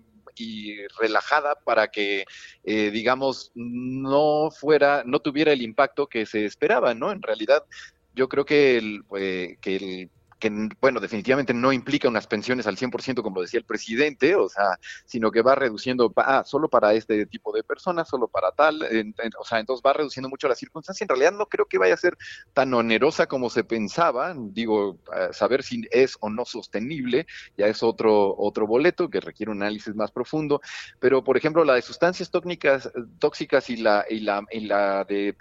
relajada 1.00 1.56
para 1.66 1.88
que, 1.88 2.24
digamos, 2.64 3.52
no 3.56 4.52
fuera, 4.52 5.02
no 5.04 5.20
tuviera 5.20 5.52
el 5.52 5.64
impacto 5.64 6.06
que 6.06 6.28
se 6.28 6.46
esperaba, 6.46 6.94
¿no? 6.94 7.12
En 7.12 7.24
realidad, 7.24 7.64
yo 8.14 8.30
creo 8.30 8.46
que 8.46 8.78
el, 8.78 9.04
que 9.60 9.76
el 9.76 10.12
que, 10.40 10.70
bueno, 10.80 11.00
definitivamente 11.00 11.54
no 11.54 11.74
implica 11.74 12.08
unas 12.08 12.28
pensiones 12.28 12.68
al 12.68 12.78
100%, 12.78 13.22
como 13.22 13.42
decía 13.42 13.60
el 13.60 13.66
presidente, 13.66 14.36
o 14.36 14.50
sea, 14.50 14.78
sino 15.06 15.32
que 15.32 15.42
va 15.42 15.56
reduciendo, 15.56 16.12
ah, 16.18 16.44
solo 16.46 16.70
para 16.70 16.94
este 16.94 17.26
tipo 17.26 17.52
de 17.52 17.64
personas, 17.64 18.08
solo 18.08 18.28
para 18.28 18.52
tal, 18.52 18.82
o 19.40 19.46
sea, 19.46 19.60
entonces 19.60 19.84
va 19.86 19.94
reduciendo 19.94 20.30
mucho 20.30 20.48
la 20.48 20.56
circunstancia. 20.56 21.04
En 21.04 21.10
realidad 21.10 21.32
no 21.32 21.46
creo 21.48 21.66
que 21.66 21.78
vaya 21.78 21.94
a 21.94 21.98
ser 21.98 22.18
tan 22.54 22.74
onerosa 22.74 23.28
como 23.28 23.50
se 23.50 23.64
pensaba, 23.64 24.34
digo, 24.36 25.00
saber 25.32 25.64
si 25.64 25.84
es 25.92 26.18
o 26.20 26.30
no 26.30 26.46
sostenible, 26.46 27.26
ya 27.58 27.68
es 27.68 27.84
otro, 27.84 28.36
otro 28.38 28.68
boleto 28.68 29.10
que 29.10 29.20
requiere 29.20 29.52
un 29.52 29.62
análisis 29.62 29.96
más 29.96 30.12
profundo, 30.12 30.62
pero 31.00 31.24
por 31.24 31.38
ejemplo, 31.38 31.64
la 31.64 31.76
de 31.76 31.82
sustancias 31.82 32.30
tóxicas, 32.30 32.92
tóxicas 33.20 33.70
y 33.70 33.78
la, 33.78 34.06
y 34.10 34.20
la, 34.20 34.44
y 34.52 34.62
la 34.62 35.04
de 35.04 35.36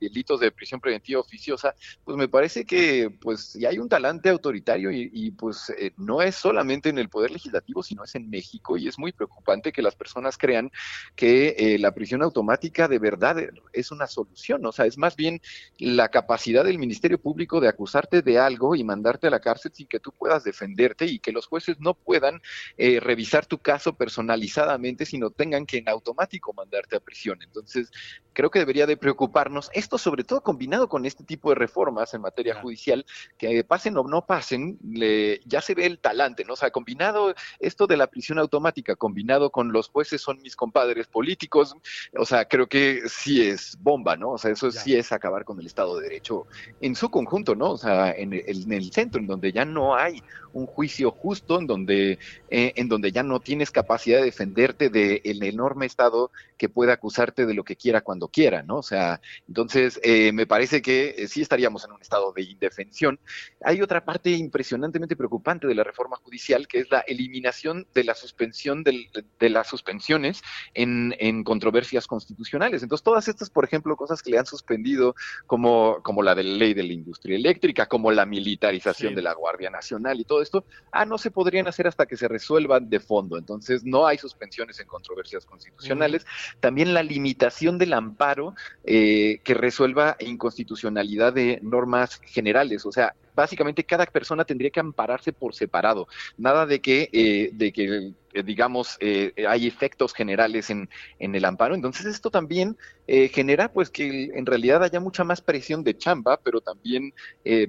delitos 0.00 0.40
de 0.40 0.52
prisión 0.52 0.80
preventiva 0.80 1.20
oficiosa, 1.20 1.74
pues 2.04 2.16
me 2.16 2.28
parece 2.28 2.64
que 2.64 3.10
pues 3.20 3.54
ya 3.54 3.68
hay 3.68 3.78
un 3.78 3.88
talante 3.88 4.37
autoritario 4.38 4.90
y, 4.90 5.30
pues 5.32 5.70
eh, 5.78 5.92
no 5.96 6.22
es 6.22 6.34
solamente 6.34 6.88
en 6.88 6.98
el 6.98 7.08
poder 7.08 7.30
legislativo, 7.30 7.82
sino 7.82 8.04
es 8.04 8.14
en 8.14 8.30
México 8.30 8.76
y 8.76 8.88
es 8.88 8.98
muy 8.98 9.12
preocupante 9.12 9.72
que 9.72 9.82
las 9.82 9.94
personas 9.94 10.38
crean 10.38 10.70
que 11.14 11.54
eh, 11.58 11.78
la 11.78 11.92
prisión 11.92 12.22
automática 12.22 12.88
de 12.88 12.98
verdad 12.98 13.36
es 13.72 13.90
una 13.90 14.06
solución, 14.06 14.64
o 14.64 14.72
sea, 14.72 14.86
es 14.86 14.98
más 14.98 15.16
bien 15.16 15.40
la 15.78 16.08
capacidad 16.08 16.64
del 16.64 16.78
Ministerio 16.78 17.20
Público 17.20 17.60
de 17.60 17.68
acusarte 17.68 18.22
de 18.22 18.38
algo 18.38 18.74
y 18.74 18.84
mandarte 18.84 19.26
a 19.26 19.30
la 19.30 19.40
cárcel 19.40 19.72
sin 19.74 19.86
que 19.86 20.00
tú 20.00 20.12
puedas 20.12 20.44
defenderte 20.44 21.06
y 21.06 21.18
que 21.18 21.32
los 21.32 21.46
jueces 21.46 21.78
no 21.80 21.94
puedan 21.94 22.40
eh, 22.76 23.00
revisar 23.00 23.46
tu 23.46 23.58
caso 23.58 23.94
personalizadamente, 23.94 25.04
sino 25.04 25.30
tengan 25.30 25.66
que 25.66 25.78
en 25.78 25.88
automático 25.88 26.52
mandarte 26.52 26.96
a 26.96 27.00
prisión. 27.00 27.42
Entonces, 27.42 27.90
creo 28.32 28.50
que 28.50 28.60
debería 28.60 28.86
de 28.86 28.96
preocuparnos 28.96 29.70
esto 29.72 29.98
sobre 29.98 30.24
todo 30.24 30.42
combinado 30.42 30.88
con 30.88 31.06
este 31.06 31.24
tipo 31.24 31.50
de 31.50 31.56
reformas 31.56 32.14
en 32.14 32.20
materia 32.20 32.60
judicial 32.60 33.04
que 33.36 33.64
pasen 33.64 33.96
o 33.96 34.04
no 34.04 34.24
pasen, 34.28 34.78
le, 34.84 35.40
ya 35.46 35.62
se 35.62 35.74
ve 35.74 35.86
el 35.86 35.98
talante, 35.98 36.44
¿no? 36.44 36.52
O 36.52 36.56
sea, 36.56 36.70
combinado 36.70 37.34
esto 37.60 37.86
de 37.86 37.96
la 37.96 38.08
prisión 38.08 38.38
automática, 38.38 38.94
combinado 38.94 39.50
con 39.50 39.72
los 39.72 39.88
jueces 39.88 40.20
son 40.20 40.38
mis 40.42 40.54
compadres 40.54 41.06
políticos, 41.06 41.74
o 42.14 42.26
sea, 42.26 42.44
creo 42.44 42.66
que 42.66 43.00
sí 43.06 43.40
es 43.40 43.78
bomba, 43.80 44.16
¿no? 44.16 44.32
O 44.32 44.38
sea, 44.38 44.50
eso 44.50 44.70
sí 44.70 44.94
es 44.94 45.12
acabar 45.12 45.46
con 45.46 45.58
el 45.58 45.66
Estado 45.66 45.96
de 45.96 46.08
Derecho 46.08 46.46
en 46.82 46.94
su 46.94 47.08
conjunto, 47.10 47.54
¿no? 47.54 47.70
O 47.70 47.78
sea, 47.78 48.12
en 48.12 48.34
el, 48.34 48.44
en 48.46 48.72
el 48.72 48.92
centro, 48.92 49.18
en 49.18 49.26
donde 49.26 49.50
ya 49.50 49.64
no 49.64 49.96
hay 49.96 50.22
un 50.58 50.66
juicio 50.66 51.10
justo 51.10 51.58
en 51.58 51.66
donde, 51.66 52.18
eh, 52.50 52.72
en 52.76 52.88
donde 52.88 53.12
ya 53.12 53.22
no 53.22 53.40
tienes 53.40 53.70
capacidad 53.70 54.18
de 54.18 54.24
defenderte 54.24 54.90
del 54.90 55.42
enorme 55.42 55.86
Estado 55.86 56.30
que 56.56 56.68
puede 56.68 56.92
acusarte 56.92 57.46
de 57.46 57.54
lo 57.54 57.64
que 57.64 57.76
quiera 57.76 58.00
cuando 58.00 58.28
quiera, 58.28 58.62
¿no? 58.62 58.78
O 58.78 58.82
sea, 58.82 59.20
entonces 59.46 60.00
eh, 60.02 60.32
me 60.32 60.46
parece 60.46 60.82
que 60.82 61.14
eh, 61.16 61.28
sí 61.28 61.40
estaríamos 61.40 61.84
en 61.84 61.92
un 61.92 62.02
estado 62.02 62.32
de 62.32 62.42
indefensión. 62.42 63.18
Hay 63.62 63.80
otra 63.80 64.04
parte 64.04 64.30
impresionantemente 64.30 65.16
preocupante 65.16 65.66
de 65.66 65.74
la 65.74 65.84
reforma 65.84 66.16
judicial, 66.16 66.66
que 66.66 66.80
es 66.80 66.90
la 66.90 67.00
eliminación 67.00 67.86
de 67.94 68.04
la 68.04 68.14
suspensión 68.14 68.82
de 68.82 69.50
las 69.50 69.68
suspensiones 69.68 70.42
en, 70.74 71.14
en 71.18 71.44
controversias 71.44 72.06
constitucionales. 72.06 72.82
Entonces, 72.82 73.04
todas 73.04 73.28
estas, 73.28 73.50
por 73.50 73.64
ejemplo, 73.64 73.96
cosas 73.96 74.22
que 74.22 74.30
le 74.30 74.38
han 74.38 74.46
suspendido, 74.46 75.14
como, 75.46 76.02
como 76.02 76.22
la 76.22 76.34
de 76.34 76.42
la 76.42 76.56
ley 76.56 76.74
de 76.74 76.82
la 76.82 76.92
industria 76.92 77.36
eléctrica, 77.36 77.86
como 77.86 78.10
la 78.10 78.26
militarización 78.26 79.14
de 79.14 79.22
la 79.22 79.34
Guardia 79.34 79.70
Nacional 79.70 80.20
y 80.20 80.24
todo 80.24 80.42
esto, 80.48 80.64
ah, 80.90 81.04
no 81.04 81.18
se 81.18 81.30
podrían 81.30 81.68
hacer 81.68 81.86
hasta 81.86 82.06
que 82.06 82.16
se 82.16 82.28
resuelvan 82.28 82.88
de 82.88 83.00
fondo. 83.00 83.38
Entonces, 83.38 83.84
no 83.84 84.06
hay 84.06 84.18
suspensiones 84.18 84.80
en 84.80 84.86
controversias 84.86 85.44
constitucionales. 85.44 86.26
También 86.60 86.94
la 86.94 87.02
limitación 87.02 87.78
del 87.78 87.92
amparo 87.92 88.54
eh, 88.84 89.40
que 89.44 89.54
resuelva 89.54 90.16
inconstitucionalidad 90.20 91.32
de 91.32 91.60
normas 91.62 92.20
generales. 92.24 92.84
O 92.86 92.92
sea, 92.92 93.14
básicamente 93.38 93.84
cada 93.84 94.04
persona 94.06 94.44
tendría 94.44 94.70
que 94.70 94.80
ampararse 94.80 95.32
por 95.32 95.54
separado. 95.54 96.08
Nada 96.36 96.66
de 96.66 96.80
que, 96.80 97.08
eh, 97.12 97.50
de 97.52 97.72
que 97.72 98.12
eh, 98.34 98.42
digamos, 98.42 98.96
eh, 98.98 99.32
hay 99.48 99.68
efectos 99.68 100.12
generales 100.12 100.70
en, 100.70 100.90
en, 101.20 101.34
el 101.36 101.44
amparo. 101.44 101.76
Entonces 101.76 102.06
esto 102.06 102.30
también 102.30 102.76
genera 103.06 103.72
pues 103.72 103.88
que 103.90 104.24
en 104.34 104.44
realidad 104.44 104.82
haya 104.82 105.00
mucha 105.00 105.24
más 105.24 105.40
presión 105.40 105.82
de 105.82 105.96
chamba, 105.96 106.38
pero 106.42 106.60
también 106.60 107.14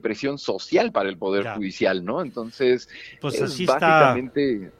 presión 0.01 0.37
social 0.37 0.91
para 0.91 1.07
el 1.07 1.17
Poder 1.17 1.47
Judicial, 1.55 2.03
¿no? 2.03 2.21
Entonces, 2.21 2.89
pues 3.21 3.41
así 3.41 3.65
básicamente... 3.65 4.71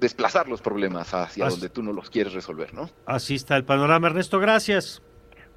desplazar 0.00 0.48
los 0.48 0.62
problemas 0.62 1.12
hacia 1.12 1.48
donde 1.48 1.68
tú 1.68 1.82
no 1.82 1.92
los 1.92 2.10
quieres 2.10 2.32
resolver, 2.32 2.72
¿no? 2.74 2.90
Así 3.06 3.34
está 3.36 3.56
el 3.56 3.64
panorama. 3.64 4.08
Ernesto, 4.08 4.40
gracias. 4.40 5.02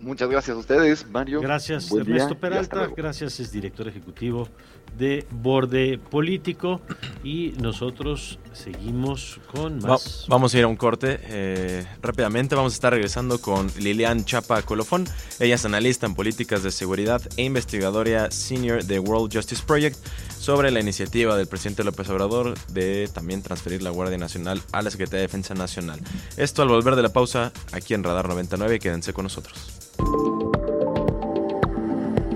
Muchas 0.04 0.30
gracias 0.30 0.56
a 0.56 0.60
ustedes, 0.60 1.10
Mario. 1.10 1.42
Gracias, 1.42 1.92
Ernesto 1.92 2.38
Peralta. 2.38 2.88
Gracias, 2.96 3.40
es 3.40 3.52
director 3.52 3.88
ejecutivo 3.88 4.50
de 4.98 5.26
Borde 5.32 5.98
Político. 5.98 6.82
Y 7.24 7.54
nosotros 7.60 8.40
seguimos 8.54 9.40
con 9.52 9.80
más. 9.80 10.26
vamos 10.28 10.54
a 10.54 10.58
ir 10.58 10.64
a 10.64 10.68
un 10.68 10.76
corte 10.76 11.20
eh, 11.24 11.86
rápidamente. 12.02 12.56
Vamos 12.56 12.74
a 12.74 12.76
estar 12.76 12.94
regresando 12.94 13.40
con 13.40 13.72
Lilian 13.80 14.26
Chapa 14.26 14.62
Colofón. 14.62 15.06
Ella 15.40 15.56
es 15.56 15.66
analista 15.66 16.06
en 16.06 16.16
políticas 16.16 16.64
de 16.64 16.72
seguridad 16.72 17.22
e 17.38 17.44
investigadora 17.44 18.32
senior 18.32 18.84
de 18.84 19.00
World 19.00 19.34
Justice 19.34 19.64
Project 19.66 19.98
sobre 20.38 20.72
la 20.72 20.80
iniciativa 20.80 21.38
del 21.38 21.48
presidente 21.48 21.84
López 21.84 22.10
Obrador 22.10 22.58
de 22.68 23.10
también 23.14 23.42
transferir 23.42 23.82
la 23.82 23.92
Guardia 23.92 24.18
Nacional 24.18 24.62
a 24.72 24.82
la 24.82 24.92
Secretaría 24.92 25.22
de 25.22 25.28
Defensa 25.28 25.54
Nacional. 25.54 26.00
Esto 26.38 26.62
al 26.62 26.68
volver 26.68 26.96
de 26.96 27.02
la 27.02 27.14
pausa 27.14 27.52
aquí 27.72 27.94
en 27.94 28.04
Radar 28.04 28.28
99. 28.28 28.80
Quédense 28.80 29.14
con 29.14 29.24
nosotros. 29.24 29.72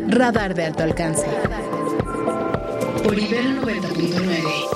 Radar 0.07 0.55
de 0.55 0.65
alto 0.65 0.83
alcance. 0.83 1.27
Por 3.03 3.17
Ibero 3.17 3.61
90.9. 3.61 4.69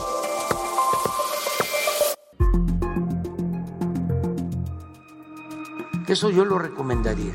Eso 6.08 6.30
yo 6.30 6.46
lo 6.46 6.60
recomendaría. 6.60 7.34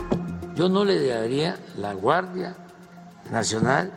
Yo 0.55 0.69
no 0.69 0.85
le 0.85 1.07
daría 1.07 1.59
la 1.77 1.95
Guardia 1.95 2.57
Nacional, 3.31 3.93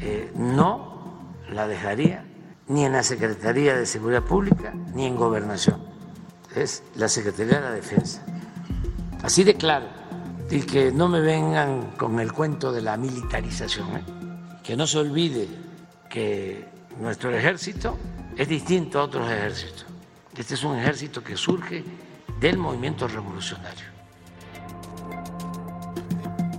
eh, 0.00 0.32
no 0.36 1.34
la 1.50 1.66
dejaría 1.66 2.24
ni 2.68 2.84
en 2.84 2.92
la 2.92 3.02
Secretaría 3.02 3.76
de 3.76 3.86
Seguridad 3.86 4.22
Pública 4.22 4.72
ni 4.94 5.06
en 5.06 5.16
Gobernación. 5.16 5.82
Es 6.54 6.82
la 6.94 7.08
Secretaría 7.08 7.56
de 7.56 7.60
la 7.62 7.72
Defensa. 7.72 8.24
Así 9.22 9.44
de 9.44 9.54
claro 9.54 10.00
y 10.50 10.62
que 10.62 10.90
no 10.90 11.08
me 11.08 11.20
vengan 11.20 11.92
con 11.96 12.18
el 12.18 12.32
cuento 12.32 12.72
de 12.72 12.82
la 12.82 12.96
militarización, 12.96 13.96
¿eh? 13.96 14.04
que 14.64 14.76
no 14.76 14.86
se 14.86 14.98
olvide 14.98 15.48
que 16.10 16.66
nuestro 17.00 17.34
ejército 17.34 17.96
es 18.36 18.48
distinto 18.48 18.98
a 18.98 19.04
otros 19.04 19.30
ejércitos. 19.30 19.86
Este 20.36 20.54
es 20.54 20.64
un 20.64 20.78
ejército 20.78 21.22
que 21.24 21.36
surge 21.36 21.82
del 22.38 22.58
movimiento 22.58 23.08
revolucionario. 23.08 23.86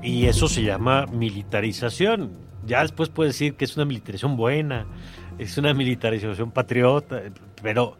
Y 0.02 0.26
eso 0.26 0.47
se 0.47 0.64
llama 0.64 1.06
militarización. 1.06 2.32
Ya 2.66 2.82
después 2.82 3.10
puede 3.10 3.30
decir 3.30 3.56
que 3.56 3.66
es 3.66 3.76
una 3.76 3.86
militarización 3.86 4.38
buena, 4.38 4.88
es 5.38 5.58
una 5.58 5.74
militarización 5.74 6.52
patriota, 6.52 7.22
pero 7.62 7.97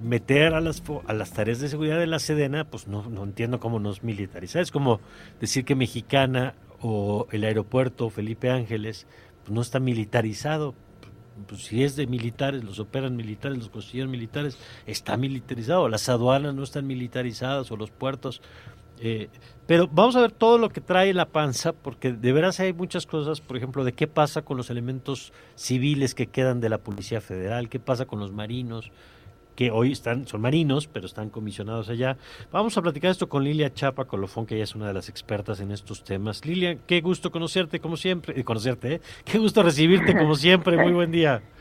meter 0.00 0.54
a 0.54 0.60
las, 0.60 0.82
a 1.06 1.12
las 1.12 1.32
tareas 1.32 1.60
de 1.60 1.68
seguridad 1.68 1.98
de 1.98 2.06
la 2.06 2.18
Sedena, 2.18 2.64
pues 2.64 2.86
no, 2.86 3.08
no 3.08 3.24
entiendo 3.24 3.60
cómo 3.60 3.78
nos 3.78 4.02
militariza. 4.02 4.60
Es 4.60 4.70
como 4.70 5.00
decir 5.40 5.64
que 5.64 5.74
Mexicana 5.74 6.54
o 6.80 7.26
el 7.30 7.44
aeropuerto 7.44 8.08
Felipe 8.08 8.50
Ángeles 8.50 9.06
pues 9.42 9.52
no 9.52 9.60
está 9.60 9.80
militarizado. 9.80 10.74
Pues 11.46 11.62
si 11.62 11.82
es 11.84 11.96
de 11.96 12.06
militares, 12.06 12.62
los 12.64 12.78
operan 12.78 13.16
militares, 13.16 13.56
los 13.58 13.70
construyen 13.70 14.10
militares, 14.10 14.58
está 14.86 15.16
militarizado. 15.16 15.88
Las 15.88 16.08
aduanas 16.08 16.54
no 16.54 16.62
están 16.62 16.86
militarizadas 16.86 17.70
o 17.70 17.76
los 17.76 17.90
puertos. 17.90 18.42
Eh, 19.02 19.28
pero 19.66 19.88
vamos 19.90 20.14
a 20.16 20.20
ver 20.20 20.32
todo 20.32 20.58
lo 20.58 20.68
que 20.68 20.82
trae 20.82 21.14
la 21.14 21.26
panza, 21.26 21.72
porque 21.72 22.12
de 22.12 22.32
veras 22.32 22.60
hay 22.60 22.74
muchas 22.74 23.06
cosas, 23.06 23.40
por 23.40 23.56
ejemplo, 23.56 23.82
de 23.84 23.94
qué 23.94 24.06
pasa 24.06 24.42
con 24.42 24.58
los 24.58 24.68
elementos 24.68 25.32
civiles 25.54 26.14
que 26.14 26.26
quedan 26.26 26.60
de 26.60 26.68
la 26.68 26.78
Policía 26.78 27.22
Federal, 27.22 27.70
qué 27.70 27.80
pasa 27.80 28.04
con 28.04 28.18
los 28.18 28.32
marinos, 28.32 28.90
que 29.54 29.70
hoy 29.70 29.92
están, 29.92 30.26
son 30.26 30.40
marinos, 30.40 30.86
pero 30.86 31.06
están 31.06 31.30
comisionados 31.30 31.88
allá. 31.88 32.16
Vamos 32.52 32.76
a 32.76 32.82
platicar 32.82 33.10
esto 33.10 33.28
con 33.28 33.44
Lilia 33.44 33.72
Chapa 33.72 34.04
Colofón, 34.04 34.46
que 34.46 34.54
ella 34.54 34.64
es 34.64 34.74
una 34.74 34.88
de 34.88 34.94
las 34.94 35.08
expertas 35.08 35.60
en 35.60 35.70
estos 35.72 36.04
temas. 36.04 36.44
Lilia, 36.44 36.76
qué 36.86 37.00
gusto 37.00 37.30
conocerte 37.30 37.80
como 37.80 37.96
siempre, 37.96 38.34
y 38.36 38.40
eh, 38.40 38.44
conocerte, 38.44 38.94
¿eh? 38.94 39.00
qué 39.24 39.38
gusto 39.38 39.62
recibirte 39.62 40.16
como 40.16 40.34
siempre, 40.34 40.76
muy 40.76 40.92
buen 40.92 41.10
día. 41.10 41.42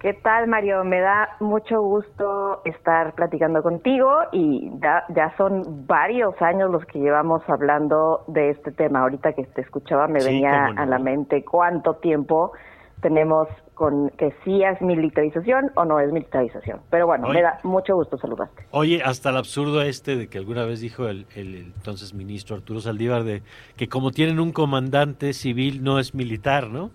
¿Qué 0.00 0.14
tal, 0.14 0.46
Mario? 0.46 0.84
Me 0.84 1.00
da 1.00 1.30
mucho 1.40 1.82
gusto 1.82 2.62
estar 2.64 3.14
platicando 3.14 3.64
contigo 3.64 4.08
y 4.30 4.70
ya, 4.80 5.04
ya 5.08 5.34
son 5.36 5.88
varios 5.88 6.40
años 6.40 6.70
los 6.70 6.84
que 6.84 7.00
llevamos 7.00 7.42
hablando 7.48 8.22
de 8.28 8.50
este 8.50 8.70
tema. 8.70 9.00
Ahorita 9.00 9.32
que 9.32 9.42
te 9.42 9.60
escuchaba 9.60 10.06
me 10.06 10.22
venía 10.22 10.66
a 10.66 10.86
la 10.86 11.00
mente 11.00 11.44
cuánto 11.44 11.94
tiempo 11.94 12.52
tenemos 13.00 13.48
con 13.74 14.10
que 14.10 14.34
sí 14.44 14.62
es 14.62 14.80
militarización 14.82 15.70
o 15.76 15.84
no 15.84 16.00
es 16.00 16.12
militarización. 16.12 16.80
Pero 16.90 17.06
bueno, 17.06 17.28
me 17.28 17.42
da 17.42 17.60
mucho 17.62 17.94
gusto 17.94 18.18
saludarte. 18.18 18.64
Oye, 18.72 19.02
hasta 19.04 19.30
el 19.30 19.36
absurdo 19.36 19.82
este 19.82 20.16
de 20.16 20.28
que 20.28 20.38
alguna 20.38 20.64
vez 20.64 20.80
dijo 20.80 21.06
el, 21.06 21.26
entonces 21.36 22.12
ministro 22.12 22.56
Arturo 22.56 22.80
Saldívar 22.80 23.22
de 23.22 23.42
que 23.76 23.88
como 23.88 24.10
tienen 24.10 24.40
un 24.40 24.52
comandante 24.52 25.32
civil 25.32 25.84
no 25.84 25.98
es 25.98 26.14
militar, 26.14 26.68
¿no? 26.68 26.90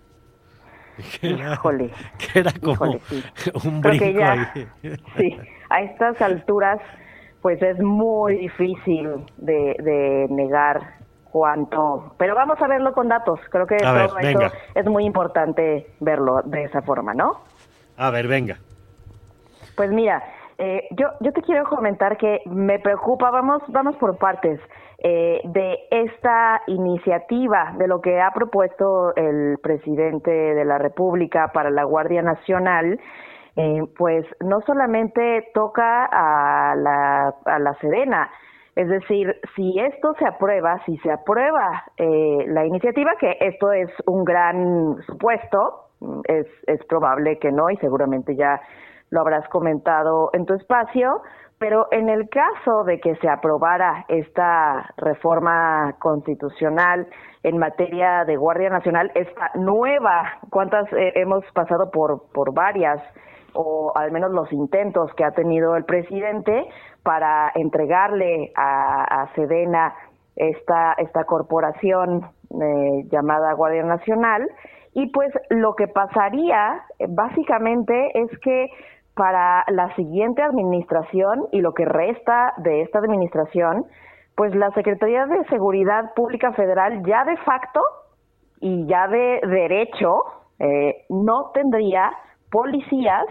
híjole. 1.22 1.90
Que 2.18 2.40
era 2.40 2.52
como 2.62 3.00
un 3.66 3.82
brinco 3.82 4.24
ahí. 4.24 4.68
Sí, 5.18 5.38
a 5.70 5.82
estas 5.82 6.22
alturas 6.22 6.80
pues 7.42 7.62
es 7.62 7.78
muy 7.80 8.38
difícil 8.38 9.10
de, 9.38 9.76
de 9.80 10.28
negar 10.30 11.03
cuánto, 11.34 12.14
pero 12.20 12.36
vamos 12.36 12.62
a 12.62 12.68
verlo 12.68 12.94
con 12.94 13.10
datos. 13.10 13.40
Creo 13.50 13.66
que 13.66 13.78
todo 13.78 14.18
es 14.76 14.86
muy 14.86 15.04
importante 15.04 15.88
verlo 16.00 16.44
de 16.46 16.66
esa 16.66 16.84
forma, 16.84 17.16
¿no? 17.16 17.42
A 17.98 18.12
ver, 18.12 18.28
venga. 18.28 18.58
Pues 19.76 19.90
mira, 19.90 20.24
eh, 20.60 20.88
yo, 20.92 21.08
yo 21.22 21.32
te 21.34 21.42
quiero 21.42 21.64
comentar 21.66 22.18
que 22.18 22.42
me 22.46 22.78
preocupa, 22.78 23.32
vamos, 23.32 23.64
vamos 23.70 23.96
por 23.96 24.16
partes, 24.20 24.60
eh, 25.00 25.42
de 25.44 25.80
esta 25.90 26.62
iniciativa, 26.68 27.74
de 27.80 27.88
lo 27.88 28.00
que 28.00 28.22
ha 28.22 28.30
propuesto 28.30 29.16
el 29.16 29.58
presidente 29.58 30.30
de 30.30 30.66
la 30.66 30.78
República 30.78 31.48
para 31.52 31.72
la 31.72 31.84
Guardia 31.84 32.22
Nacional, 32.22 33.00
eh, 33.56 33.82
pues 33.98 34.24
no 34.40 34.62
solamente 34.62 35.50
toca 35.56 36.06
a 36.06 36.76
la, 36.76 37.34
a 37.46 37.60
la 37.60 37.74
Serena, 37.82 38.30
es 38.76 38.90
decir, 38.90 39.36
si 39.56 39.80
esto 39.80 40.14
se 40.18 40.26
aprueba, 40.26 40.80
si 40.86 40.98
se 40.98 41.12
aprueba 41.12 41.84
eh, 41.98 42.46
la 42.48 42.66
iniciativa, 42.66 43.12
que 43.20 43.38
esto 43.40 43.72
es 43.72 43.90
un 44.08 44.24
gran 44.24 44.98
supuesto, 45.06 45.90
es, 46.26 46.48
es 46.68 46.84
probable 46.86 47.38
que 47.40 47.52
no 47.52 47.70
y 47.70 47.78
seguramente 47.78 48.36
ya 48.36 48.62
lo 49.10 49.22
habrás 49.22 49.48
comentado 49.50 50.32
en 50.34 50.46
tu 50.46 50.56
espacio, 50.56 51.22
pero 51.60 51.88
en 51.92 52.10
el 52.10 52.28
caso 52.30 52.84
de 52.84 53.00
que 53.00 53.16
se 53.18 53.30
aprobara 53.30 54.06
esta 54.08 54.90
reforma 54.98 55.96
constitucional 56.00 57.08
en 57.44 57.58
materia 57.58 58.26
de 58.26 58.36
Guardia 58.36 58.70
Nacional, 58.70 59.12
esta 59.14 59.52
nueva, 59.54 60.40
¿cuántas 60.50 60.92
eh, 60.94 61.14
hemos 61.16 61.46
pasado 61.54 61.92
por, 61.92 62.24
por 62.34 62.54
varias? 62.54 63.00
o 63.54 63.92
al 63.96 64.12
menos 64.12 64.32
los 64.32 64.52
intentos 64.52 65.14
que 65.14 65.24
ha 65.24 65.32
tenido 65.32 65.76
el 65.76 65.86
presidente 65.86 66.66
para 67.04 67.52
entregarle 67.56 68.52
a, 68.56 69.30
Sedena 69.36 69.94
esta, 70.36 70.94
esta 70.94 71.26
corporación 71.26 72.26
eh, 72.50 73.04
llamada 73.12 73.54
Guardia 73.54 73.84
Nacional. 73.84 74.50
Y 74.94 75.08
pues 75.12 75.32
lo 75.50 75.76
que 75.76 75.88
pasaría 75.88 76.82
eh, 77.00 77.08
básicamente 77.10 78.20
es 78.20 78.40
que 78.40 78.70
para 79.16 79.64
la 79.68 79.94
siguiente 79.96 80.42
administración 80.42 81.48
y 81.52 81.62
lo 81.62 81.74
que 81.74 81.86
resta 81.86 82.54
de 82.58 82.82
esta 82.82 83.00
administración, 83.00 83.86
pues 84.36 84.56
la 84.56 84.72
Secretaría 84.72 85.26
de 85.26 85.44
Seguridad 85.46 86.14
Pública 86.16 86.52
Federal 86.54 87.04
ya 87.06 87.24
de 87.26 87.38
facto 87.38 87.82
y 88.60 88.88
ya 88.88 89.08
de 89.08 89.42
derecho 89.46 90.24
eh, 90.60 91.06
no 91.10 91.52
tendría 91.54 92.12
policías 92.50 93.26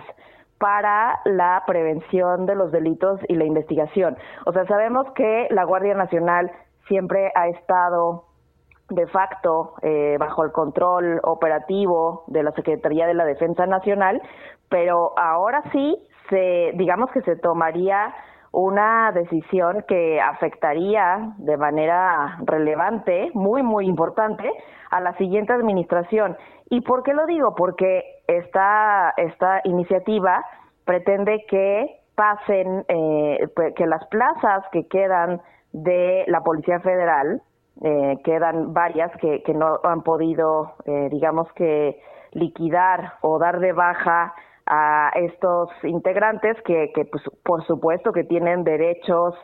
para 0.63 1.19
la 1.25 1.61
prevención 1.67 2.47
de 2.47 2.55
los 2.55 2.71
delitos 2.71 3.19
y 3.27 3.35
la 3.35 3.45
investigación. 3.45 4.17
O 4.47 4.53
sea, 4.53 4.65
sabemos 4.67 5.11
que 5.17 5.49
la 5.51 5.65
Guardia 5.65 5.95
Nacional 5.95 6.53
siempre 6.87 7.33
ha 7.35 7.49
estado 7.49 8.27
de 8.89 9.09
facto 9.09 9.75
eh, 9.83 10.17
bajo 10.21 10.45
el 10.45 10.53
control 10.53 11.19
operativo 11.25 12.23
de 12.29 12.45
la 12.45 12.53
Secretaría 12.53 13.09
de 13.09 13.15
la 13.15 13.25
Defensa 13.25 13.67
Nacional, 13.67 14.23
pero 14.69 15.19
ahora 15.19 15.65
sí 15.73 15.99
se 16.31 16.71
digamos 16.77 17.11
que 17.11 17.23
se 17.23 17.35
tomaría 17.35 18.15
una 18.53 19.11
decisión 19.13 19.85
que 19.89 20.21
afectaría 20.21 21.35
de 21.39 21.57
manera 21.57 22.39
relevante, 22.45 23.31
muy 23.35 23.63
muy 23.63 23.87
importante 23.87 24.51
a 24.91 25.01
la 25.01 25.17
siguiente 25.17 25.53
administración. 25.53 26.37
¿Y 26.71 26.83
por 26.83 27.03
qué 27.03 27.15
lo 27.15 27.27
digo? 27.27 27.55
Porque 27.55 28.23
esta 28.27 29.15
esta 29.17 29.61
iniciativa 29.65 30.45
pretende 30.85 31.45
que 31.49 31.99
pasen, 32.15 32.85
eh, 32.89 33.49
que 33.75 33.87
las 33.87 34.07
plazas 34.09 34.65
que 34.71 34.87
quedan 34.87 35.41
de 35.73 36.25
la 36.29 36.43
Policía 36.43 36.81
Federal, 36.81 37.41
eh, 37.83 38.19
quedan 38.23 38.75
varias 38.75 39.11
que, 39.17 39.43
que 39.43 39.55
no 39.55 39.81
han 39.83 40.03
podido, 40.03 40.75
eh, 40.85 41.09
digamos 41.11 41.51
que, 41.55 42.01
liquidar 42.33 43.15
o 43.21 43.39
dar 43.39 43.61
de 43.61 43.73
baja 43.73 44.35
a 44.67 45.11
estos 45.17 45.71
integrantes 45.83 46.57
que, 46.63 46.93
que 46.95 47.05
pues, 47.05 47.23
por 47.45 47.67
supuesto 47.67 48.13
que 48.13 48.25
tienen 48.25 48.65
derechos 48.65 49.35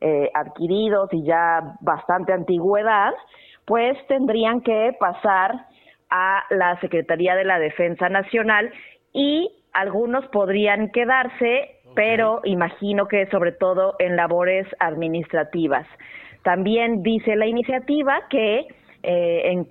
eh, 0.00 0.30
adquiridos 0.34 1.08
y 1.12 1.24
ya 1.24 1.76
bastante 1.80 2.32
antigüedad, 2.32 3.14
pues 3.64 3.96
tendrían 4.08 4.60
que 4.60 4.94
pasar 5.00 5.66
a 6.10 6.44
la 6.50 6.78
Secretaría 6.80 7.34
de 7.34 7.44
la 7.44 7.58
Defensa 7.58 8.08
Nacional 8.08 8.70
y 9.12 9.50
algunos 9.72 10.26
podrían 10.28 10.90
quedarse, 10.90 11.80
pero 11.94 12.40
imagino 12.44 13.08
que 13.08 13.26
sobre 13.26 13.52
todo 13.52 13.94
en 13.98 14.16
labores 14.16 14.66
administrativas. 14.78 15.86
También 16.42 17.02
dice 17.02 17.34
la 17.34 17.46
iniciativa 17.46 18.22
que 18.30 18.66
eh, 19.08 19.52
en, 19.52 19.68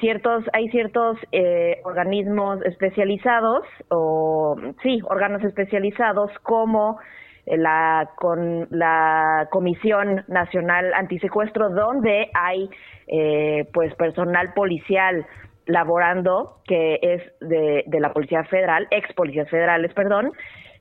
ciertos 0.00 0.42
hay 0.54 0.70
ciertos 0.70 1.18
eh, 1.32 1.82
organismos 1.84 2.62
especializados 2.64 3.62
o 3.90 4.56
sí 4.82 5.00
órganos 5.04 5.44
especializados 5.44 6.30
como 6.42 6.98
la 7.44 8.08
con 8.16 8.66
la 8.70 9.48
Comisión 9.50 10.24
Nacional 10.28 10.94
Antisecuestro 10.94 11.68
donde 11.68 12.30
hay 12.32 12.70
eh, 13.06 13.68
pues 13.74 13.94
personal 13.96 14.54
policial 14.54 15.26
laborando, 15.66 16.62
que 16.64 16.98
es 17.02 17.22
de, 17.40 17.84
de 17.86 18.00
la 18.00 18.14
Policía 18.14 18.44
Federal, 18.44 18.88
ex 18.90 19.12
policías 19.12 19.50
federales, 19.50 19.92
perdón, 19.92 20.32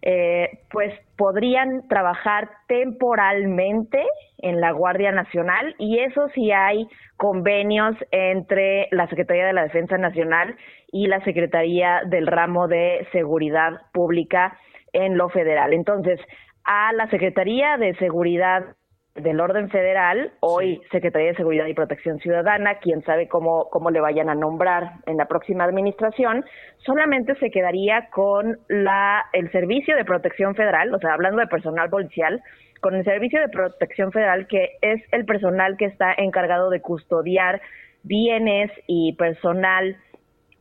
eh, 0.02 0.60
pues 0.72 0.94
podrían 1.18 1.88
trabajar 1.88 2.50
temporalmente 2.68 4.04
en 4.38 4.62
la 4.62 4.72
Guardia 4.72 5.12
Nacional 5.12 5.76
y 5.80 6.00
eso 6.00 6.30
sí 6.36 6.52
hay 6.52 6.88
convenios 7.18 7.96
entre 8.12 8.88
la 8.92 9.08
Secretaría 9.08 9.48
de 9.48 9.54
la 9.54 9.64
Defensa 9.64 9.98
Nacional 9.98 10.56
y 10.92 11.08
la 11.08 11.24
Secretaría 11.24 12.02
del 12.06 12.28
Ramo 12.28 12.68
de 12.68 13.08
Seguridad 13.12 13.82
Pública 13.92 14.58
en 14.94 15.18
lo 15.18 15.30
federal. 15.30 15.74
Entonces, 15.74 16.20
a 16.64 16.94
la 16.94 17.10
Secretaría 17.10 17.78
de 17.78 17.96
Seguridad 17.96 18.77
del 19.22 19.40
orden 19.40 19.70
federal, 19.70 20.32
hoy 20.42 20.80
Secretaría 20.92 21.30
de 21.30 21.36
Seguridad 21.36 21.66
y 21.66 21.74
Protección 21.74 22.20
Ciudadana, 22.20 22.76
quién 22.80 23.04
sabe 23.04 23.28
cómo, 23.28 23.70
cómo 23.70 23.90
le 23.90 24.00
vayan 24.00 24.30
a 24.30 24.36
nombrar 24.36 24.94
en 25.06 25.18
la 25.18 25.26
próxima 25.26 25.64
administración, 25.64 26.46
solamente 26.86 27.36
se 27.36 27.50
quedaría 27.50 28.10
con 28.12 28.60
la, 28.68 29.26
el 29.34 29.52
Servicio 29.52 29.96
de 29.96 30.06
Protección 30.06 30.56
Federal, 30.56 30.94
o 30.94 31.00
sea, 31.00 31.14
hablando 31.14 31.40
de 31.40 31.48
personal 31.48 31.90
policial, 31.90 32.42
con 32.82 32.96
el 32.96 33.04
Servicio 33.04 33.40
de 33.40 33.50
Protección 33.50 34.12
Federal, 34.12 34.48
que 34.48 34.78
es 34.82 35.02
el 35.12 35.26
personal 35.26 35.78
que 35.78 35.86
está 35.86 36.14
encargado 36.18 36.70
de 36.70 36.82
custodiar 36.82 37.62
bienes 38.04 38.72
y 38.88 39.14
personal 39.14 39.98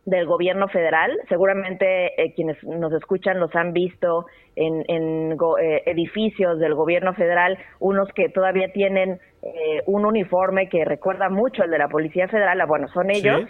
del 0.06 0.24
gobierno 0.24 0.68
federal. 0.68 1.10
Seguramente 1.28 2.22
eh, 2.22 2.32
quienes 2.34 2.62
nos 2.62 2.92
escuchan 2.92 3.40
los 3.40 3.54
han 3.54 3.72
visto 3.72 4.26
en, 4.54 5.32
eh, 5.32 5.82
edificios 5.84 6.58
del 6.60 6.74
gobierno 6.74 7.12
federal, 7.12 7.58
unos 7.80 8.08
que 8.14 8.28
todavía 8.28 8.72
tienen 8.72 9.18
eh, 9.42 9.82
un 9.86 10.06
uniforme 10.06 10.68
que 10.68 10.84
recuerda 10.84 11.28
mucho 11.28 11.64
el 11.64 11.70
de 11.70 11.78
la 11.78 11.88
Policía 11.88 12.28
Federal. 12.28 12.60
Ah, 12.60 12.66
bueno, 12.66 12.86
son 12.88 13.10
ellos, 13.10 13.42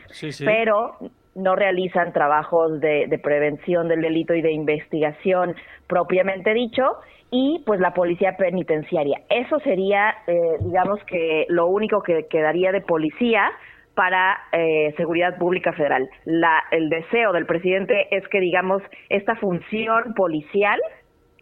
pero 0.45 0.97
no 1.35 1.55
realizan 1.55 2.15
trabajos 2.15 2.81
de, 2.81 3.21
prevención 3.23 3.89
del 3.89 4.01
delito 4.01 4.35
y 4.35 4.41
de 4.41 4.53
investigación 4.53 5.55
propiamente 5.87 6.55
dicho 6.55 6.83
y 7.31 7.63
pues 7.67 7.81
la 7.81 7.93
policía 7.93 8.37
penitenciaria. 8.39 9.21
Eso 9.29 9.59
sería, 9.61 10.15
digamos 10.61 10.99
que 11.05 11.45
lo 11.51 11.67
único 11.67 12.03
que 12.03 12.27
quedaría 12.31 12.73
de 12.73 12.81
policía 12.81 13.51
para 13.97 14.39
eh, 14.53 14.95
seguridad 14.97 15.39
pública 15.39 15.73
federal. 15.73 16.09
La, 16.27 16.63
el 16.71 16.91
deseo 16.91 17.33
del 17.33 17.47
presidente 17.47 18.07
es 18.15 18.29
que, 18.29 18.41
digamos, 18.41 18.83
esta 19.09 19.35
función 19.37 20.15
policial 20.15 20.79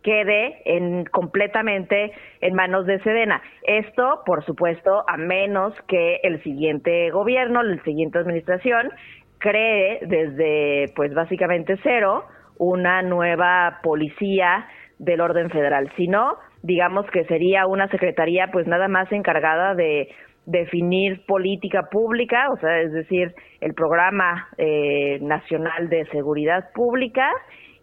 quede 0.04 0.62
en, 0.64 1.04
completamente 1.06 2.12
en 2.40 2.54
manos 2.54 2.86
de 2.86 3.00
Sedena. 3.00 3.42
Esto, 3.64 4.22
por 4.24 4.44
supuesto, 4.44 5.04
a 5.08 5.16
menos 5.16 5.74
que 5.88 6.20
el 6.22 6.40
siguiente 6.44 7.10
gobierno, 7.10 7.62
la 7.62 7.82
siguiente 7.82 8.18
administración, 8.18 8.90
cree 9.38 9.98
desde, 10.06 10.92
pues 10.94 11.12
básicamente 11.12 11.76
cero, 11.82 12.24
una 12.56 13.02
nueva 13.02 13.80
policía 13.82 14.68
del 14.98 15.20
orden 15.20 15.50
federal. 15.50 15.90
Si 15.96 16.06
no, 16.06 16.36
digamos 16.62 17.04
que 17.10 17.24
sería 17.24 17.66
una 17.66 17.88
secretaría, 17.88 18.48
pues 18.52 18.66
nada 18.66 18.86
más 18.86 19.10
encargada 19.10 19.74
de 19.74 20.08
definir 20.46 21.24
política 21.26 21.88
pública, 21.90 22.50
o 22.52 22.58
sea, 22.58 22.80
es 22.80 22.92
decir, 22.92 23.34
el 23.60 23.74
programa 23.74 24.48
eh, 24.58 25.18
nacional 25.20 25.88
de 25.88 26.06
seguridad 26.06 26.70
pública 26.74 27.30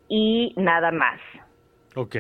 y 0.07 0.53
nada 0.57 0.91
más. 0.91 1.20
Ok. 1.95 2.16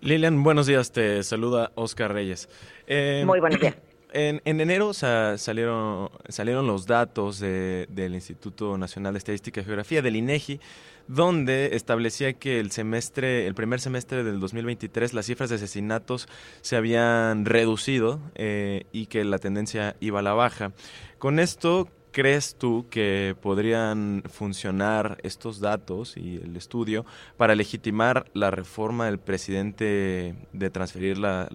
Lilian, 0.00 0.42
buenos 0.42 0.66
días, 0.66 0.92
te 0.92 1.22
saluda 1.22 1.70
Oscar 1.74 2.12
Reyes. 2.12 2.48
Eh, 2.86 3.22
Muy 3.24 3.40
buenos 3.40 3.60
días. 3.60 3.76
En, 4.14 4.42
enero 4.44 4.92
salieron, 4.92 6.10
salieron 6.28 6.66
los 6.66 6.86
datos 6.86 7.40
del 7.40 8.14
Instituto 8.14 8.76
Nacional 8.76 9.14
de 9.14 9.18
Estadística 9.18 9.62
y 9.62 9.64
Geografía, 9.64 10.02
del 10.02 10.16
INEGI, 10.16 10.60
donde 11.08 11.74
establecía 11.74 12.34
que 12.34 12.60
el 12.60 12.70
semestre, 12.72 13.46
el 13.46 13.54
primer 13.54 13.80
semestre 13.80 14.22
del 14.22 14.38
2023, 14.38 15.14
las 15.14 15.26
cifras 15.26 15.48
de 15.48 15.56
asesinatos 15.56 16.28
se 16.60 16.76
habían 16.76 17.46
reducido 17.46 18.20
eh, 18.34 18.84
y 18.92 19.06
que 19.06 19.24
la 19.24 19.38
tendencia 19.38 19.96
iba 20.00 20.20
a 20.20 20.22
la 20.22 20.34
baja. 20.34 20.72
Con 21.18 21.38
esto, 21.38 21.88
¿crees 22.10 22.56
tú 22.56 22.86
que 22.90 23.34
podrían 23.40 24.24
funcionar 24.30 25.16
estos 25.22 25.58
datos 25.60 26.18
y 26.18 26.36
el 26.36 26.54
estudio 26.58 27.06
para 27.38 27.54
legitimar 27.54 28.26
la 28.34 28.50
reforma 28.50 29.06
del 29.06 29.18
presidente 29.18 30.34
de 30.52 30.70
transferir 30.70 31.16
la, 31.16 31.48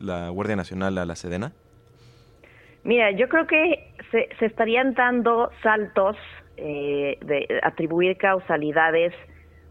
la 0.00 0.28
Guardia 0.30 0.56
Nacional 0.56 0.96
a 0.96 1.04
la 1.04 1.14
Sedena? 1.14 1.52
Mira, 2.88 3.10
yo 3.10 3.28
creo 3.28 3.46
que 3.46 3.92
se, 4.10 4.30
se 4.38 4.46
estarían 4.46 4.94
dando 4.94 5.50
saltos 5.62 6.16
eh, 6.56 7.18
de 7.20 7.60
atribuir 7.62 8.16
causalidades 8.16 9.12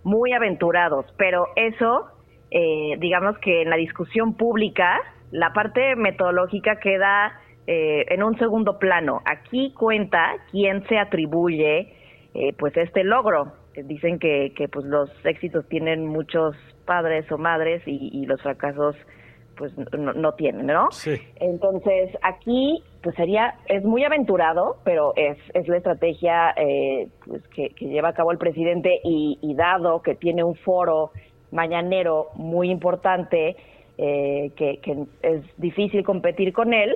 muy 0.03 0.33
aventurados, 0.33 1.03
pero 1.17 1.47
eso, 1.55 2.11
eh, 2.51 2.95
digamos 2.99 3.39
que 3.39 3.63
en 3.63 3.71
la 3.71 3.75
discusión 3.75 4.37
pública, 4.37 4.99
la 5.31 5.51
parte 5.51 5.95
metodológica 5.95 6.75
queda 6.75 7.41
eh, 7.65 8.05
en 8.09 8.21
un 8.21 8.37
segundo 8.37 8.77
plano. 8.77 9.23
Aquí 9.25 9.73
cuenta 9.73 10.35
quién 10.51 10.87
se 10.87 10.99
atribuye 10.99 11.95
eh, 12.35 12.53
pues 12.59 12.77
este 12.77 13.03
logro. 13.03 13.51
Dicen 13.73 14.19
que, 14.19 14.53
que 14.55 14.67
pues 14.67 14.85
los 14.85 15.09
éxitos 15.25 15.67
tienen 15.69 16.05
muchos 16.05 16.55
padres 16.85 17.31
o 17.31 17.39
madres 17.39 17.81
y, 17.87 18.11
y 18.13 18.27
los 18.27 18.39
fracasos 18.43 18.95
pues 19.57 19.73
no, 19.77 20.13
no 20.13 20.31
tienen, 20.33 20.67
¿no? 20.67 20.91
Sí. 20.91 21.15
Entonces, 21.39 22.15
aquí 22.21 22.83
pues 23.01 23.15
sería, 23.15 23.55
es 23.67 23.83
muy 23.83 24.03
aventurado, 24.03 24.77
pero 24.83 25.13
es, 25.15 25.37
es 25.53 25.67
la 25.67 25.77
estrategia 25.77 26.53
eh, 26.57 27.07
pues, 27.25 27.41
que, 27.49 27.69
lleva 27.79 28.09
a 28.09 28.13
cabo 28.13 28.31
el 28.31 28.37
presidente 28.37 28.99
y, 29.03 29.53
dado 29.55 30.01
que 30.01 30.15
tiene 30.15 30.43
un 30.43 30.55
foro 30.55 31.11
mañanero 31.51 32.27
muy 32.35 32.69
importante, 32.69 33.55
eh, 33.97 34.51
que, 34.55 34.77
que 34.77 35.05
es 35.23 35.41
difícil 35.57 36.03
competir 36.03 36.53
con 36.53 36.73
él, 36.73 36.95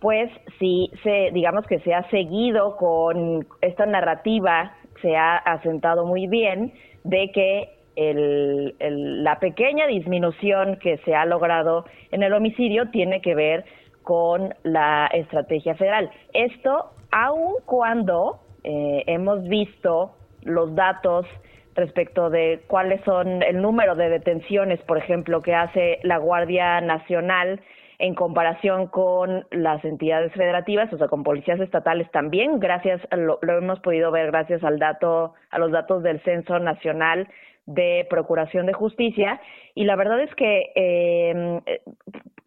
pues 0.00 0.30
sí 0.58 0.90
se 1.02 1.30
digamos 1.32 1.66
que 1.66 1.80
se 1.80 1.92
ha 1.92 2.08
seguido 2.08 2.76
con 2.76 3.46
esta 3.60 3.84
narrativa 3.84 4.72
se 5.02 5.16
ha 5.16 5.36
asentado 5.36 6.06
muy 6.06 6.26
bien 6.26 6.72
de 7.04 7.30
que 7.32 7.77
la 7.98 9.38
pequeña 9.40 9.86
disminución 9.86 10.76
que 10.76 10.98
se 10.98 11.14
ha 11.14 11.24
logrado 11.24 11.84
en 12.10 12.22
el 12.22 12.32
homicidio 12.32 12.90
tiene 12.90 13.20
que 13.20 13.34
ver 13.34 13.64
con 14.02 14.54
la 14.62 15.08
estrategia 15.12 15.74
federal. 15.74 16.10
Esto 16.32 16.92
aun 17.10 17.54
cuando 17.66 18.40
eh, 18.64 19.02
hemos 19.06 19.46
visto 19.48 20.12
los 20.42 20.74
datos 20.74 21.26
respecto 21.74 22.30
de 22.30 22.60
cuáles 22.66 23.00
son 23.04 23.42
el 23.42 23.60
número 23.60 23.94
de 23.94 24.08
detenciones, 24.08 24.80
por 24.82 24.98
ejemplo, 24.98 25.42
que 25.42 25.54
hace 25.54 25.98
la 26.02 26.18
Guardia 26.18 26.80
Nacional 26.80 27.60
en 27.98 28.14
comparación 28.14 28.86
con 28.86 29.44
las 29.50 29.84
entidades 29.84 30.32
federativas, 30.32 30.92
o 30.92 30.98
sea, 30.98 31.08
con 31.08 31.24
policías 31.24 31.58
estatales 31.60 32.08
también, 32.12 32.60
gracias, 32.60 33.00
lo, 33.10 33.38
lo 33.42 33.58
hemos 33.58 33.80
podido 33.80 34.10
ver 34.12 34.26
gracias 34.28 34.62
al 34.62 34.78
dato, 34.78 35.34
a 35.50 35.58
los 35.58 35.72
datos 35.72 36.02
del 36.02 36.20
Censo 36.22 36.58
Nacional 36.60 37.28
de 37.68 38.06
Procuración 38.08 38.66
de 38.66 38.72
Justicia, 38.72 39.40
y 39.74 39.84
la 39.84 39.94
verdad 39.94 40.20
es 40.20 40.34
que 40.34 40.72
eh, 40.74 41.60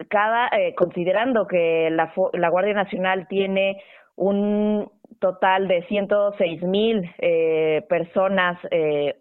cada, 0.09 0.47
eh, 0.49 0.75
considerando 0.75 1.47
que 1.47 1.89
la, 1.91 2.11
Guardia 2.49 2.73
Nacional 2.73 3.27
tiene 3.27 3.81
un 4.15 4.91
total 5.19 5.67
de 5.67 5.83
106 5.83 6.61
mil 6.63 7.09
eh, 7.19 7.83
personas, 7.87 8.57
eh, 8.71 9.15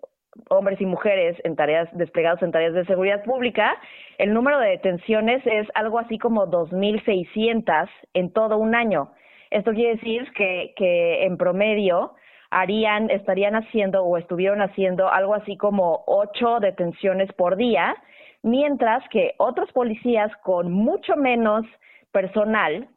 hombres 0.49 0.81
y 0.81 0.87
mujeres, 0.87 1.37
en 1.45 1.55
tareas 1.55 1.89
desplegados 1.93 2.43
en 2.43 2.53
tareas 2.53 2.75
de 2.75 2.85
seguridad 2.87 3.23
pública, 3.25 3.77
el 4.19 4.33
número 4.33 4.59
de 4.59 4.71
detenciones 4.71 5.43
es 5.47 5.69
algo 5.75 5.99
así 5.99 6.19
como 6.19 6.47
2.600 6.47 7.89
en 8.15 8.33
todo 8.33 8.59
un 8.59 8.75
año. 8.75 9.13
Esto 9.51 9.73
quiere 9.73 9.97
decir 9.97 10.33
que, 10.33 10.73
que 10.77 11.25
en 11.25 11.37
promedio 11.37 12.15
harían, 12.51 13.11
estarían 13.11 13.55
haciendo 13.55 14.05
o 14.05 14.17
estuvieron 14.17 14.61
haciendo 14.61 15.11
algo 15.11 15.35
así 15.35 15.57
como 15.57 16.03
ocho 16.07 16.61
detenciones 16.61 17.33
por 17.33 17.57
día, 17.57 17.97
mientras 18.43 19.09
que 19.09 19.35
otros 19.39 19.71
policías 19.73 20.35
con 20.43 20.71
mucho 20.73 21.17
menos 21.17 21.65
personal, 22.13 22.89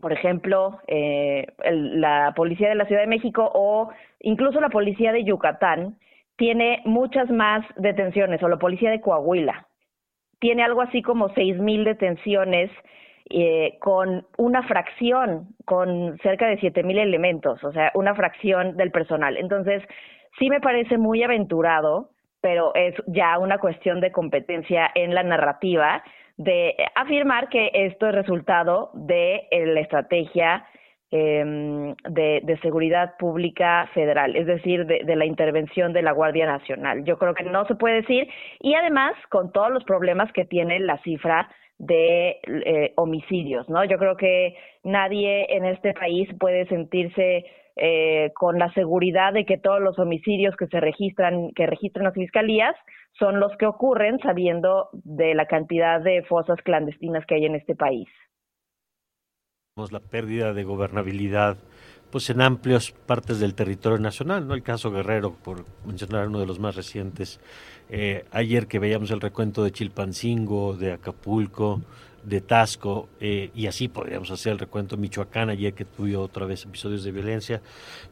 por 0.00 0.12
ejemplo, 0.12 0.80
eh, 0.86 1.46
la 1.64 2.32
policía 2.36 2.68
de 2.68 2.74
la 2.74 2.86
Ciudad 2.86 3.02
de 3.02 3.06
México 3.06 3.50
o 3.54 3.90
incluso 4.20 4.60
la 4.60 4.68
policía 4.68 5.12
de 5.12 5.24
Yucatán, 5.24 5.98
tiene 6.36 6.82
muchas 6.84 7.30
más 7.30 7.64
detenciones, 7.76 8.42
o 8.42 8.48
la 8.48 8.58
policía 8.58 8.90
de 8.90 9.00
Coahuila, 9.00 9.68
tiene 10.40 10.64
algo 10.64 10.82
así 10.82 11.00
como 11.00 11.28
seis 11.30 11.56
mil 11.58 11.84
detenciones 11.84 12.70
eh, 13.30 13.78
con 13.80 14.26
una 14.36 14.62
fracción, 14.62 15.48
con 15.64 16.18
cerca 16.22 16.46
de 16.46 16.58
siete 16.58 16.82
mil 16.82 16.98
elementos, 16.98 17.62
o 17.64 17.72
sea, 17.72 17.90
una 17.94 18.14
fracción 18.14 18.76
del 18.76 18.90
personal. 18.90 19.36
Entonces, 19.36 19.82
sí 20.38 20.50
me 20.50 20.60
parece 20.60 20.98
muy 20.98 21.22
aventurado 21.22 22.10
pero 22.44 22.74
es 22.74 22.94
ya 23.06 23.38
una 23.38 23.56
cuestión 23.56 24.02
de 24.02 24.12
competencia 24.12 24.90
en 24.94 25.14
la 25.14 25.22
narrativa 25.22 26.04
de 26.36 26.76
afirmar 26.94 27.48
que 27.48 27.70
esto 27.72 28.06
es 28.06 28.14
resultado 28.14 28.90
de 28.92 29.46
eh, 29.50 29.64
la 29.64 29.80
estrategia 29.80 30.66
em, 31.10 31.94
de, 32.06 32.58
seguridad 32.60 33.16
pública 33.18 33.88
federal, 33.94 34.36
es 34.36 34.46
decir, 34.46 34.84
de, 34.84 35.16
la 35.16 35.24
intervención 35.24 35.94
de 35.94 36.02
la 36.02 36.12
Guardia 36.12 36.44
Nacional. 36.44 37.02
Yo 37.04 37.16
creo 37.16 37.32
que 37.32 37.44
no 37.44 37.64
se 37.64 37.76
puede 37.76 38.02
decir 38.02 38.28
y 38.60 38.74
además 38.74 39.14
con 39.30 39.50
todos 39.50 39.70
los 39.70 39.84
problemas 39.84 40.30
que 40.32 40.44
tiene 40.44 40.80
la 40.80 40.98
cifra 40.98 41.48
de 41.78 42.40
eh, 42.46 42.92
homicidios, 42.96 43.68
¿no? 43.68 43.84
Yo 43.84 43.98
creo 43.98 44.16
que 44.16 44.56
nadie 44.82 45.46
en 45.54 45.64
este 45.64 45.92
país 45.92 46.28
puede 46.38 46.66
sentirse 46.66 47.44
eh, 47.76 48.30
con 48.34 48.58
la 48.58 48.72
seguridad 48.72 49.32
de 49.32 49.44
que 49.44 49.58
todos 49.58 49.80
los 49.80 49.98
homicidios 49.98 50.54
que 50.56 50.68
se 50.68 50.78
registran, 50.78 51.50
que 51.56 51.66
registran 51.66 52.04
las 52.04 52.14
fiscalías, 52.14 52.76
son 53.18 53.40
los 53.40 53.56
que 53.56 53.66
ocurren 53.66 54.18
sabiendo 54.20 54.90
de 54.92 55.34
la 55.34 55.46
cantidad 55.46 56.00
de 56.00 56.22
fosas 56.22 56.60
clandestinas 56.62 57.26
que 57.26 57.34
hay 57.34 57.46
en 57.46 57.56
este 57.56 57.74
país. 57.74 58.08
La 59.90 59.98
pérdida 59.98 60.52
de 60.52 60.62
gobernabilidad 60.62 61.56
pues 62.14 62.30
en 62.30 62.42
amplias 62.42 62.92
partes 62.92 63.40
del 63.40 63.54
territorio 63.54 63.98
nacional, 63.98 64.46
¿no? 64.46 64.54
El 64.54 64.62
caso 64.62 64.92
Guerrero, 64.92 65.34
por 65.34 65.64
mencionar 65.84 66.28
uno 66.28 66.38
de 66.38 66.46
los 66.46 66.60
más 66.60 66.76
recientes. 66.76 67.40
Eh, 67.90 68.24
ayer 68.30 68.68
que 68.68 68.78
veíamos 68.78 69.10
el 69.10 69.20
recuento 69.20 69.64
de 69.64 69.72
Chilpancingo, 69.72 70.76
de 70.76 70.92
Acapulco, 70.92 71.82
de 72.22 72.40
Tasco, 72.40 73.08
eh, 73.18 73.50
y 73.52 73.66
así 73.66 73.88
podríamos 73.88 74.30
hacer 74.30 74.52
el 74.52 74.60
recuento 74.60 74.96
Michoacán, 74.96 75.50
ayer 75.50 75.74
que 75.74 75.84
tuvo 75.84 76.20
otra 76.20 76.46
vez 76.46 76.64
episodios 76.64 77.02
de 77.02 77.10
violencia. 77.10 77.60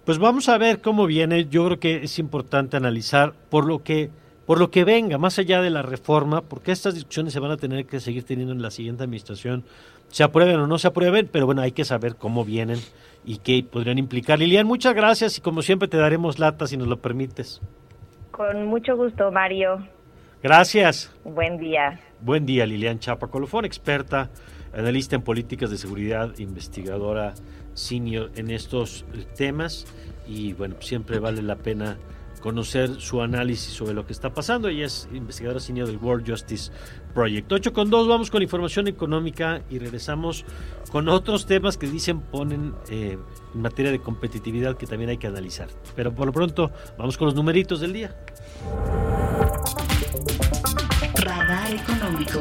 Pues 0.05 0.19
vamos 0.19 0.49
a 0.49 0.59
ver 0.59 0.81
cómo 0.81 1.07
viene. 1.07 1.47
Yo 1.47 1.65
creo 1.67 1.79
que 1.79 2.03
es 2.03 2.19
importante 2.19 2.77
analizar 2.77 3.33
por 3.51 3.67
lo 3.67 3.85
que 3.85 4.11
por 4.47 4.59
lo 4.59 4.73
que 4.73 4.83
venga, 4.83 5.17
más 5.17 5.39
allá 5.39 5.63
de 5.63 5.71
la 5.71 5.83
reforma, 5.83 6.41
porque 6.41 6.73
estas 6.73 6.95
discusiones 6.95 7.33
se 7.33 7.39
van 7.39 7.53
a 7.53 7.57
tener 7.57 7.87
que 7.87 8.01
seguir 8.01 8.25
teniendo 8.25 8.53
en 8.53 8.61
la 8.61 8.73
siguiente 8.73 9.05
administración, 9.05 9.63
se 10.09 10.25
aprueben 10.25 10.57
o 10.57 10.67
no 10.67 10.79
se 10.79 10.89
aprueben, 10.89 11.29
pero 11.31 11.47
bueno, 11.47 11.63
hay 11.63 11.71
que 11.71 11.85
saber 11.85 12.17
cómo 12.17 12.45
vienen 12.45 12.81
y 13.25 13.39
qué 13.39 13.65
podrían 13.69 13.99
implicar. 13.99 14.39
Lilian, 14.39 14.67
muchas 14.67 14.95
gracias 14.95 15.39
y 15.39 15.41
como 15.41 15.63
siempre 15.63 15.89
te 15.89 15.97
daremos 15.97 16.39
lata 16.39 16.67
si 16.67 16.77
nos 16.77 16.89
lo 16.89 17.01
permites. 17.01 17.61
Con 18.31 18.67
mucho 18.67 18.97
gusto, 18.97 19.31
Mario. 19.31 19.87
Gracias. 20.43 21.15
Buen 21.25 21.59
día. 21.59 22.01
Buen 22.21 22.47
día, 22.47 22.67
Lilian 22.67 22.99
Chapa 22.99 23.29
Colofón, 23.29 23.65
experta, 23.65 24.31
analista 24.73 25.17
en 25.17 25.23
políticas 25.23 25.71
de 25.71 25.77
seguridad, 25.77 26.37
investigadora 26.39 27.35
senior 27.75 28.31
en 28.37 28.51
estos 28.51 29.05
temas 29.37 29.87
y 30.27 30.53
bueno, 30.53 30.77
siempre 30.81 31.19
vale 31.19 31.43
la 31.43 31.57
pena 31.57 31.97
conocer 32.43 33.01
su 33.01 33.23
análisis 33.23 33.73
sobre 33.73 33.95
lo 33.95 34.05
que 34.05 34.13
está 34.13 34.35
pasando. 34.35 34.69
Ella 34.69 34.87
es 34.87 35.09
investigadora 35.13 35.61
senior 35.61 35.87
del 35.87 35.97
World 35.97 36.29
Justice 36.29 36.71
Project. 37.15 37.51
8 37.51 37.73
con 37.73 37.89
2, 37.89 38.09
vamos 38.09 38.31
con 38.31 38.43
información 38.43 38.89
económica 38.89 39.63
y 39.71 39.79
regresamos 39.79 40.45
con 40.91 41.09
otros 41.09 41.47
temas 41.47 41.79
que 41.79 41.87
dicen 41.87 42.21
ponen 42.21 42.75
eh, 42.91 43.17
en 43.55 43.63
materia 43.63 43.91
de 43.93 44.01
competitividad 44.01 44.77
que 44.77 44.87
también 44.87 45.11
hay 45.11 45.19
que 45.19 45.29
analizar. 45.29 45.69
Pero 45.95 46.13
por 46.13 46.27
lo 46.27 46.33
pronto, 46.33 46.71
vamos 46.99 47.17
con 47.17 47.27
los 47.27 47.35
numeritos 47.35 47.81
del 47.81 47.93
día. 47.93 48.15
Radar 51.15 51.73
Económico. 51.73 52.41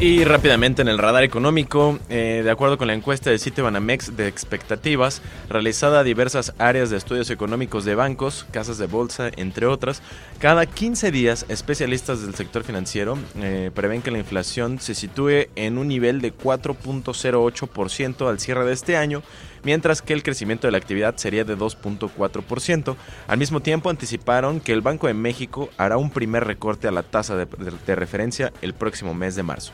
Y 0.00 0.22
rápidamente 0.22 0.80
en 0.80 0.86
el 0.86 0.96
radar 0.96 1.24
económico, 1.24 1.98
eh, 2.08 2.42
de 2.44 2.50
acuerdo 2.52 2.78
con 2.78 2.86
la 2.86 2.94
encuesta 2.94 3.30
del 3.30 3.40
sitio 3.40 3.64
Banamex 3.64 4.16
de 4.16 4.28
expectativas, 4.28 5.22
realizada 5.48 5.98
a 5.98 6.04
diversas 6.04 6.54
áreas 6.58 6.88
de 6.90 6.96
estudios 6.96 7.30
económicos 7.30 7.84
de 7.84 7.96
bancos, 7.96 8.46
casas 8.52 8.78
de 8.78 8.86
bolsa, 8.86 9.32
entre 9.36 9.66
otras, 9.66 10.00
cada 10.38 10.66
15 10.66 11.10
días 11.10 11.46
especialistas 11.48 12.22
del 12.22 12.36
sector 12.36 12.62
financiero 12.62 13.18
eh, 13.40 13.72
prevén 13.74 14.00
que 14.00 14.12
la 14.12 14.18
inflación 14.18 14.78
se 14.78 14.94
sitúe 14.94 15.48
en 15.56 15.78
un 15.78 15.88
nivel 15.88 16.20
de 16.20 16.32
4.08% 16.32 18.28
al 18.28 18.38
cierre 18.38 18.64
de 18.66 18.74
este 18.74 18.96
año, 18.96 19.24
mientras 19.64 20.00
que 20.00 20.12
el 20.12 20.22
crecimiento 20.22 20.68
de 20.68 20.72
la 20.72 20.78
actividad 20.78 21.16
sería 21.16 21.42
de 21.42 21.58
2.4%. 21.58 22.94
Al 23.26 23.38
mismo 23.38 23.58
tiempo 23.62 23.90
anticiparon 23.90 24.60
que 24.60 24.72
el 24.72 24.80
Banco 24.80 25.08
de 25.08 25.14
México 25.14 25.70
hará 25.76 25.96
un 25.96 26.10
primer 26.10 26.44
recorte 26.44 26.86
a 26.86 26.92
la 26.92 27.02
tasa 27.02 27.34
de 27.34 27.96
referencia 27.96 28.52
el 28.62 28.74
próximo 28.74 29.12
mes 29.12 29.34
de 29.34 29.42
marzo 29.42 29.72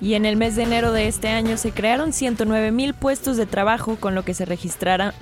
y 0.00 0.14
en 0.14 0.26
el 0.26 0.36
mes 0.36 0.56
de 0.56 0.64
enero 0.64 0.92
de 0.92 1.08
este 1.08 1.28
año 1.28 1.56
se 1.56 1.70
crearon 1.70 2.12
109 2.12 2.72
mil 2.72 2.94
puestos 2.94 3.36
de 3.36 3.46
trabajo, 3.46 3.96
con 3.96 4.14
lo 4.14 4.24
que 4.24 4.34
se 4.34 4.44
registraron 4.44 5.12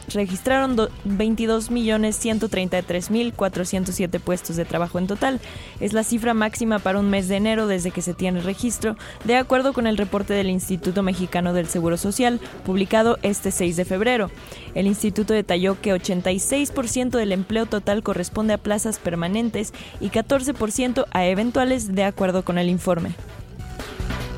22 1.04 1.70
millones 1.70 2.16
133 2.16 3.10
mil 3.10 3.32
407 3.32 4.20
puestos 4.20 4.56
de 4.56 4.64
trabajo 4.64 4.98
en 4.98 5.06
total. 5.06 5.40
Es 5.80 5.92
la 5.92 6.04
cifra 6.04 6.34
máxima 6.34 6.78
para 6.78 6.98
un 6.98 7.10
mes 7.10 7.28
de 7.28 7.36
enero 7.36 7.66
desde 7.66 7.90
que 7.90 8.02
se 8.02 8.14
tiene 8.14 8.40
registro, 8.40 8.96
de 9.24 9.36
acuerdo 9.36 9.72
con 9.72 9.86
el 9.86 9.96
reporte 9.96 10.34
del 10.34 10.50
Instituto 10.50 11.02
Mexicano 11.02 11.52
del 11.52 11.66
Seguro 11.68 11.96
Social, 11.96 12.40
publicado 12.64 13.18
este 13.22 13.50
6 13.50 13.76
de 13.76 13.84
febrero. 13.84 14.30
El 14.74 14.86
instituto 14.86 15.34
detalló 15.34 15.80
que 15.80 15.94
86% 15.94 17.10
del 17.10 17.32
empleo 17.32 17.66
total 17.66 18.02
corresponde 18.02 18.54
a 18.54 18.58
plazas 18.58 18.98
permanentes 18.98 19.72
y 20.00 20.08
14% 20.08 21.06
a 21.10 21.26
eventuales, 21.26 21.94
de 21.94 22.04
acuerdo 22.04 22.44
con 22.44 22.58
el 22.58 22.68
informe. 22.68 23.14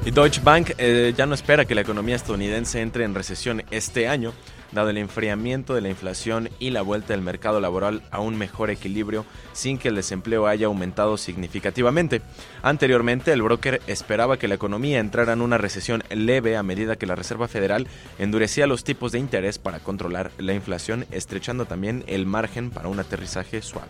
Y 0.06 0.10
Deutsche 0.10 0.42
Bank 0.44 0.72
eh, 0.76 1.14
ya 1.16 1.24
no 1.24 1.34
espera 1.34 1.64
que 1.64 1.74
la 1.74 1.80
economía 1.80 2.14
estadounidense 2.14 2.82
entre 2.82 3.04
en 3.04 3.14
recesión 3.14 3.62
este 3.70 4.06
año, 4.06 4.34
dado 4.70 4.90
el 4.90 4.98
enfriamiento 4.98 5.74
de 5.74 5.80
la 5.80 5.88
inflación 5.88 6.50
y 6.58 6.70
la 6.70 6.82
vuelta 6.82 7.14
del 7.14 7.22
mercado 7.22 7.58
laboral 7.58 8.02
a 8.10 8.20
un 8.20 8.36
mejor 8.36 8.68
equilibrio 8.68 9.24
sin 9.54 9.78
que 9.78 9.88
el 9.88 9.94
desempleo 9.94 10.46
haya 10.46 10.66
aumentado 10.66 11.16
significativamente. 11.16 12.20
Anteriormente, 12.62 13.32
el 13.32 13.40
broker 13.40 13.80
esperaba 13.86 14.36
que 14.36 14.46
la 14.46 14.56
economía 14.56 15.00
entrara 15.00 15.32
en 15.32 15.40
una 15.40 15.56
recesión 15.56 16.02
leve 16.10 16.58
a 16.58 16.62
medida 16.62 16.96
que 16.96 17.06
la 17.06 17.14
Reserva 17.14 17.48
Federal 17.48 17.86
endurecía 18.18 18.66
los 18.66 18.84
tipos 18.84 19.10
de 19.10 19.20
interés 19.20 19.58
para 19.58 19.78
controlar 19.78 20.32
la 20.36 20.52
inflación, 20.52 21.06
estrechando 21.12 21.64
también 21.64 22.04
el 22.08 22.26
margen 22.26 22.70
para 22.70 22.88
un 22.88 23.00
aterrizaje 23.00 23.62
suave. 23.62 23.88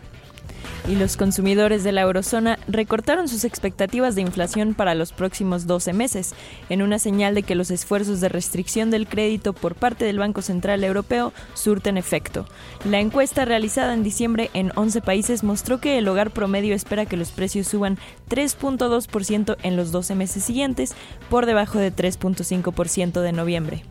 Y 0.86 0.96
los 0.96 1.16
consumidores 1.16 1.84
de 1.84 1.92
la 1.92 2.02
eurozona 2.02 2.58
recortaron 2.68 3.28
sus 3.28 3.44
expectativas 3.44 4.14
de 4.14 4.22
inflación 4.22 4.74
para 4.74 4.94
los 4.94 5.12
próximos 5.12 5.66
12 5.66 5.92
meses, 5.92 6.34
en 6.68 6.82
una 6.82 6.98
señal 6.98 7.34
de 7.34 7.42
que 7.42 7.54
los 7.54 7.70
esfuerzos 7.70 8.20
de 8.20 8.28
restricción 8.28 8.90
del 8.90 9.06
crédito 9.06 9.52
por 9.52 9.74
parte 9.74 10.04
del 10.04 10.18
Banco 10.18 10.42
Central 10.42 10.84
Europeo 10.84 11.32
surten 11.54 11.96
efecto. 11.96 12.46
La 12.84 13.00
encuesta 13.00 13.44
realizada 13.44 13.94
en 13.94 14.02
diciembre 14.02 14.50
en 14.54 14.72
11 14.74 15.00
países 15.00 15.42
mostró 15.42 15.80
que 15.80 15.98
el 15.98 16.08
hogar 16.08 16.30
promedio 16.30 16.74
espera 16.74 17.06
que 17.06 17.16
los 17.16 17.30
precios 17.30 17.66
suban 17.66 17.98
3.2% 18.28 19.56
en 19.62 19.76
los 19.76 19.92
12 19.92 20.14
meses 20.14 20.44
siguientes, 20.44 20.94
por 21.30 21.46
debajo 21.46 21.78
de 21.78 21.94
3.5% 21.94 23.20
de 23.20 23.32
noviembre. 23.32 23.82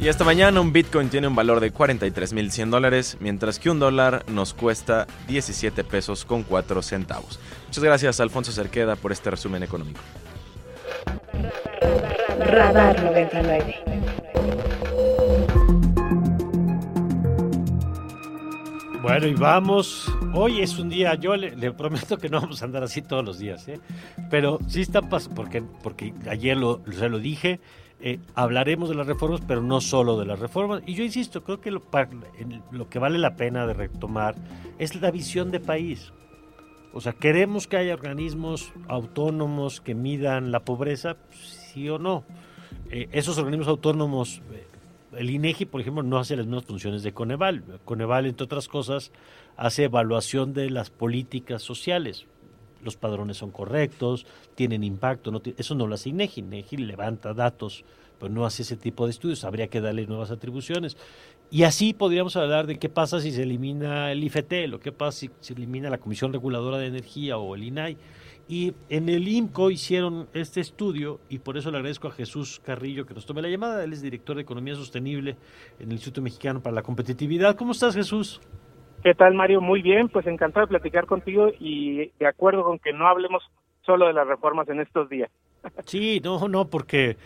Y 0.00 0.08
esta 0.08 0.24
mañana 0.24 0.62
un 0.62 0.72
Bitcoin 0.72 1.10
tiene 1.10 1.28
un 1.28 1.34
valor 1.34 1.60
de 1.60 1.74
43.100 1.74 2.70
dólares, 2.70 3.18
mientras 3.20 3.58
que 3.58 3.68
un 3.68 3.78
dólar 3.78 4.24
nos 4.28 4.54
cuesta 4.54 5.06
17 5.28 5.84
pesos 5.84 6.24
con 6.24 6.42
4 6.42 6.80
centavos. 6.80 7.38
Muchas 7.66 7.84
gracias 7.84 8.18
Alfonso 8.18 8.50
Cerqueda 8.50 8.96
por 8.96 9.12
este 9.12 9.30
resumen 9.30 9.62
económico. 9.62 10.00
Radar 12.38 13.04
99. 13.04 13.76
Bueno, 19.02 19.26
y 19.26 19.34
vamos. 19.34 20.10
Hoy 20.32 20.62
es 20.62 20.78
un 20.78 20.88
día, 20.88 21.14
yo 21.16 21.36
le, 21.36 21.54
le 21.56 21.72
prometo 21.72 22.16
que 22.16 22.30
no 22.30 22.40
vamos 22.40 22.62
a 22.62 22.64
andar 22.64 22.82
así 22.82 23.02
todos 23.02 23.22
los 23.22 23.38
días, 23.38 23.68
¿eh? 23.68 23.78
pero 24.30 24.60
sí 24.66 24.80
está 24.80 25.02
pasando, 25.02 25.34
porque, 25.34 25.62
porque 25.82 26.14
ayer 26.26 26.56
lo, 26.56 26.80
se 26.90 27.08
lo 27.10 27.18
dije, 27.18 27.60
eh, 28.02 28.18
hablaremos 28.34 28.88
de 28.88 28.94
las 28.94 29.06
reformas, 29.06 29.42
pero 29.46 29.62
no 29.62 29.80
solo 29.80 30.18
de 30.18 30.24
las 30.24 30.38
reformas. 30.38 30.82
Y 30.86 30.94
yo 30.94 31.04
insisto, 31.04 31.44
creo 31.44 31.60
que 31.60 31.70
lo, 31.70 31.82
que 32.88 32.98
vale 32.98 33.18
la 33.18 33.36
pena 33.36 33.66
de 33.66 33.74
retomar 33.74 34.34
es 34.78 34.94
la 35.00 35.10
visión 35.10 35.50
de 35.50 35.60
país. 35.60 36.12
O 36.92 37.00
sea, 37.00 37.12
¿queremos 37.12 37.66
que 37.66 37.76
haya 37.76 37.94
organismos 37.94 38.72
autónomos 38.88 39.80
que 39.80 39.94
midan 39.94 40.50
la 40.50 40.60
pobreza? 40.60 41.16
Sí 41.30 41.88
o 41.90 41.98
no. 41.98 42.24
Eh, 42.90 43.08
esos 43.12 43.36
organismos 43.36 43.68
autónomos, 43.68 44.40
eh, 44.50 44.66
el 45.18 45.30
INEGI, 45.30 45.66
por 45.66 45.82
ejemplo, 45.82 46.02
no 46.02 46.18
hace 46.18 46.36
las 46.36 46.46
mismas 46.46 46.64
funciones 46.64 47.02
de 47.02 47.12
Coneval. 47.12 47.62
Coneval, 47.84 48.24
entre 48.24 48.44
otras 48.44 48.66
cosas, 48.66 49.12
hace 49.56 49.84
evaluación 49.84 50.54
de 50.54 50.70
las 50.70 50.88
políticas 50.88 51.62
sociales. 51.62 52.26
Los 52.82 52.96
padrones 52.96 53.36
son 53.36 53.50
correctos, 53.50 54.26
tienen 54.54 54.84
impacto, 54.84 55.30
no 55.30 55.42
eso 55.56 55.74
no 55.74 55.86
lo 55.86 55.94
hace 55.94 56.10
INEGI. 56.10 56.40
INEGI 56.40 56.76
levanta 56.78 57.34
datos, 57.34 57.84
pero 58.18 58.32
no 58.32 58.46
hace 58.46 58.62
ese 58.62 58.76
tipo 58.76 59.06
de 59.06 59.10
estudios. 59.10 59.44
Habría 59.44 59.68
que 59.68 59.80
darle 59.80 60.06
nuevas 60.06 60.30
atribuciones. 60.30 60.96
Y 61.50 61.64
así 61.64 61.92
podríamos 61.94 62.36
hablar 62.36 62.66
de 62.66 62.78
qué 62.78 62.88
pasa 62.88 63.20
si 63.20 63.32
se 63.32 63.42
elimina 63.42 64.12
el 64.12 64.22
IFT, 64.22 64.68
lo 64.68 64.78
que 64.78 64.92
pasa 64.92 65.18
si 65.18 65.30
se 65.40 65.52
elimina 65.52 65.90
la 65.90 65.98
Comisión 65.98 66.32
Reguladora 66.32 66.78
de 66.78 66.86
Energía 66.86 67.38
o 67.38 67.54
el 67.54 67.64
INAI. 67.64 67.96
Y 68.48 68.74
en 68.88 69.08
el 69.08 69.28
IMCO 69.28 69.70
hicieron 69.70 70.28
este 70.32 70.60
estudio 70.60 71.20
y 71.28 71.38
por 71.38 71.56
eso 71.56 71.70
le 71.70 71.76
agradezco 71.76 72.08
a 72.08 72.10
Jesús 72.10 72.60
Carrillo 72.64 73.06
que 73.06 73.14
nos 73.14 73.26
tome 73.26 73.42
la 73.42 73.48
llamada. 73.48 73.84
Él 73.84 73.92
es 73.92 74.02
director 74.02 74.36
de 74.36 74.42
Economía 74.42 74.74
Sostenible 74.74 75.36
en 75.78 75.86
el 75.86 75.92
Instituto 75.92 76.20
Mexicano 76.20 76.60
para 76.60 76.74
la 76.74 76.82
Competitividad. 76.82 77.54
¿Cómo 77.56 77.72
estás, 77.72 77.94
Jesús? 77.94 78.40
¿Qué 79.02 79.14
tal, 79.14 79.34
Mario? 79.34 79.60
Muy 79.60 79.80
bien, 79.80 80.08
pues 80.08 80.26
encantado 80.26 80.66
de 80.66 80.70
platicar 80.70 81.06
contigo 81.06 81.48
y 81.58 82.12
de 82.18 82.26
acuerdo 82.26 82.64
con 82.64 82.78
que 82.78 82.92
no 82.92 83.08
hablemos 83.08 83.42
solo 83.82 84.06
de 84.06 84.12
las 84.12 84.26
reformas 84.26 84.68
en 84.68 84.80
estos 84.80 85.08
días. 85.08 85.30
Sí, 85.86 86.20
no, 86.22 86.48
no, 86.48 86.68
porque 86.68 87.16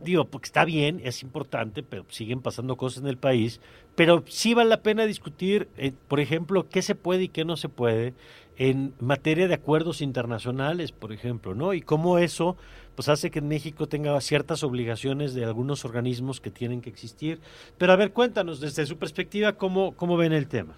digo, 0.00 0.24
porque 0.24 0.46
está 0.46 0.64
bien, 0.64 1.00
es 1.04 1.22
importante, 1.22 1.82
pero 1.82 2.04
siguen 2.08 2.40
pasando 2.40 2.76
cosas 2.76 3.02
en 3.02 3.08
el 3.08 3.16
país, 3.16 3.60
pero 3.94 4.24
sí 4.26 4.54
vale 4.54 4.70
la 4.70 4.82
pena 4.82 5.06
discutir, 5.06 5.68
eh, 5.76 5.92
por 6.08 6.20
ejemplo, 6.20 6.68
qué 6.68 6.82
se 6.82 6.94
puede 6.94 7.24
y 7.24 7.28
qué 7.28 7.44
no 7.44 7.56
se 7.56 7.68
puede 7.68 8.14
en 8.56 8.92
materia 9.00 9.48
de 9.48 9.54
acuerdos 9.54 10.02
internacionales, 10.02 10.92
por 10.92 11.12
ejemplo, 11.12 11.54
¿no? 11.54 11.72
Y 11.72 11.80
cómo 11.80 12.18
eso 12.18 12.56
pues 12.94 13.08
hace 13.08 13.30
que 13.30 13.40
México 13.40 13.86
tenga 13.88 14.20
ciertas 14.20 14.62
obligaciones 14.62 15.32
de 15.34 15.44
algunos 15.44 15.84
organismos 15.84 16.40
que 16.40 16.50
tienen 16.50 16.82
que 16.82 16.90
existir. 16.90 17.40
Pero 17.78 17.92
a 17.92 17.96
ver, 17.96 18.12
cuéntanos 18.12 18.60
desde 18.60 18.84
su 18.84 18.98
perspectiva 18.98 19.54
cómo, 19.54 19.96
cómo 19.96 20.16
ven 20.16 20.32
el 20.32 20.48
tema. 20.48 20.76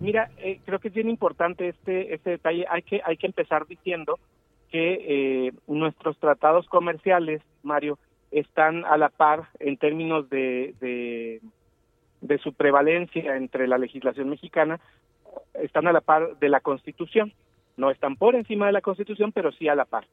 Mira, 0.00 0.30
eh, 0.38 0.60
creo 0.64 0.78
que 0.78 0.88
es 0.88 0.94
bien 0.94 1.08
importante 1.08 1.68
este, 1.68 2.14
este 2.14 2.30
detalle. 2.30 2.66
Hay 2.70 2.82
que, 2.82 3.00
hay 3.04 3.16
que 3.16 3.26
empezar 3.26 3.66
diciendo 3.66 4.18
que 4.70 5.46
eh, 5.48 5.52
nuestros 5.66 6.18
tratados 6.18 6.66
comerciales, 6.68 7.42
Mario, 7.62 7.98
están 8.30 8.84
a 8.84 8.96
la 8.96 9.08
par 9.08 9.48
en 9.58 9.76
términos 9.76 10.28
de, 10.28 10.74
de, 10.80 11.40
de, 12.20 12.38
su 12.38 12.52
prevalencia 12.52 13.36
entre 13.36 13.66
la 13.66 13.78
legislación 13.78 14.28
mexicana, 14.28 14.78
están 15.54 15.86
a 15.86 15.92
la 15.92 16.00
par 16.00 16.38
de 16.38 16.48
la 16.48 16.60
Constitución. 16.60 17.32
No 17.76 17.90
están 17.90 18.16
por 18.16 18.34
encima 18.34 18.66
de 18.66 18.72
la 18.72 18.80
Constitución, 18.80 19.32
pero 19.32 19.52
sí 19.52 19.68
a 19.68 19.74
la 19.74 19.84
par. 19.84 20.06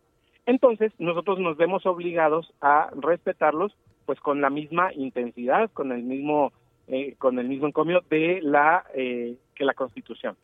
Entonces, 0.45 0.93
nosotros 0.99 1.39
nos 1.39 1.57
vemos 1.57 1.85
obligados 1.85 2.53
a 2.61 2.89
respetarlos, 2.95 3.75
pues 4.05 4.19
con 4.19 4.41
la 4.41 4.49
misma 4.49 4.93
intensidad, 4.93 5.71
con 5.71 5.91
el 5.91 6.03
mismo, 6.03 6.53
eh, 6.87 7.15
con 7.17 7.39
el 7.39 7.47
mismo 7.47 7.67
encomio 7.67 8.01
de 8.09 8.39
la 8.41 8.85
eh, 8.93 9.37
que 9.55 9.65
la 9.65 9.73
Constitución. 9.73 10.35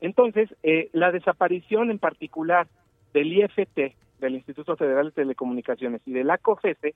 Entonces, 0.00 0.48
eh, 0.62 0.90
la 0.92 1.10
desaparición 1.10 1.90
en 1.90 1.98
particular 1.98 2.68
del 3.12 3.32
IFT, 3.32 3.96
del 4.20 4.34
Instituto 4.34 4.76
Federal 4.76 5.06
de 5.06 5.12
Telecomunicaciones 5.22 6.02
y 6.06 6.12
de 6.12 6.24
la 6.24 6.38
COFESE 6.38 6.94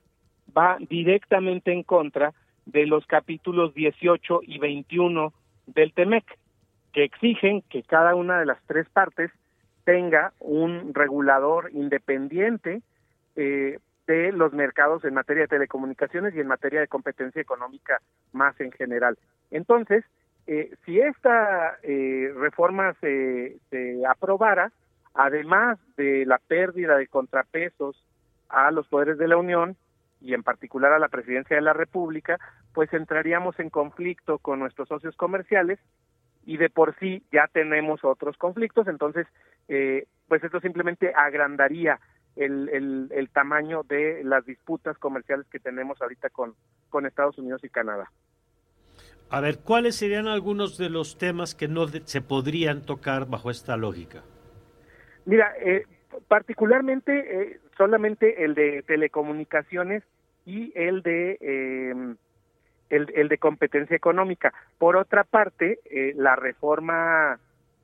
va 0.57 0.77
directamente 0.89 1.73
en 1.73 1.83
contra 1.83 2.33
de 2.67 2.87
los 2.87 3.07
capítulos 3.07 3.75
18 3.75 4.41
y 4.47 4.59
21 4.59 5.33
del 5.67 5.93
TEMEC, 5.93 6.25
que 6.93 7.05
exigen 7.05 7.63
que 7.63 7.83
cada 7.83 8.15
una 8.15 8.39
de 8.39 8.47
las 8.47 8.63
tres 8.67 8.89
partes 8.91 9.31
tenga 9.85 10.33
un 10.39 10.95
regulador 10.95 11.71
independiente 11.73 12.83
eh, 13.35 13.79
de 14.07 14.33
los 14.33 14.53
mercados 14.53 15.05
en 15.05 15.15
materia 15.15 15.43
de 15.43 15.49
telecomunicaciones 15.49 16.35
y 16.35 16.41
en 16.41 16.49
materia 16.49 16.81
de 16.81 16.89
competencia 16.89 17.41
económica 17.41 18.01
más 18.33 18.59
en 18.61 18.73
general. 18.73 19.19
Entonces, 19.51 20.05
eh, 20.47 20.75
si 20.85 21.01
esta 21.01 21.79
eh, 21.83 22.33
reforma 22.37 22.95
se, 23.01 23.59
se 23.71 24.05
aprobara, 24.07 24.73
además 25.15 25.79
de 25.97 26.27
la 26.27 26.39
pérdida 26.39 26.97
de 26.97 27.07
contrapesos 27.07 28.05
a 28.49 28.71
los 28.71 28.89
poderes 28.89 29.19
de 29.19 29.29
la 29.29 29.37
Unión 29.37 29.77
y 30.21 30.35
en 30.35 30.43
particular 30.43 30.93
a 30.93 30.99
la 30.99 31.09
presidencia 31.09 31.57
de 31.57 31.63
la 31.63 31.73
República, 31.73 32.39
pues 32.75 32.93
entraríamos 32.93 33.59
en 33.59 33.71
conflicto 33.71 34.39
con 34.39 34.59
nuestros 34.59 34.89
socios 34.89 35.17
comerciales 35.17 35.79
y 36.45 36.57
de 36.57 36.71
por 36.71 36.97
sí 36.99 37.23
ya 37.33 37.49
tenemos 37.53 38.05
otros 38.05 38.37
conflictos, 38.37 38.89
entonces 38.89 39.27
eh, 39.69 40.07
pues 40.29 40.43
esto 40.43 40.61
simplemente 40.61 41.13
agrandaría 41.15 42.01
el, 42.37 42.69
el, 42.71 43.09
el, 43.11 43.29
tamaño 43.31 43.83
de 43.83 44.23
las 44.25 44.45
disputas 44.47 44.97
comerciales 44.99 45.47
que 45.49 45.59
tenemos 45.59 46.01
ahorita 46.01 46.31
con, 46.31 46.55
con 46.91 47.07
Estados 47.07 47.39
Unidos 47.39 47.63
y 47.65 47.69
Canadá. 47.69 48.11
A 49.31 49.41
ver, 49.41 49.61
¿cuáles 49.61 49.97
serían 49.97 50.29
algunos 50.29 50.77
de 50.77 50.91
los 50.91 51.17
temas 51.17 51.55
que 51.55 51.69
no 51.69 51.89
se 51.89 52.21
podrían 52.21 52.83
tocar 52.83 53.27
bajo 53.27 53.51
esta 53.51 53.77
lógica? 53.77 54.23
Mira, 55.25 55.55
eh, 55.59 55.87
particularmente 56.29 57.13
eh, 57.53 57.61
solamente 57.77 58.45
el 58.45 58.55
de 58.55 58.83
telecomunicaciones 58.83 60.03
y 60.45 60.73
el 60.75 61.03
de 61.03 61.39
eh, 61.41 62.15
el, 62.91 63.13
el, 63.15 63.29
de 63.29 63.39
competencia 63.39 63.97
económica. 63.97 64.53
Por 64.77 64.97
otra 64.97 65.25
parte, 65.25 65.79
la 66.17 66.37
reforma 66.37 67.39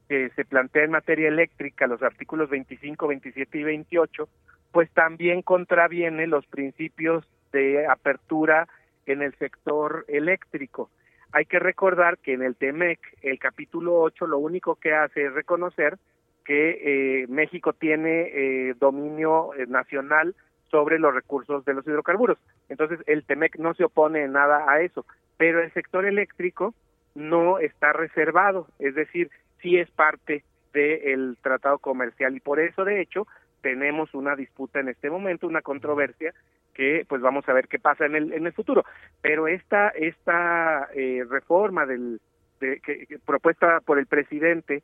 que 0.08 0.30
se 0.30 0.44
plantea 0.44 0.84
en 0.84 0.92
materia 0.92 1.28
eléctrica, 1.28 1.86
los 1.86 2.02
artículos 2.02 2.48
25, 2.48 3.06
27 3.06 3.58
y 3.58 3.62
28, 3.62 4.28
pues 4.72 4.90
también 4.92 5.42
contraviene 5.42 6.26
los 6.26 6.46
principios 6.46 7.28
de 7.52 7.86
apertura 7.86 8.68
en 9.06 9.22
el 9.22 9.34
sector 9.36 10.04
eléctrico. 10.08 10.90
Hay 11.32 11.44
que 11.44 11.58
recordar 11.58 12.18
que 12.18 12.32
en 12.32 12.42
el 12.42 12.56
TEMEC, 12.56 12.98
el 13.22 13.38
capítulo 13.38 14.00
8, 14.00 14.26
lo 14.26 14.38
único 14.38 14.76
que 14.76 14.94
hace 14.94 15.26
es 15.26 15.32
reconocer 15.32 15.98
que 16.44 17.22
eh, 17.22 17.26
México 17.28 17.74
tiene 17.74 18.30
eh, 18.32 18.74
dominio 18.78 19.52
eh, 19.54 19.66
nacional 19.66 20.34
sobre 20.70 20.98
los 20.98 21.14
recursos 21.14 21.64
de 21.66 21.74
los 21.74 21.86
hidrocarburos. 21.86 22.38
Entonces, 22.70 23.00
el 23.06 23.24
TEMEC 23.24 23.58
no 23.58 23.74
se 23.74 23.84
opone 23.84 24.26
nada 24.28 24.64
a 24.70 24.80
eso, 24.80 25.04
pero 25.36 25.62
el 25.62 25.72
sector 25.72 26.06
eléctrico 26.06 26.74
no 27.14 27.58
está 27.58 27.92
reservado, 27.92 28.68
es 28.78 28.94
decir, 28.94 29.30
sí 29.60 29.78
es 29.78 29.90
parte 29.90 30.44
del 30.72 31.36
tratado 31.42 31.78
comercial 31.78 32.36
y 32.36 32.40
por 32.40 32.60
eso, 32.60 32.84
de 32.84 33.00
hecho, 33.00 33.26
tenemos 33.62 34.14
una 34.14 34.36
disputa 34.36 34.80
en 34.80 34.88
este 34.88 35.10
momento, 35.10 35.46
una 35.46 35.62
controversia 35.62 36.32
que 36.74 37.04
pues 37.08 37.20
vamos 37.20 37.48
a 37.48 37.52
ver 37.52 37.66
qué 37.66 37.80
pasa 37.80 38.06
en 38.06 38.14
el 38.14 38.32
en 38.32 38.46
el 38.46 38.52
futuro. 38.52 38.84
Pero 39.20 39.48
esta 39.48 39.88
esta 39.88 40.88
eh, 40.94 41.24
reforma 41.28 41.86
del 41.86 42.20
de, 42.60 42.80
que, 42.80 43.18
propuesta 43.26 43.80
por 43.80 43.98
el 43.98 44.06
presidente 44.06 44.82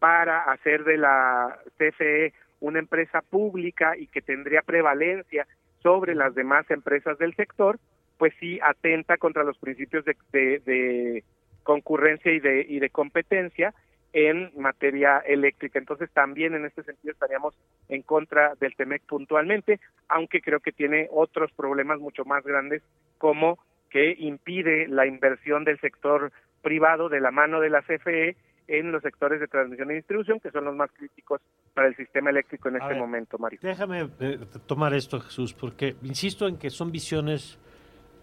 para 0.00 0.42
hacer 0.50 0.84
de 0.84 0.96
la 0.96 1.58
CFE 1.78 2.32
una 2.60 2.78
empresa 2.78 3.22
pública 3.22 3.96
y 3.96 4.08
que 4.08 4.22
tendría 4.22 4.62
prevalencia 4.62 5.46
sobre 5.82 6.14
las 6.14 6.34
demás 6.34 6.68
empresas 6.70 7.16
del 7.18 7.34
sector, 7.36 7.78
pues 8.18 8.32
sí 8.40 8.58
atenta 8.62 9.16
contra 9.18 9.44
los 9.44 9.58
principios 9.58 10.04
de, 10.04 10.16
de, 10.32 10.58
de 10.64 11.24
concurrencia 11.62 12.32
y 12.32 12.40
de, 12.40 12.66
y 12.68 12.80
de 12.80 12.90
competencia 12.90 13.72
en 14.16 14.50
materia 14.56 15.18
eléctrica. 15.18 15.78
Entonces 15.78 16.10
también 16.10 16.54
en 16.54 16.64
este 16.64 16.82
sentido 16.82 17.12
estaríamos 17.12 17.54
en 17.90 18.00
contra 18.00 18.54
del 18.58 18.74
TEMEC 18.74 19.02
puntualmente, 19.02 19.78
aunque 20.08 20.40
creo 20.40 20.60
que 20.60 20.72
tiene 20.72 21.06
otros 21.12 21.52
problemas 21.52 22.00
mucho 22.00 22.24
más 22.24 22.42
grandes 22.42 22.82
como 23.18 23.58
que 23.90 24.16
impide 24.18 24.88
la 24.88 25.06
inversión 25.06 25.64
del 25.64 25.78
sector 25.80 26.32
privado 26.62 27.10
de 27.10 27.20
la 27.20 27.30
mano 27.30 27.60
de 27.60 27.68
la 27.68 27.82
CFE 27.82 28.36
en 28.68 28.90
los 28.90 29.02
sectores 29.02 29.38
de 29.38 29.48
transmisión 29.48 29.90
y 29.90 29.96
distribución, 29.96 30.40
que 30.40 30.50
son 30.50 30.64
los 30.64 30.74
más 30.74 30.90
críticos 30.92 31.42
para 31.74 31.88
el 31.88 31.94
sistema 31.94 32.30
eléctrico 32.30 32.70
en 32.70 32.76
este 32.76 32.94
momento, 32.94 33.36
Mario. 33.36 33.58
Déjame 33.62 34.08
eh, 34.18 34.38
tomar 34.66 34.94
esto, 34.94 35.20
Jesús, 35.20 35.52
porque 35.52 35.94
insisto 36.02 36.48
en 36.48 36.56
que 36.56 36.70
son 36.70 36.90
visiones 36.90 37.58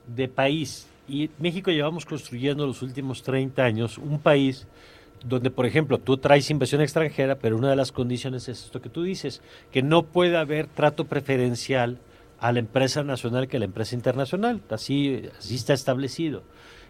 de 0.07 0.27
país 0.27 0.89
y 1.07 1.29
México 1.37 1.69
llevamos 1.69 2.03
construyendo 2.05 2.65
los 2.65 2.81
últimos 2.81 3.21
30 3.21 3.63
años 3.63 3.97
un 3.99 4.19
país 4.19 4.67
donde, 5.23 5.51
por 5.51 5.65
ejemplo, 5.65 5.97
tú 5.97 6.17
traes 6.17 6.49
inversión 6.49 6.81
extranjera, 6.81 7.35
pero 7.35 7.57
una 7.57 7.69
de 7.69 7.75
las 7.75 7.91
condiciones 7.91 8.47
es 8.49 8.65
esto 8.65 8.81
que 8.81 8.89
tú 8.89 9.03
dices, 9.03 9.41
que 9.71 9.81
no 9.81 10.03
puede 10.03 10.37
haber 10.37 10.67
trato 10.67 11.05
preferencial 11.05 11.99
a 12.39 12.51
la 12.51 12.59
empresa 12.59 13.03
nacional 13.03 13.47
que 13.47 13.57
a 13.57 13.59
la 13.59 13.65
empresa 13.65 13.95
internacional. 13.95 14.61
Así, 14.69 15.29
así 15.37 15.55
está 15.55 15.73
establecido. 15.73 16.43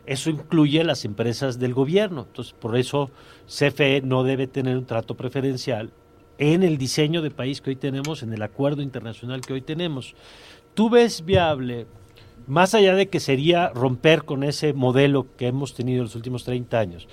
Eso 0.06 0.30
incluye 0.30 0.84
las 0.84 1.06
empresas 1.06 1.60
del 1.60 1.74
gobierno. 1.74 2.26
Entonces, 2.28 2.54
por 2.60 2.76
eso 2.76 3.12
CFE 3.48 4.02
no 4.02 4.24
debe 4.24 4.48
tener 4.48 4.78
un 4.78 4.86
trato 4.86 5.16
preferencial 5.16 5.92
en 6.38 6.64
el 6.64 6.78
diseño 6.78 7.22
de 7.22 7.32
país 7.32 7.62
que 7.62 7.70
hoy 7.70 7.76
tenemos, 7.76 8.24
en 8.24 8.34
el 8.34 8.42
acuerdo 8.42 8.82
internacional 8.82 9.42
que 9.42 9.54
hoy 9.54 9.62
tenemos. 9.62 10.16
¿Tú 10.74 10.90
ves 10.90 11.24
viable, 11.24 11.86
más 12.48 12.74
allá 12.74 12.96
de 12.96 13.08
que 13.08 13.20
sería 13.20 13.70
romper 13.70 14.24
con 14.24 14.44
ese 14.44 14.74
modelo 14.74 15.28
que 15.38 15.48
hemos 15.48 15.74
tenido 15.74 16.00
en 16.00 16.04
los 16.06 16.16
últimos 16.16 16.44
30 16.44 16.80
años, 16.80 17.08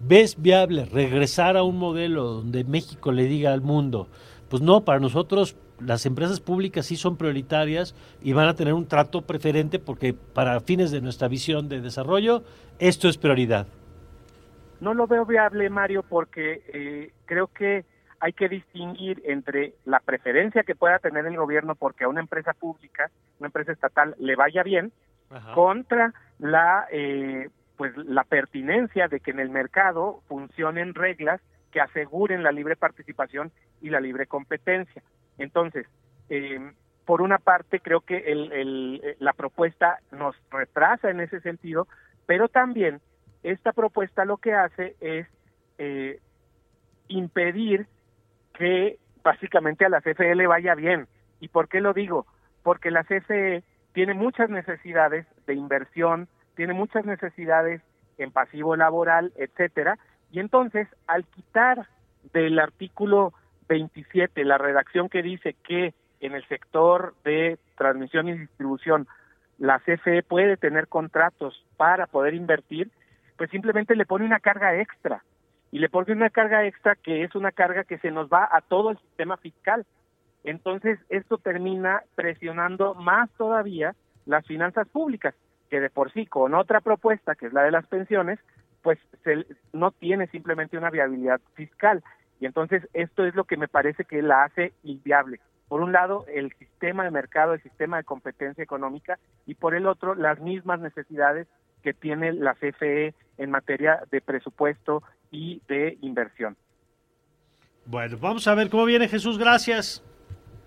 ves 0.00 0.40
viable 0.40 0.84
regresar 0.84 1.56
a 1.56 1.62
un 1.62 1.78
modelo 1.78 2.24
donde 2.24 2.64
México 2.64 3.12
le 3.12 3.24
diga 3.24 3.52
al 3.52 3.62
mundo, 3.62 4.08
pues 4.48 4.62
no, 4.62 4.84
para 4.84 5.00
nosotros 5.00 5.56
las 5.80 6.06
empresas 6.06 6.40
públicas 6.40 6.86
sí 6.86 6.96
son 6.96 7.16
prioritarias 7.16 7.94
y 8.22 8.32
van 8.32 8.48
a 8.48 8.54
tener 8.54 8.74
un 8.74 8.86
trato 8.86 9.22
preferente 9.22 9.78
porque 9.78 10.14
para 10.14 10.60
fines 10.60 10.90
de 10.90 11.00
nuestra 11.00 11.28
visión 11.28 11.68
de 11.68 11.80
desarrollo, 11.80 12.42
esto 12.78 13.08
es 13.08 13.18
prioridad. 13.18 13.66
No 14.80 14.94
lo 14.94 15.06
veo 15.06 15.24
viable, 15.24 15.70
Mario, 15.70 16.04
porque 16.06 16.62
eh, 16.72 17.12
creo 17.24 17.48
que 17.48 17.84
hay 18.20 18.32
que 18.32 18.48
distinguir 18.48 19.22
entre 19.24 19.74
la 19.84 20.00
preferencia 20.00 20.62
que 20.62 20.74
pueda 20.74 20.98
tener 20.98 21.26
el 21.26 21.36
gobierno 21.36 21.74
porque 21.74 22.04
a 22.04 22.08
una 22.08 22.20
empresa 22.20 22.52
pública, 22.54 23.10
una 23.38 23.48
empresa 23.48 23.72
estatal, 23.72 24.14
le 24.18 24.36
vaya 24.36 24.62
bien, 24.62 24.92
contra 25.54 26.14
la 26.38 26.86
eh, 26.92 27.48
pues 27.76 27.96
la 27.96 28.24
pertinencia 28.24 29.08
de 29.08 29.20
que 29.20 29.32
en 29.32 29.40
el 29.40 29.50
mercado 29.50 30.22
funcionen 30.28 30.94
reglas 30.94 31.40
que 31.72 31.80
aseguren 31.80 32.42
la 32.42 32.52
libre 32.52 32.76
participación 32.76 33.52
y 33.82 33.90
la 33.90 34.00
libre 34.00 34.26
competencia. 34.26 35.02
Entonces, 35.36 35.86
eh, 36.30 36.72
por 37.04 37.22
una 37.22 37.38
parte, 37.38 37.80
creo 37.80 38.00
que 38.00 38.16
el, 38.16 39.00
eh, 39.04 39.16
la 39.20 39.32
propuesta 39.32 39.98
nos 40.10 40.34
retrasa 40.50 41.10
en 41.10 41.20
ese 41.20 41.40
sentido, 41.40 41.86
pero 42.26 42.48
también 42.48 43.00
esta 43.42 43.72
propuesta 43.72 44.24
lo 44.24 44.38
que 44.38 44.54
hace 44.54 44.96
es 45.00 45.26
eh, 45.78 46.20
impedir 47.08 47.86
que 48.58 48.98
básicamente 49.22 49.84
a 49.84 49.88
la 49.88 50.00
CFE 50.00 50.34
le 50.34 50.46
vaya 50.46 50.74
bien. 50.74 51.06
¿Y 51.40 51.48
por 51.48 51.68
qué 51.68 51.80
lo 51.80 51.92
digo? 51.92 52.26
Porque 52.62 52.90
la 52.90 53.04
CFE 53.04 53.62
tiene 53.92 54.14
muchas 54.14 54.50
necesidades 54.50 55.26
de 55.46 55.54
inversión, 55.54 56.28
tiene 56.54 56.72
muchas 56.72 57.04
necesidades 57.04 57.82
en 58.18 58.30
pasivo 58.30 58.76
laboral, 58.76 59.32
etcétera, 59.36 59.98
y 60.30 60.40
entonces 60.40 60.88
al 61.06 61.24
quitar 61.24 61.86
del 62.32 62.58
artículo 62.58 63.32
27, 63.68 64.44
la 64.44 64.58
redacción 64.58 65.08
que 65.08 65.22
dice 65.22 65.54
que 65.66 65.94
en 66.20 66.34
el 66.34 66.46
sector 66.48 67.14
de 67.24 67.58
transmisión 67.76 68.28
y 68.28 68.38
distribución 68.38 69.06
la 69.58 69.78
CFE 69.80 70.22
puede 70.22 70.56
tener 70.56 70.88
contratos 70.88 71.64
para 71.76 72.06
poder 72.06 72.34
invertir, 72.34 72.90
pues 73.36 73.50
simplemente 73.50 73.96
le 73.96 74.06
pone 74.06 74.24
una 74.24 74.40
carga 74.40 74.78
extra. 74.80 75.22
Y 75.76 75.78
le 75.78 75.90
pone 75.90 76.10
una 76.14 76.30
carga 76.30 76.64
extra 76.64 76.94
que 76.94 77.22
es 77.22 77.34
una 77.34 77.52
carga 77.52 77.84
que 77.84 77.98
se 77.98 78.10
nos 78.10 78.30
va 78.30 78.48
a 78.50 78.62
todo 78.62 78.88
el 78.88 78.98
sistema 78.98 79.36
fiscal. 79.36 79.84
Entonces, 80.42 80.98
esto 81.10 81.36
termina 81.36 82.02
presionando 82.14 82.94
más 82.94 83.28
todavía 83.32 83.94
las 84.24 84.46
finanzas 84.46 84.88
públicas, 84.88 85.34
que 85.68 85.80
de 85.80 85.90
por 85.90 86.10
sí 86.14 86.24
con 86.24 86.54
otra 86.54 86.80
propuesta, 86.80 87.34
que 87.34 87.44
es 87.44 87.52
la 87.52 87.62
de 87.62 87.72
las 87.72 87.86
pensiones, 87.88 88.38
pues 88.80 88.98
se, 89.22 89.44
no 89.74 89.90
tiene 89.90 90.28
simplemente 90.28 90.78
una 90.78 90.88
viabilidad 90.88 91.42
fiscal. 91.52 92.02
Y 92.40 92.46
entonces 92.46 92.88
esto 92.94 93.26
es 93.26 93.34
lo 93.34 93.44
que 93.44 93.58
me 93.58 93.68
parece 93.68 94.06
que 94.06 94.22
la 94.22 94.44
hace 94.44 94.72
inviable. 94.82 95.40
Por 95.68 95.82
un 95.82 95.92
lado, 95.92 96.24
el 96.32 96.54
sistema 96.54 97.04
de 97.04 97.10
mercado, 97.10 97.52
el 97.52 97.62
sistema 97.62 97.98
de 97.98 98.04
competencia 98.04 98.64
económica, 98.64 99.18
y 99.44 99.56
por 99.56 99.74
el 99.74 99.86
otro, 99.86 100.14
las 100.14 100.40
mismas 100.40 100.80
necesidades 100.80 101.46
que 101.86 101.94
tiene 101.94 102.32
la 102.32 102.54
CFE 102.54 103.14
en 103.38 103.50
materia 103.52 104.02
de 104.10 104.20
presupuesto 104.20 105.04
y 105.30 105.62
de 105.68 105.96
inversión. 106.00 106.56
Bueno, 107.84 108.18
vamos 108.20 108.48
a 108.48 108.56
ver 108.56 108.70
cómo 108.70 108.84
viene 108.86 109.06
Jesús. 109.06 109.38
Gracias. 109.38 110.02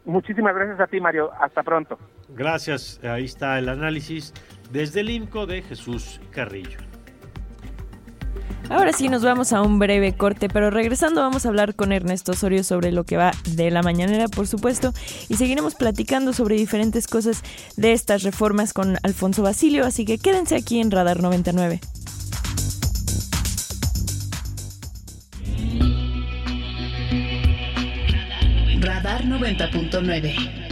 Muchísimas 0.05 0.55
gracias 0.55 0.79
a 0.79 0.87
ti, 0.87 1.01
Mario. 1.01 1.29
Hasta 1.37 1.61
pronto. 1.61 1.99
Gracias. 2.29 3.01
Ahí 3.03 3.25
está 3.25 3.59
el 3.59 3.67
análisis 3.67 4.33
desde 4.71 5.01
el 5.01 5.09
INCO 5.09 5.45
de 5.45 5.61
Jesús 5.61 6.21
Carrillo. 6.31 6.88
Ahora 8.69 8.93
sí 8.93 9.09
nos 9.09 9.23
vamos 9.23 9.51
a 9.51 9.63
un 9.63 9.79
breve 9.79 10.13
corte, 10.13 10.47
pero 10.47 10.69
regresando 10.69 11.21
vamos 11.21 11.45
a 11.45 11.49
hablar 11.49 11.73
con 11.73 11.91
Ernesto 11.91 12.33
Osorio 12.33 12.63
sobre 12.63 12.91
lo 12.91 13.03
que 13.03 13.17
va 13.17 13.31
de 13.55 13.71
la 13.71 13.81
mañanera, 13.81 14.27
por 14.27 14.45
supuesto, 14.45 14.93
y 15.27 15.35
seguiremos 15.35 15.73
platicando 15.73 16.33
sobre 16.33 16.55
diferentes 16.55 17.07
cosas 17.07 17.41
de 17.77 17.93
estas 17.93 18.21
reformas 18.21 18.73
con 18.73 18.97
Alfonso 19.01 19.41
Basilio, 19.41 19.85
así 19.85 20.05
que 20.05 20.19
quédense 20.19 20.55
aquí 20.55 20.79
en 20.79 20.91
Radar 20.91 21.21
99. 21.21 21.79
Radar 28.81 29.23
90.9 29.25 30.68